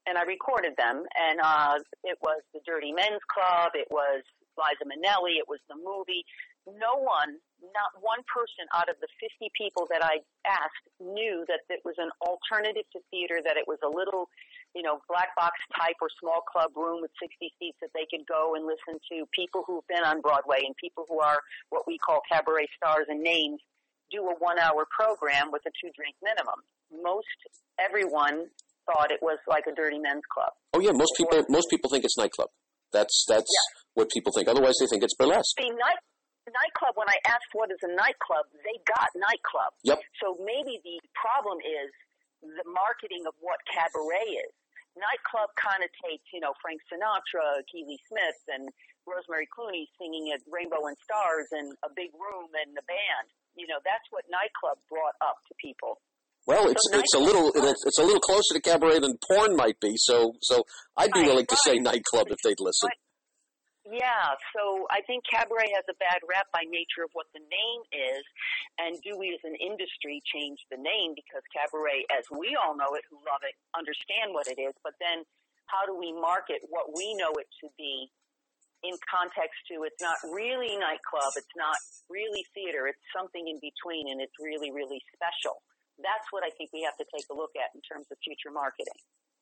And 0.06 0.18
I 0.18 0.24
recorded 0.24 0.74
them, 0.78 1.04
and 1.16 1.40
uh, 1.40 1.80
it 2.04 2.18
was 2.22 2.42
the 2.54 2.60
Dirty 2.66 2.92
Men's 2.92 3.24
Club, 3.32 3.72
it 3.74 3.88
was 3.90 4.22
Liza 4.58 4.84
Minnelli, 4.84 5.40
it 5.40 5.48
was 5.48 5.60
the 5.70 5.76
movie. 5.80 6.26
No 6.64 6.96
one, 6.96 7.44
not 7.76 7.92
one 8.00 8.24
person 8.24 8.64
out 8.72 8.88
of 8.88 8.96
the 9.04 9.12
50 9.20 9.52
people 9.52 9.84
that 9.92 10.00
I 10.00 10.24
asked 10.48 10.88
knew 11.04 11.44
that 11.52 11.68
it 11.68 11.84
was 11.84 12.00
an 12.00 12.08
alternative 12.24 12.88
to 12.96 13.04
theater, 13.12 13.44
that 13.44 13.60
it 13.60 13.68
was 13.68 13.84
a 13.84 13.92
little, 13.92 14.32
you 14.72 14.80
know, 14.80 15.04
black 15.12 15.36
box 15.36 15.60
type 15.76 16.00
or 16.00 16.08
small 16.24 16.40
club 16.48 16.72
room 16.80 17.04
with 17.04 17.12
60 17.20 17.36
seats 17.60 17.76
that 17.84 17.92
they 17.92 18.08
could 18.08 18.24
go 18.24 18.56
and 18.56 18.64
listen 18.64 18.96
to 19.12 19.28
people 19.36 19.68
who've 19.68 19.84
been 19.92 20.08
on 20.08 20.24
Broadway 20.24 20.64
and 20.64 20.72
people 20.80 21.04
who 21.12 21.20
are 21.20 21.44
what 21.68 21.84
we 21.84 22.00
call 22.00 22.24
cabaret 22.32 22.72
stars 22.80 23.12
and 23.12 23.20
names 23.20 23.60
do 24.08 24.24
a 24.24 24.36
one 24.40 24.60
hour 24.60 24.88
program 24.88 25.52
with 25.52 25.68
a 25.68 25.74
two 25.84 25.92
drink 25.98 26.16
minimum. 26.24 26.64
Most 26.94 27.40
everyone 27.76 28.48
thought 28.86 29.12
it 29.12 29.20
was 29.22 29.40
like 29.48 29.66
a 29.68 29.74
dirty 29.76 30.00
men's 30.00 30.24
club. 30.32 30.54
Oh 30.74 30.80
yeah, 30.80 30.92
most 30.94 31.14
people 31.18 31.44
most 31.50 31.68
people 31.70 31.90
think 31.90 32.06
it's 32.06 32.18
nightclub. 32.18 32.50
That's 32.92 33.26
that's 33.28 33.50
what 33.96 34.10
people 34.12 34.32
think. 34.32 34.48
Otherwise, 34.48 34.76
they 34.80 34.88
think 34.88 35.04
it's 35.04 35.16
burlesque. 35.16 35.58
The 35.58 35.70
night 35.70 36.02
nightclub 36.54 36.94
when 36.96 37.10
I 37.10 37.18
asked 37.28 37.52
what 37.58 37.74
is 37.74 37.82
a 37.82 37.92
nightclub, 37.92 38.46
they 38.64 38.78
got 38.86 39.10
nightclub. 39.18 39.74
Yep. 39.84 40.00
So 40.22 40.38
maybe 40.40 40.80
the 40.86 41.02
problem 41.18 41.60
is 41.60 41.90
the 42.42 42.66
marketing 42.70 43.26
of 43.26 43.34
what 43.42 43.60
cabaret 43.68 44.30
is. 44.46 44.54
Nightclub 44.94 45.50
connotates, 45.58 46.22
you 46.30 46.38
know, 46.38 46.54
Frank 46.62 46.78
Sinatra, 46.86 47.66
Keely 47.66 47.98
Smith, 48.06 48.40
and 48.54 48.70
Rosemary 49.10 49.50
Clooney 49.50 49.90
singing 49.98 50.30
at 50.30 50.46
Rainbow 50.46 50.86
and 50.86 50.98
Stars 51.02 51.50
and 51.50 51.74
a 51.82 51.90
big 51.98 52.14
room 52.14 52.54
and 52.54 52.78
the 52.78 52.86
band. 52.86 53.26
You 53.58 53.66
know, 53.66 53.82
that's 53.82 54.06
what 54.14 54.22
nightclub 54.30 54.78
brought 54.94 55.18
up 55.26 55.42
to 55.50 55.54
people. 55.58 55.98
Well, 56.46 56.68
it's 56.70 56.84
So 56.92 57.00
it's 57.00 57.16
a 57.16 57.20
little 57.20 57.52
it's, 57.56 57.98
a 57.98 58.04
little 58.04 58.20
closer 58.20 58.54
to 58.54 58.62
cabaret 58.62 59.00
than 59.00 59.18
porn 59.32 59.56
might 59.56 59.80
be. 59.80 59.94
So 59.96 60.34
so 60.42 60.64
I'd 60.98 61.12
be 61.12 61.22
Right, 61.22 61.28
willing 61.28 61.46
to 61.48 61.58
say 61.64 61.80
nightclub 61.80 62.28
if 62.30 62.38
they'd 62.44 62.60
listen. 62.60 62.90
Right. 62.92 63.03
Yeah, 63.84 64.40
so 64.56 64.88
I 64.88 65.04
think 65.04 65.28
cabaret 65.28 65.68
has 65.76 65.84
a 65.92 65.98
bad 66.00 66.24
rap 66.24 66.48
by 66.56 66.64
nature 66.64 67.04
of 67.04 67.12
what 67.12 67.28
the 67.36 67.44
name 67.44 67.82
is, 67.92 68.24
and 68.80 68.96
do 69.04 69.20
we 69.20 69.36
as 69.36 69.44
an 69.44 69.60
industry 69.60 70.24
change 70.24 70.64
the 70.72 70.80
name 70.80 71.12
because 71.20 71.44
cabaret, 71.52 72.08
as 72.08 72.24
we 72.32 72.56
all 72.56 72.80
know 72.80 72.96
it, 72.96 73.04
who 73.12 73.20
love 73.28 73.44
it, 73.44 73.52
understand 73.76 74.32
what 74.32 74.48
it 74.48 74.56
is, 74.56 74.72
but 74.88 74.96
then 75.04 75.28
how 75.68 75.84
do 75.84 75.92
we 75.92 76.16
market 76.16 76.64
what 76.72 76.96
we 76.96 77.12
know 77.20 77.36
it 77.36 77.52
to 77.60 77.68
be 77.76 78.08
in 78.88 78.96
context 79.04 79.60
to 79.68 79.84
it's 79.84 80.00
not 80.00 80.16
really 80.32 80.80
nightclub, 80.80 81.36
it's 81.36 81.56
not 81.60 81.76
really 82.08 82.48
theater, 82.56 82.88
it's 82.88 83.04
something 83.12 83.48
in 83.52 83.60
between 83.60 84.12
and 84.12 84.24
it's 84.24 84.36
really, 84.40 84.72
really 84.72 85.04
special. 85.12 85.60
That's 86.00 86.28
what 86.32 86.44
I 86.48 86.56
think 86.56 86.72
we 86.72 86.88
have 86.88 86.96
to 87.04 87.08
take 87.12 87.28
a 87.32 87.36
look 87.36 87.52
at 87.60 87.76
in 87.76 87.84
terms 87.84 88.08
of 88.12 88.18
future 88.24 88.52
marketing. 88.52 88.96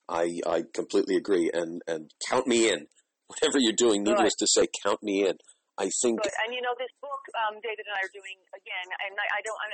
I 0.09 0.41
I 0.45 0.66
completely 0.74 1.16
agree, 1.16 1.49
and 1.53 1.82
and 1.88 2.11
count 2.28 2.47
me 2.47 2.70
in. 2.70 2.88
Whatever 3.32 3.63
you're 3.63 3.79
doing, 3.79 4.03
needless 4.03 4.36
to 4.43 4.47
say, 4.51 4.67
count 4.84 4.99
me 4.99 5.23
in. 5.23 5.39
I 5.79 5.88
think 6.03 6.19
Good. 6.19 6.36
And 6.43 6.51
you 6.51 6.59
know, 6.59 6.75
this 6.75 6.91
book, 6.99 7.23
um, 7.47 7.55
David 7.63 7.88
and 7.88 7.95
I 7.95 8.03
are 8.03 8.11
doing 8.11 8.36
again, 8.51 8.88
and 9.07 9.15
I, 9.15 9.39
I 9.39 9.41
don't, 9.41 9.55
I 9.63 9.67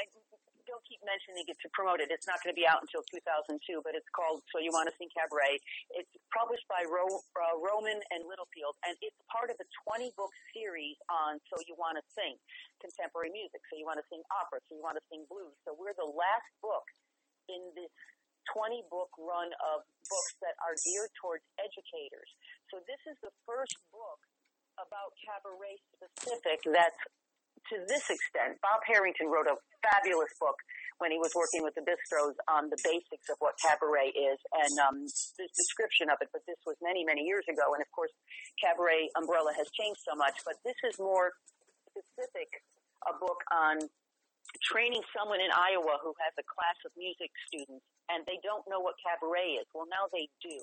don't 0.70 0.84
keep 0.86 1.02
mentioning 1.02 1.48
it 1.48 1.58
to 1.64 1.68
promote 1.74 2.04
it. 2.04 2.12
It's 2.14 2.28
not 2.28 2.38
going 2.44 2.54
to 2.54 2.60
be 2.60 2.68
out 2.68 2.84
until 2.84 3.02
2002, 3.10 3.82
but 3.82 3.96
it's 3.98 4.08
called 4.14 4.44
So 4.52 4.60
You 4.60 4.70
Want 4.76 4.92
to 4.92 4.96
Sing 5.00 5.08
Cabaret. 5.16 5.58
It's 5.96 6.12
published 6.30 6.68
by 6.70 6.84
Ro, 6.86 7.08
uh, 7.08 7.56
Rowman 7.58 7.98
and 8.14 8.28
Littlefield, 8.28 8.76
and 8.86 8.94
it's 9.00 9.18
part 9.32 9.50
of 9.50 9.58
a 9.58 9.68
20 9.90 10.12
book 10.20 10.32
series 10.54 11.00
on 11.10 11.40
So 11.50 11.58
You 11.66 11.74
Want 11.80 11.98
to 11.98 12.06
Sing 12.14 12.36
contemporary 12.84 13.34
music. 13.34 13.64
So 13.72 13.80
you 13.80 13.88
want 13.88 13.98
to 13.98 14.08
sing 14.12 14.22
opera. 14.30 14.62
So 14.70 14.78
you 14.78 14.84
want 14.84 15.00
to 15.02 15.06
sing 15.10 15.26
blues. 15.32 15.56
So 15.66 15.74
we're 15.74 15.98
the 15.98 16.08
last 16.08 16.52
book 16.62 16.86
in 17.50 17.64
this 17.74 17.92
20 18.54 18.88
book 18.92 19.12
run 19.20 19.50
of 19.74 19.84
books 20.08 20.34
that 20.44 20.56
are 20.64 20.76
geared 20.86 21.12
towards 21.20 21.44
educators. 21.60 22.30
So 22.72 22.80
this 22.86 23.02
is 23.08 23.18
the 23.24 23.34
first 23.44 23.76
book 23.92 24.20
about 24.78 25.14
cabaret 25.26 25.78
specific 25.98 26.62
that's 26.70 27.02
to 27.74 27.84
this 27.90 28.08
extent. 28.08 28.56
Bob 28.64 28.80
Harrington 28.88 29.28
wrote 29.28 29.50
a 29.50 29.58
fabulous 29.84 30.32
book 30.40 30.56
when 30.98 31.12
he 31.12 31.20
was 31.20 31.34
working 31.36 31.62
with 31.62 31.76
the 31.76 31.84
bistros 31.84 32.38
on 32.48 32.70
the 32.72 32.80
basics 32.82 33.28
of 33.30 33.38
what 33.44 33.60
cabaret 33.60 34.14
is 34.14 34.40
and 34.56 34.74
um, 34.82 34.98
the 35.38 35.48
description 35.52 36.08
of 36.08 36.18
it. 36.24 36.30
But 36.32 36.48
this 36.48 36.58
was 36.64 36.80
many, 36.80 37.04
many 37.04 37.28
years 37.28 37.46
ago. 37.50 37.76
And 37.76 37.82
of 37.84 37.90
course, 37.92 38.14
cabaret 38.62 39.12
umbrella 39.20 39.52
has 39.58 39.68
changed 39.76 40.00
so 40.06 40.16
much. 40.16 40.40
But 40.48 40.58
this 40.64 40.78
is 40.88 40.96
more 40.98 41.36
specific, 41.92 42.50
a 43.04 43.14
book 43.20 43.42
on 43.52 43.84
training 44.64 45.04
someone 45.12 45.44
in 45.44 45.52
Iowa 45.52 46.00
who 46.02 46.16
has 46.24 46.34
a 46.40 46.46
class 46.48 46.78
of 46.88 46.96
music 46.96 47.30
students 47.52 47.84
and 48.08 48.24
they 48.26 48.40
don't 48.44 48.64
know 48.68 48.80
what 48.80 48.96
cabaret 49.00 49.60
is. 49.60 49.68
Well, 49.76 49.88
now 49.88 50.08
they 50.12 50.32
do. 50.40 50.58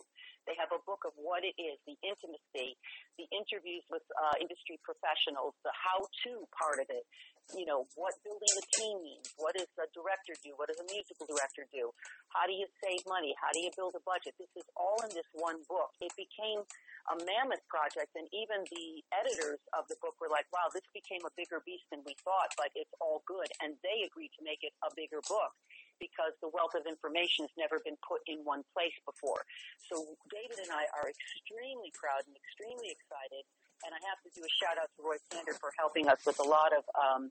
They 0.44 0.56
have 0.60 0.72
a 0.76 0.80
book 0.84 1.08
of 1.08 1.16
what 1.16 1.40
it 1.40 1.56
is, 1.56 1.80
the 1.88 1.96
intimacy, 2.04 2.76
the 3.16 3.24
interviews 3.32 3.84
with 3.88 4.04
uh, 4.12 4.36
industry 4.36 4.76
professionals, 4.84 5.56
the 5.64 5.72
how-to 5.72 6.44
part 6.52 6.84
of 6.84 6.88
it. 6.92 7.04
You 7.52 7.68
know, 7.68 7.84
what 7.96 8.16
building 8.24 8.56
a 8.56 8.64
team 8.72 9.04
means. 9.04 9.28
What 9.36 9.52
does 9.52 9.68
a 9.76 9.88
director 9.92 10.32
do? 10.40 10.56
What 10.56 10.72
does 10.72 10.80
a 10.80 10.88
musical 10.88 11.28
director 11.28 11.68
do? 11.68 11.92
How 12.32 12.48
do 12.48 12.56
you 12.56 12.64
save 12.80 13.04
money? 13.04 13.36
How 13.36 13.52
do 13.52 13.60
you 13.60 13.68
build 13.76 13.92
a 13.96 14.04
budget? 14.04 14.32
This 14.40 14.52
is 14.56 14.64
all 14.76 14.96
in 15.04 15.12
this 15.12 15.28
one 15.36 15.60
book. 15.68 15.92
It 16.00 16.12
became 16.16 16.64
a 17.12 17.20
mammoth 17.20 17.60
project, 17.68 18.16
and 18.16 18.24
even 18.32 18.64
the 18.72 19.04
editors 19.12 19.60
of 19.76 19.84
the 19.92 19.96
book 20.00 20.16
were 20.24 20.32
like, 20.32 20.48
"Wow, 20.56 20.72
this 20.72 20.88
became 20.96 21.20
a 21.28 21.32
bigger 21.36 21.60
beast 21.68 21.84
than 21.92 22.00
we 22.08 22.16
thought, 22.24 22.48
but 22.56 22.72
it's 22.72 22.96
all 22.96 23.20
good." 23.28 23.52
And 23.60 23.76
they 23.84 24.08
agreed 24.08 24.32
to 24.40 24.42
make 24.44 24.64
it 24.64 24.72
a 24.80 24.88
bigger 24.96 25.20
book 25.28 25.52
because 25.98 26.34
the 26.42 26.50
wealth 26.50 26.74
of 26.74 26.84
information 26.86 27.46
has 27.46 27.54
never 27.58 27.80
been 27.82 27.98
put 28.02 28.20
in 28.26 28.42
one 28.42 28.62
place 28.74 28.94
before. 29.04 29.42
So 29.90 30.04
David 30.30 30.62
and 30.62 30.70
I 30.70 30.86
are 30.96 31.08
extremely 31.08 31.92
proud 31.94 32.26
and 32.26 32.34
extremely 32.34 32.90
excited. 32.90 33.44
And 33.84 33.92
I 33.92 34.00
have 34.08 34.18
to 34.24 34.30
do 34.32 34.40
a 34.40 34.52
shout 34.56 34.80
out 34.80 34.88
to 34.96 35.00
Roy 35.04 35.20
Sander 35.28 35.52
for 35.60 35.74
helping 35.76 36.08
us 36.08 36.22
with 36.24 36.40
a 36.40 36.46
lot 36.46 36.72
of 36.72 36.88
um, 36.96 37.28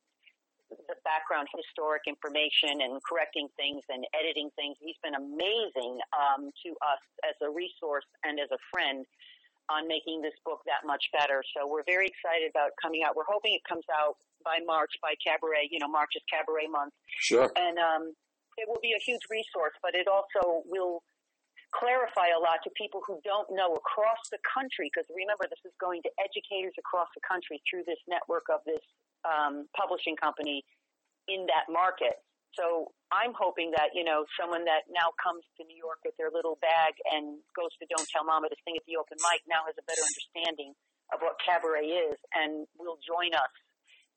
the 0.70 0.98
background 1.06 1.48
historic 1.54 2.06
information 2.06 2.82
and 2.82 3.02
correcting 3.04 3.50
things 3.58 3.82
and 3.90 4.06
editing 4.14 4.50
things. 4.56 4.78
He's 4.80 5.00
been 5.02 5.18
amazing 5.18 5.98
um, 6.14 6.54
to 6.66 6.70
us 6.82 7.04
as 7.26 7.36
a 7.42 7.50
resource 7.50 8.06
and 8.24 8.40
as 8.40 8.50
a 8.52 8.62
friend 8.70 9.06
on 9.72 9.88
making 9.88 10.22
this 10.22 10.36
book 10.44 10.60
that 10.68 10.84
much 10.86 11.08
better. 11.14 11.44
So 11.56 11.68
we're 11.68 11.88
very 11.88 12.08
excited 12.08 12.52
about 12.52 12.76
coming 12.82 13.04
out. 13.04 13.16
We're 13.16 13.30
hoping 13.30 13.56
it 13.56 13.64
comes 13.64 13.86
out 13.88 14.20
by 14.44 14.60
March, 14.66 14.92
by 15.02 15.16
Cabaret. 15.24 15.70
You 15.72 15.80
know, 15.80 15.88
March 15.88 16.12
is 16.16 16.24
Cabaret 16.28 16.68
month. 16.68 16.94
Sure. 17.20 17.52
And 17.56 17.78
um, 17.80 18.14
it 18.58 18.68
will 18.70 18.82
be 18.82 18.94
a 18.94 19.02
huge 19.02 19.24
resource, 19.30 19.74
but 19.82 19.96
it 19.96 20.08
also 20.08 20.64
will 20.66 21.02
clarify 21.74 22.30
a 22.30 22.38
lot 22.38 22.62
to 22.62 22.70
people 22.78 23.02
who 23.02 23.18
don't 23.26 23.50
know 23.50 23.74
across 23.74 24.22
the 24.30 24.38
country, 24.46 24.94
because 24.94 25.10
remember, 25.10 25.50
this 25.50 25.62
is 25.66 25.74
going 25.82 26.06
to 26.06 26.12
educators 26.22 26.74
across 26.78 27.10
the 27.18 27.24
country 27.26 27.58
through 27.66 27.82
this 27.90 27.98
network 28.06 28.46
of 28.54 28.62
this 28.70 28.84
um, 29.26 29.66
publishing 29.74 30.14
company 30.16 30.62
in 31.26 31.50
that 31.50 31.66
market. 31.72 32.22
So 32.54 32.94
I'm 33.10 33.34
hoping 33.34 33.74
that, 33.74 33.98
you 33.98 34.06
know, 34.06 34.30
someone 34.38 34.62
that 34.70 34.86
now 34.94 35.10
comes 35.18 35.42
to 35.58 35.66
New 35.66 35.78
York 35.78 35.98
with 36.06 36.14
their 36.22 36.30
little 36.30 36.62
bag 36.62 36.94
and 37.10 37.42
goes 37.58 37.74
to 37.82 37.90
Don't 37.90 38.06
Tell 38.14 38.22
Mama 38.22 38.54
to 38.54 38.58
sing 38.62 38.78
at 38.78 38.86
the 38.86 39.02
open 39.02 39.18
mic 39.26 39.42
now 39.50 39.66
has 39.66 39.74
a 39.82 39.86
better 39.90 40.06
understanding 40.06 40.78
of 41.10 41.26
what 41.26 41.42
cabaret 41.42 41.90
is 41.90 42.18
and 42.38 42.70
will 42.78 43.02
join 43.02 43.34
us. 43.34 43.54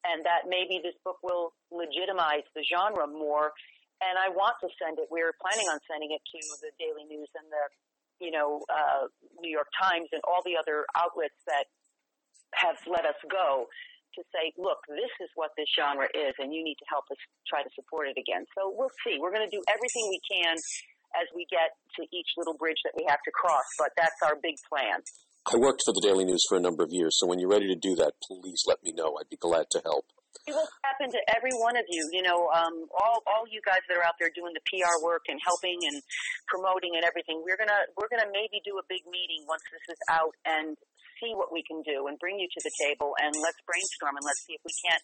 And 0.05 0.21
that 0.29 0.47
maybe 0.47 0.85
this 0.85 0.95
book 1.01 1.19
will 1.25 1.57
legitimize 1.73 2.45
the 2.53 2.61
genre 2.63 3.09
more 3.09 3.57
and 4.03 4.15
I 4.21 4.29
want 4.33 4.57
to 4.61 4.69
send 4.77 4.99
it. 4.99 5.09
We 5.09 5.23
are 5.25 5.33
planning 5.41 5.69
on 5.73 5.81
sending 5.89 6.13
it 6.13 6.21
to 6.21 6.41
the 6.61 6.73
Daily 6.77 7.05
News 7.09 7.31
and 7.33 7.47
the, 7.49 7.65
you 8.21 8.33
know, 8.33 8.65
uh, 8.69 9.09
New 9.41 9.53
York 9.53 9.69
Times 9.77 10.09
and 10.13 10.21
all 10.29 10.45
the 10.45 10.57
other 10.57 10.85
outlets 10.97 11.37
that 11.49 11.69
have 12.55 12.77
let 12.89 13.05
us 13.05 13.19
go 13.29 13.69
to 14.17 14.21
say, 14.33 14.53
look, 14.57 14.81
this 14.89 15.13
is 15.21 15.29
what 15.37 15.53
this 15.57 15.69
genre 15.77 16.09
is, 16.09 16.33
and 16.41 16.53
you 16.53 16.65
need 16.65 16.81
to 16.81 16.89
help 16.89 17.05
us 17.13 17.21
try 17.45 17.61
to 17.61 17.69
support 17.77 18.09
it 18.09 18.17
again. 18.17 18.49
So 18.57 18.73
we'll 18.73 18.93
see. 19.05 19.21
We're 19.21 19.33
going 19.33 19.45
to 19.45 19.53
do 19.53 19.61
everything 19.69 20.09
we 20.09 20.21
can 20.25 20.57
as 21.15 21.29
we 21.37 21.45
get 21.53 21.77
to 22.01 22.03
each 22.13 22.33
little 22.37 22.57
bridge 22.57 22.81
that 22.85 22.97
we 22.97 23.05
have 23.09 23.21
to 23.25 23.33
cross, 23.33 23.65
but 23.79 23.93
that's 23.97 24.17
our 24.25 24.37
big 24.41 24.57
plan. 24.69 25.05
I 25.47 25.57
worked 25.57 25.83
for 25.85 25.93
the 25.93 26.03
Daily 26.03 26.25
News 26.25 26.43
for 26.49 26.57
a 26.57 26.61
number 26.61 26.83
of 26.83 26.91
years, 26.91 27.17
so 27.21 27.27
when 27.27 27.39
you're 27.39 27.53
ready 27.53 27.69
to 27.69 27.77
do 27.77 27.95
that, 27.97 28.15
please 28.25 28.65
let 28.67 28.83
me 28.83 28.93
know. 28.93 29.17
I'd 29.21 29.31
be 29.31 29.37
glad 29.37 29.71
to 29.71 29.81
help. 29.85 30.07
It 30.45 30.53
will 30.53 30.69
happen 30.85 31.09
to 31.11 31.21
every 31.33 31.55
one 31.57 31.77
of 31.81 31.89
you. 31.89 32.03
You 32.13 32.23
know, 32.23 32.51
um, 32.53 32.87
all 32.93 33.25
all 33.27 33.45
you 33.49 33.65
guys 33.65 33.81
that 33.89 33.97
are 33.97 34.05
out 34.05 34.21
there 34.21 34.31
doing 34.37 34.53
the 34.53 34.65
PR 34.69 35.01
work 35.01 35.25
and 35.33 35.41
helping 35.41 35.81
and 35.89 35.97
promoting 36.47 36.95
and 36.95 37.05
everything. 37.09 37.41
We're 37.41 37.59
gonna 37.59 37.89
we're 37.97 38.13
gonna 38.13 38.29
maybe 38.31 38.61
do 38.65 38.77
a 38.77 38.85
big 38.91 39.03
meeting 39.09 39.45
once 39.49 39.65
this 39.73 39.97
is 39.97 40.01
out 40.13 40.35
and 40.45 40.77
see 41.21 41.33
what 41.33 41.49
we 41.53 41.65
can 41.65 41.81
do 41.83 42.07
and 42.09 42.19
bring 42.21 42.37
you 42.37 42.45
to 42.49 42.61
the 42.61 42.73
table 42.85 43.17
and 43.23 43.33
let's 43.41 43.57
brainstorm 43.65 44.21
and 44.21 44.25
let's 44.25 44.43
see 44.45 44.53
if 44.53 44.63
we 44.65 44.75
can't 44.85 45.01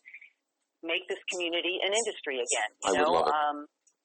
make 0.85 1.09
this 1.09 1.20
community 1.33 1.80
an 1.80 1.93
industry 1.95 2.37
again. 2.37 2.70
You 2.85 2.93
I 2.93 2.93
know, 3.01 3.11
would 3.11 3.18
love 3.24 3.28
it. 3.28 3.35
um, 3.35 3.59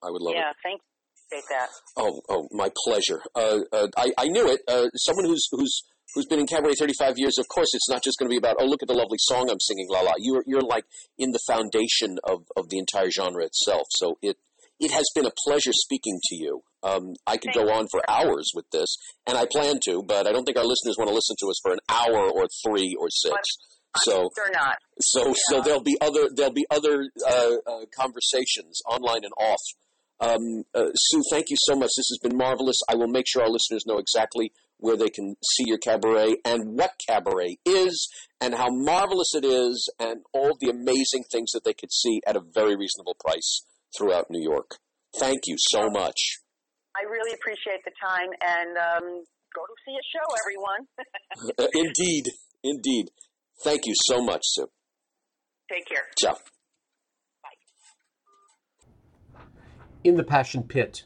I 0.03 0.09
would 0.11 0.21
love 0.23 0.35
yeah, 0.35 0.51
it. 0.51 0.57
thank 0.63 0.79
you. 0.79 1.41
that. 1.51 1.69
Oh, 1.97 2.21
oh, 2.29 2.47
my 2.51 2.71
pleasure. 2.87 3.21
Uh, 3.35 3.59
uh, 3.73 3.87
I, 3.97 4.11
I 4.17 4.27
knew 4.27 4.47
it. 4.47 4.61
Uh, 4.67 4.87
someone 4.95 5.25
who's 5.25 5.47
who's 5.51 5.83
who's 6.13 6.25
been 6.25 6.39
in 6.39 6.47
cabaret 6.47 6.73
35 6.79 7.15
years. 7.17 7.37
Of 7.37 7.47
course, 7.47 7.69
it's 7.73 7.89
not 7.89 8.03
just 8.03 8.17
going 8.17 8.29
to 8.29 8.33
be 8.33 8.37
about 8.37 8.57
oh, 8.59 8.65
look 8.65 8.83
at 8.83 8.87
the 8.87 8.93
lovely 8.93 9.17
song 9.19 9.49
I'm 9.49 9.59
singing, 9.59 9.87
la 9.89 10.01
la. 10.01 10.13
You're 10.17 10.43
you're 10.45 10.61
like 10.61 10.85
in 11.17 11.31
the 11.31 11.39
foundation 11.47 12.17
of 12.23 12.43
of 12.55 12.69
the 12.69 12.79
entire 12.79 13.09
genre 13.11 13.43
itself. 13.45 13.87
So 13.91 14.17
it 14.21 14.37
it 14.79 14.91
has 14.91 15.05
been 15.15 15.25
a 15.25 15.31
pleasure 15.47 15.73
speaking 15.73 16.19
to 16.29 16.35
you. 16.35 16.61
Um, 16.83 17.13
I 17.25 17.37
could 17.37 17.53
go 17.53 17.71
on 17.71 17.87
for 17.91 18.01
hours 18.07 18.51
with 18.53 18.65
this, 18.71 18.95
and 19.25 19.37
I 19.37 19.47
plan 19.51 19.79
to, 19.85 20.03
but 20.03 20.27
I 20.27 20.31
don't 20.31 20.45
think 20.45 20.57
our 20.57 20.65
listeners 20.65 20.95
want 20.97 21.09
to 21.09 21.15
listen 21.15 21.35
to 21.39 21.49
us 21.49 21.59
for 21.63 21.71
an 21.73 21.79
hour 21.89 22.29
or 22.29 22.47
three 22.63 22.95
or 22.99 23.09
six. 23.09 23.35
So 24.03 24.29
They're 24.35 24.51
not. 24.53 24.77
so 25.01 25.33
so 25.49 25.61
there'll 25.61 25.81
be 25.81 25.97
other 26.01 26.29
there'll 26.35 26.53
be 26.53 26.67
other 26.69 27.09
uh, 27.27 27.55
uh, 27.65 27.85
conversations 27.97 28.81
online 28.87 29.23
and 29.23 29.33
off. 29.39 29.61
Um, 30.19 30.63
uh, 30.73 30.89
Sue, 30.95 31.23
thank 31.31 31.49
you 31.49 31.57
so 31.59 31.75
much. 31.75 31.89
This 31.95 32.09
has 32.09 32.19
been 32.21 32.37
marvelous. 32.37 32.77
I 32.89 32.95
will 32.95 33.07
make 33.07 33.25
sure 33.27 33.43
our 33.43 33.49
listeners 33.49 33.83
know 33.85 33.97
exactly 33.97 34.51
where 34.79 34.97
they 34.97 35.09
can 35.09 35.35
see 35.55 35.63
your 35.65 35.77
cabaret 35.77 36.37
and 36.45 36.77
what 36.77 36.91
cabaret 37.07 37.57
is 37.65 38.07
and 38.39 38.53
how 38.53 38.67
marvelous 38.69 39.33
it 39.33 39.43
is 39.43 39.91
and 39.99 40.21
all 40.33 40.57
the 40.59 40.69
amazing 40.69 41.23
things 41.31 41.51
that 41.51 41.63
they 41.63 41.73
could 41.73 41.91
see 41.91 42.21
at 42.27 42.35
a 42.35 42.41
very 42.53 42.75
reasonable 42.75 43.15
price 43.19 43.65
throughout 43.97 44.29
New 44.29 44.41
York. 44.41 44.77
Thank 45.19 45.41
you 45.45 45.55
so 45.57 45.89
much. 45.89 46.39
I 46.95 47.01
really 47.09 47.33
appreciate 47.33 47.83
the 47.85 47.91
time 48.01 48.29
and 48.41 48.77
um, 48.77 49.23
go 49.53 49.61
to 49.65 49.75
see 49.85 49.93
a 49.93 50.05
show, 50.13 50.25
everyone. 50.41 50.87
Indeed, 51.85 52.25
indeed. 52.63 53.11
Thank 53.63 53.85
you 53.85 53.93
so 54.05 54.21
much, 54.21 54.41
Sue. 54.43 54.69
Take 55.71 55.87
care. 55.87 56.03
Ciao. 56.21 56.37
Bye. 57.43 59.39
In 60.03 60.15
the 60.15 60.23
Passion 60.23 60.63
Pit, 60.63 61.03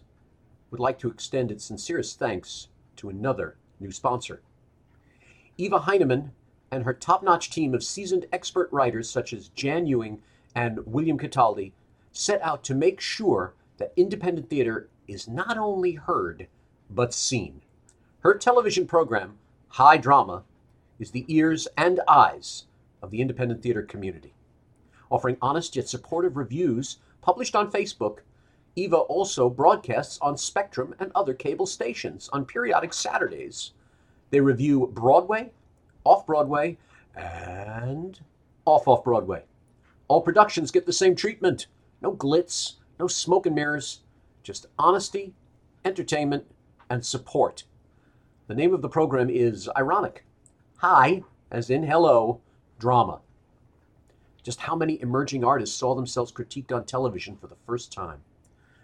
would 0.69 0.80
like 0.80 0.99
to 0.99 1.09
extend 1.09 1.51
its 1.51 1.67
sincerest 1.67 2.19
thanks 2.19 2.67
to 2.97 3.09
another 3.09 3.57
new 3.82 3.91
sponsor. 3.91 4.41
Eva 5.57 5.79
Heineman 5.79 6.32
and 6.71 6.86
her 6.86 6.93
top 6.93 7.23
notch 7.23 7.49
team 7.49 7.73
of 7.73 7.84
seasoned 7.84 8.25
expert 8.32 8.69
writers 8.71 9.09
such 9.09 9.34
as 9.34 9.49
Jan 9.49 9.86
Ewing 9.86 10.21
and 10.55 10.86
William 10.86 11.17
Cataldi 11.17 11.73
set 12.11 12.41
out 12.41 12.63
to 12.63 12.75
make 12.75 13.01
sure 13.01 13.53
that 13.77 13.93
independent 13.95 14.49
theater 14.49 14.89
is 15.07 15.27
not 15.27 15.57
only 15.57 15.93
heard, 15.93 16.47
but 16.89 17.13
seen. 17.13 17.61
Her 18.19 18.38
television 18.38 18.86
program, 18.86 19.38
High 19.69 19.97
Drama, 19.97 20.43
is 20.99 21.11
the 21.11 21.25
ears 21.27 21.67
and 21.77 21.99
eyes 22.07 22.65
of 23.01 23.11
the 23.11 23.21
independent 23.21 23.63
theater 23.63 23.82
community. 23.82 24.34
Offering 25.09 25.38
honest 25.41 25.75
yet 25.75 25.89
supportive 25.89 26.38
reviews 26.38 26.97
published 27.21 27.55
on 27.55 27.71
Facebook, 27.71 28.19
Eva 28.76 28.97
also 28.97 29.49
broadcasts 29.49 30.17
on 30.22 30.38
Spectrum 30.38 30.95
and 30.99 31.11
other 31.13 31.34
cable 31.34 31.65
stations 31.65 32.30
on 32.32 32.45
periodic 32.45 32.93
Saturdays. 32.93 33.72
They 34.30 34.39
review 34.39 34.89
Broadway, 34.93 35.51
off 36.03 36.26
Broadway, 36.26 36.78
and 37.15 38.19
off 38.65 38.88
off 38.88 39.03
Broadway. 39.03 39.43
All 40.07 40.22
productions 40.22 40.72
get 40.72 40.86
the 40.86 40.93
same 40.93 41.15
treatment 41.15 41.67
no 42.01 42.13
glitz, 42.13 42.74
no 42.99 43.07
smoke 43.07 43.45
and 43.45 43.55
mirrors, 43.55 43.99
just 44.41 44.65
honesty, 44.80 45.34
entertainment, 45.86 46.45
and 46.89 47.05
support. 47.05 47.63
The 48.47 48.55
name 48.55 48.74
of 48.74 48.82
the 48.82 48.89
program 48.89 49.30
is 49.30 49.69
ironic. 49.78 50.26
Hi, 50.78 51.24
as 51.51 51.69
in 51.69 51.84
hello, 51.84 52.41
drama. 52.80 53.22
Just 54.41 54.61
how 54.61 54.76
many 54.76 54.99
emerging 55.01 55.43
artists 55.43 55.78
saw 55.78 55.93
themselves 55.93 56.32
critiqued 56.32 56.76
on 56.76 56.86
television 56.86 57.38
for 57.38 57.45
the 57.45 57.55
first 57.67 57.93
time? 57.93 58.22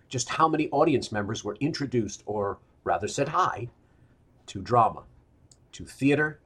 Just 0.10 0.30
how 0.30 0.47
many 0.47 0.70
audience 0.70 1.12
members 1.12 1.43
were 1.43 1.58
introduced, 1.60 2.24
or 2.26 2.60
rather 2.84 3.08
said 3.08 3.30
hi, 3.30 3.70
to 4.47 4.62
drama, 4.62 5.03
to 5.74 5.86
theater, 5.86 6.39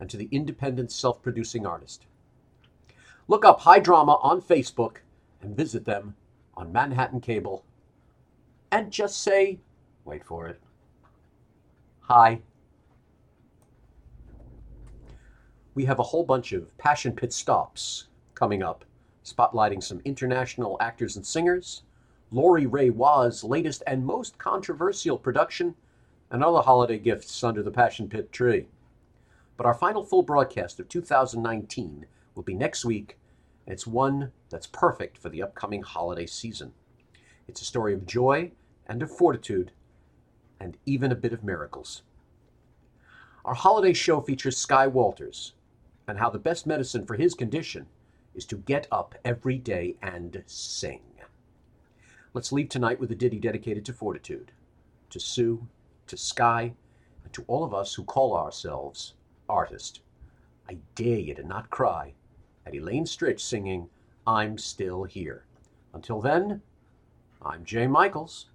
and 0.00 0.08
to 0.08 0.16
the 0.16 0.28
independent 0.30 0.90
self 0.90 1.22
producing 1.22 1.66
artist? 1.66 2.06
Look 3.28 3.44
up 3.44 3.60
High 3.60 3.78
Drama 3.78 4.18
on 4.22 4.40
Facebook 4.40 4.98
and 5.40 5.56
visit 5.56 5.84
them 5.84 6.16
on 6.54 6.72
Manhattan 6.72 7.20
Cable 7.20 7.64
and 8.70 8.90
just 8.90 9.22
say, 9.22 9.60
wait 10.04 10.24
for 10.24 10.48
it, 10.48 10.60
hi. 12.00 12.40
We 15.74 15.84
have 15.84 15.98
a 15.98 16.04
whole 16.04 16.24
bunch 16.24 16.52
of 16.52 16.76
Passion 16.78 17.12
Pit 17.12 17.32
stops 17.32 18.08
coming 18.34 18.62
up, 18.62 18.84
spotlighting 19.24 19.82
some 19.82 20.00
international 20.04 20.76
actors 20.80 21.16
and 21.16 21.24
singers, 21.24 21.82
Lori 22.32 22.64
Ray 22.64 22.88
Waugh's 22.88 23.44
latest 23.44 23.82
and 23.86 24.06
most 24.06 24.38
controversial 24.38 25.18
production, 25.18 25.74
and 26.30 26.42
other 26.42 26.62
holiday 26.62 26.98
gifts 26.98 27.44
under 27.44 27.62
the 27.62 27.70
Passion 27.70 28.08
Pit 28.08 28.32
tree. 28.32 28.68
But 29.58 29.66
our 29.66 29.74
final 29.74 30.02
full 30.02 30.22
broadcast 30.22 30.80
of 30.80 30.88
2019 30.88 32.06
will 32.34 32.42
be 32.42 32.54
next 32.54 32.86
week, 32.86 33.18
and 33.66 33.74
it's 33.74 33.86
one 33.86 34.32
that's 34.48 34.66
perfect 34.66 35.18
for 35.18 35.28
the 35.28 35.42
upcoming 35.42 35.82
holiday 35.82 36.24
season. 36.24 36.72
It's 37.46 37.60
a 37.60 37.66
story 37.66 37.92
of 37.92 38.06
joy 38.06 38.52
and 38.86 39.02
of 39.02 39.14
fortitude, 39.14 39.72
and 40.58 40.78
even 40.86 41.12
a 41.12 41.16
bit 41.16 41.34
of 41.34 41.44
miracles. 41.44 42.02
Our 43.44 43.54
holiday 43.54 43.92
show 43.92 44.22
features 44.22 44.56
Sky 44.56 44.86
Walters 44.86 45.52
and 46.08 46.18
how 46.18 46.30
the 46.30 46.38
best 46.38 46.66
medicine 46.66 47.04
for 47.04 47.16
his 47.16 47.34
condition 47.34 47.86
is 48.34 48.46
to 48.46 48.56
get 48.56 48.88
up 48.90 49.14
every 49.22 49.58
day 49.58 49.96
and 50.00 50.42
sing. 50.46 51.11
Let's 52.34 52.50
leave 52.50 52.70
tonight 52.70 52.98
with 52.98 53.10
a 53.10 53.14
ditty 53.14 53.38
dedicated 53.38 53.84
to 53.84 53.92
fortitude, 53.92 54.52
to 55.10 55.20
Sue, 55.20 55.68
to 56.06 56.16
Sky, 56.16 56.72
and 57.24 57.32
to 57.34 57.44
all 57.46 57.62
of 57.62 57.74
us 57.74 57.92
who 57.92 58.04
call 58.04 58.34
ourselves 58.34 59.12
artist. 59.50 60.00
I 60.66 60.78
dare 60.94 61.18
you 61.18 61.34
to 61.34 61.42
not 61.42 61.68
cry 61.68 62.14
at 62.64 62.74
Elaine 62.74 63.04
Stritch 63.04 63.40
singing 63.40 63.90
I'm 64.26 64.56
Still 64.56 65.04
Here. 65.04 65.44
Until 65.92 66.22
then, 66.22 66.62
I'm 67.42 67.66
Jay 67.66 67.86
Michaels. 67.86 68.46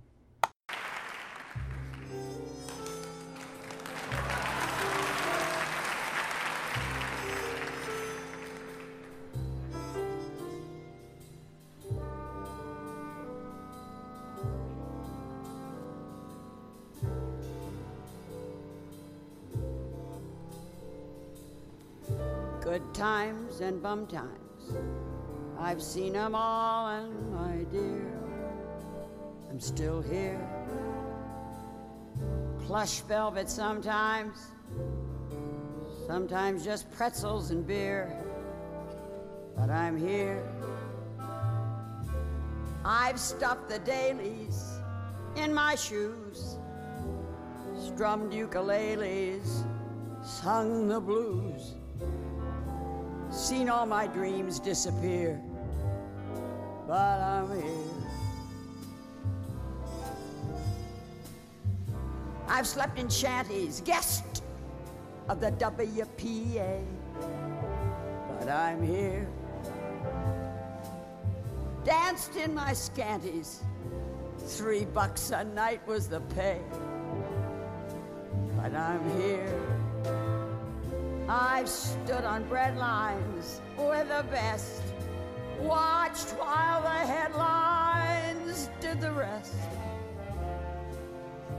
Good 22.67 22.93
times 22.93 23.61
and 23.61 23.81
bum 23.81 24.07
times. 24.07 24.75
I've 25.57 25.81
seen 25.81 26.17
'em 26.17 26.35
all, 26.35 26.89
and 26.89 27.31
my 27.33 27.63
dear, 27.71 28.11
I'm 29.49 29.61
still 29.61 30.01
here. 30.01 30.45
Plush 32.65 32.99
velvet 33.03 33.49
sometimes, 33.49 34.51
sometimes 36.07 36.65
just 36.65 36.91
pretzels 36.91 37.51
and 37.51 37.65
beer, 37.65 38.11
but 39.55 39.69
I'm 39.69 39.95
here. 39.95 40.43
I've 42.83 43.17
stuffed 43.17 43.69
the 43.69 43.79
dailies 43.79 44.77
in 45.37 45.53
my 45.53 45.75
shoes, 45.75 46.57
strummed 47.77 48.33
ukuleles, 48.33 49.63
sung 50.21 50.89
the 50.89 50.99
blues 50.99 51.77
seen 53.37 53.69
all 53.69 53.85
my 53.85 54.07
dreams 54.07 54.59
disappear, 54.59 55.39
but 56.87 57.21
I'm 57.21 57.61
here. 57.61 57.97
I've 62.47 62.65
slept 62.65 62.97
in 62.97 63.09
shanties, 63.09 63.81
guest 63.81 64.43
of 65.29 65.39
the 65.39 65.51
WPA, 65.51 66.83
but 68.39 68.49
I'm 68.49 68.81
here. 68.81 69.27
Danced 71.83 72.35
in 72.37 72.55
my 72.55 72.73
scanties, 72.73 73.63
three 74.39 74.85
bucks 74.85 75.29
a 75.29 75.43
night 75.43 75.85
was 75.87 76.07
the 76.07 76.21
pay, 76.21 76.59
but 78.55 78.73
I'm 78.73 79.07
here. 79.19 79.76
I've 81.29 81.67
stood 81.67 82.23
on 82.23 82.47
bread 82.47 82.77
lines 82.77 83.61
the 84.07 84.23
best, 84.31 84.81
watched 85.59 86.29
while 86.37 86.81
the 86.81 86.89
headlines 86.89 88.69
did 88.79 89.01
the 89.01 89.11
rest. 89.11 89.53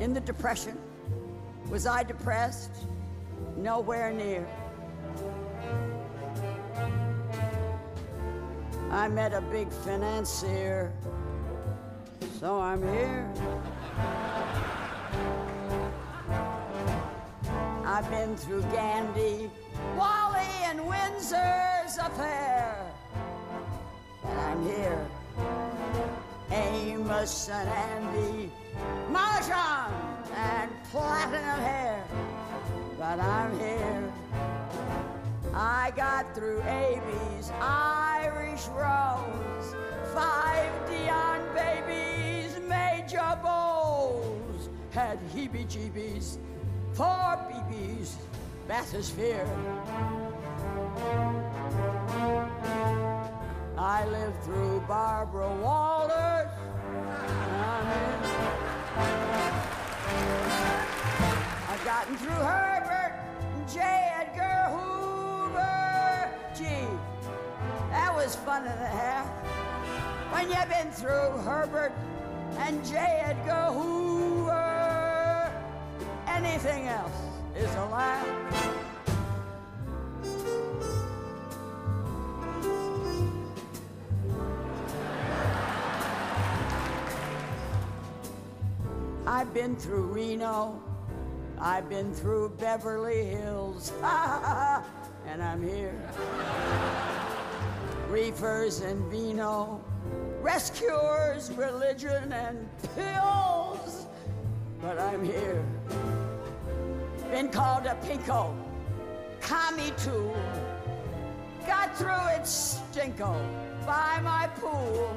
In 0.01 0.14
the 0.14 0.21
Depression, 0.21 0.79
was 1.69 1.87
I 1.87 2.03
depressed? 2.03 2.71
Nowhere 3.57 4.12
near. 4.12 4.49
I 8.91 9.09
met 9.09 9.35
a 9.35 9.43
big 9.43 9.71
financier, 9.71 10.93
so 12.41 12.59
I'm 12.59 12.83
here. 12.83 13.31
I've 17.99 18.09
been 18.12 18.36
through 18.36 18.62
Gandhi, 18.70 19.51
Wally, 19.96 20.46
and 20.66 20.86
Windsor's 20.86 21.99
affair. 22.01 22.76
But 24.22 24.36
I'm 24.36 24.64
here. 24.64 25.05
Amos 26.53 27.49
and 27.49 27.68
Andy, 27.68 28.53
Mahjong, 29.11 29.90
and 30.32 30.70
platinum 30.92 31.59
hair. 31.59 32.05
But 32.96 33.18
I'm 33.18 33.59
here. 33.59 34.12
I 35.53 35.92
got 35.96 36.32
through 36.36 36.62
Abie's 36.62 37.51
Irish 37.61 38.68
Rose, 38.68 39.74
five 40.14 40.70
Dionne 40.88 41.53
babies, 41.53 42.61
Major 42.61 43.36
Bowes, 43.42 44.68
had 44.92 45.18
heebie 45.34 45.66
For 46.99 47.38
Beebe's, 47.46 48.16
bathysphere. 48.68 49.46
I 53.78 54.05
lived 54.07 54.42
through 54.42 54.80
Barbara 54.88 55.49
Walters. 55.62 56.51
I've 61.68 61.84
gotten 61.84 62.16
through 62.16 62.30
Herbert 62.32 63.14
and 63.55 63.68
J. 63.68 63.78
Edgar 64.18 64.76
Hoover. 64.76 66.32
Gee, 66.57 66.88
that 67.90 68.12
was 68.12 68.34
fun 68.34 68.66
and 68.66 68.80
a 68.80 68.86
half. 68.88 69.26
When 70.32 70.51
you've 70.51 70.68
been 70.68 70.90
through 70.90 71.38
Herbert 71.44 71.92
and 72.59 72.84
J. 72.84 72.96
Edgar 73.24 73.70
Hoover, 73.72 74.78
anything 76.45 76.86
else 76.86 77.12
is 77.57 77.74
a 77.74 77.84
laugh. 77.86 78.26
I've 89.26 89.53
been 89.53 89.74
through 89.74 90.05
Reno. 90.07 90.80
I've 91.61 91.89
been 91.89 92.14
through 92.14 92.51
Beverly 92.51 93.24
Hills. 93.24 93.93
and 94.03 95.43
I'm 95.43 95.62
here. 95.62 96.01
Reefers 98.09 98.80
and 98.80 99.05
vino, 99.11 99.84
rescuers, 100.41 101.51
religion, 101.53 102.32
and 102.32 102.68
pills. 102.95 104.07
But 104.80 105.01
I'm 105.01 105.24
here. 105.24 105.64
Been 107.39 107.51
called 107.51 107.86
a 107.86 107.95
pinko, 108.05 108.53
commie 109.41 109.93
too. 109.97 110.32
Got 111.68 111.97
through 111.97 112.34
it 112.34 112.43
stinko 112.43 113.32
by 113.86 114.18
my 114.24 114.49
pool. 114.57 115.16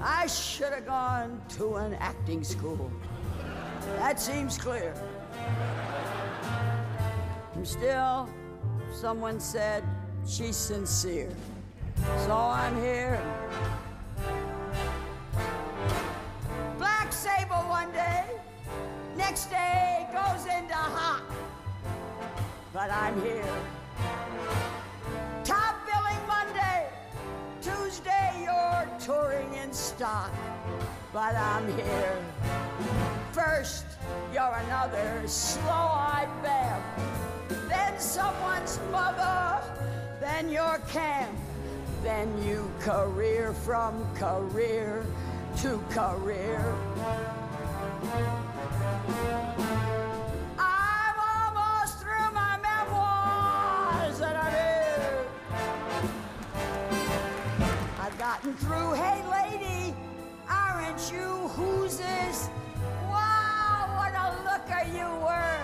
I 0.00 0.26
should 0.26 0.72
have 0.72 0.84
gone 0.84 1.40
to 1.50 1.76
an 1.76 1.94
acting 2.00 2.42
school. 2.42 2.90
That 3.98 4.18
seems 4.18 4.58
clear. 4.58 4.92
And 7.54 7.64
still, 7.64 8.28
someone 8.92 9.38
said, 9.38 9.84
she's 10.26 10.56
sincere. 10.56 11.30
So 12.26 12.34
I'm 12.34 12.74
here. 12.82 13.22
Next 19.32 19.48
day 19.48 20.06
goes 20.12 20.44
into 20.44 20.74
hot. 20.74 21.22
But 22.70 22.90
I'm 22.90 23.18
here. 23.22 23.56
Top 25.42 25.74
billing 25.86 26.26
Monday, 26.26 26.86
Tuesday 27.62 28.44
you're 28.44 28.86
touring 29.00 29.54
in 29.54 29.72
stock. 29.72 30.30
But 31.14 31.34
I'm 31.34 31.66
here. 31.78 32.18
First, 33.32 33.86
you're 34.34 34.54
another 34.66 35.22
slow-eyed 35.26 36.28
bam. 36.42 36.82
Then 37.70 37.98
someone's 37.98 38.78
mother. 38.90 39.62
Then 40.20 40.50
your 40.50 40.76
camp. 40.88 41.38
Then 42.02 42.28
you 42.46 42.70
career 42.80 43.54
from 43.54 44.04
career 44.14 45.06
to 45.62 45.82
career. 45.88 46.74
I'm 50.58 51.16
almost 51.18 51.98
through. 51.98 52.22
I've 58.00 58.18
hey 58.92 59.22
lady, 59.30 59.94
aren't 60.48 61.12
you 61.12 61.48
this? 61.96 62.48
Wow, 63.08 63.88
what 63.96 64.12
a 64.14 64.36
looker 64.44 64.84
you 64.96 65.06
were. 65.20 65.58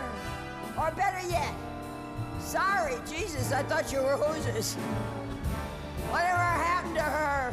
Or 0.81 0.91
better 0.93 1.27
yet, 1.29 1.55
sorry, 2.39 2.97
Jesus, 3.09 3.53
I 3.53 3.63
thought 3.63 3.93
you 3.93 4.03
were 4.03 4.17
who's 4.17 4.45
Whatever 6.11 6.39
happened 6.39 6.95
to 6.97 7.03
her? 7.03 7.51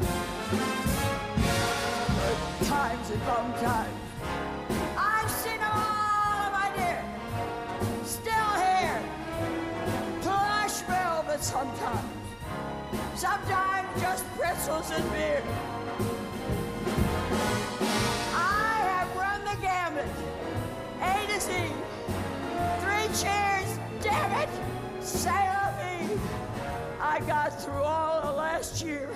Good 2.58 2.66
times 2.68 3.10
and 3.10 3.20
bum 3.26 3.52
times. 3.54 4.05
Pretzels 14.76 15.00
and 15.00 15.12
beer. 15.12 15.42
I 18.34 18.80
have 18.90 19.16
run 19.16 19.44
the 19.44 19.56
gamut. 19.60 20.06
A 21.00 21.26
to 21.32 21.40
Z. 21.40 21.52
Three 22.80 23.08
cheers, 23.16 23.78
damn 24.00 24.32
it. 24.40 24.48
Sail 25.00 25.72
me. 25.80 26.18
I 27.00 27.20
got 27.26 27.60
through 27.62 27.82
all 27.82 28.22
of 28.22 28.36
last 28.36 28.82
year. 28.84 29.08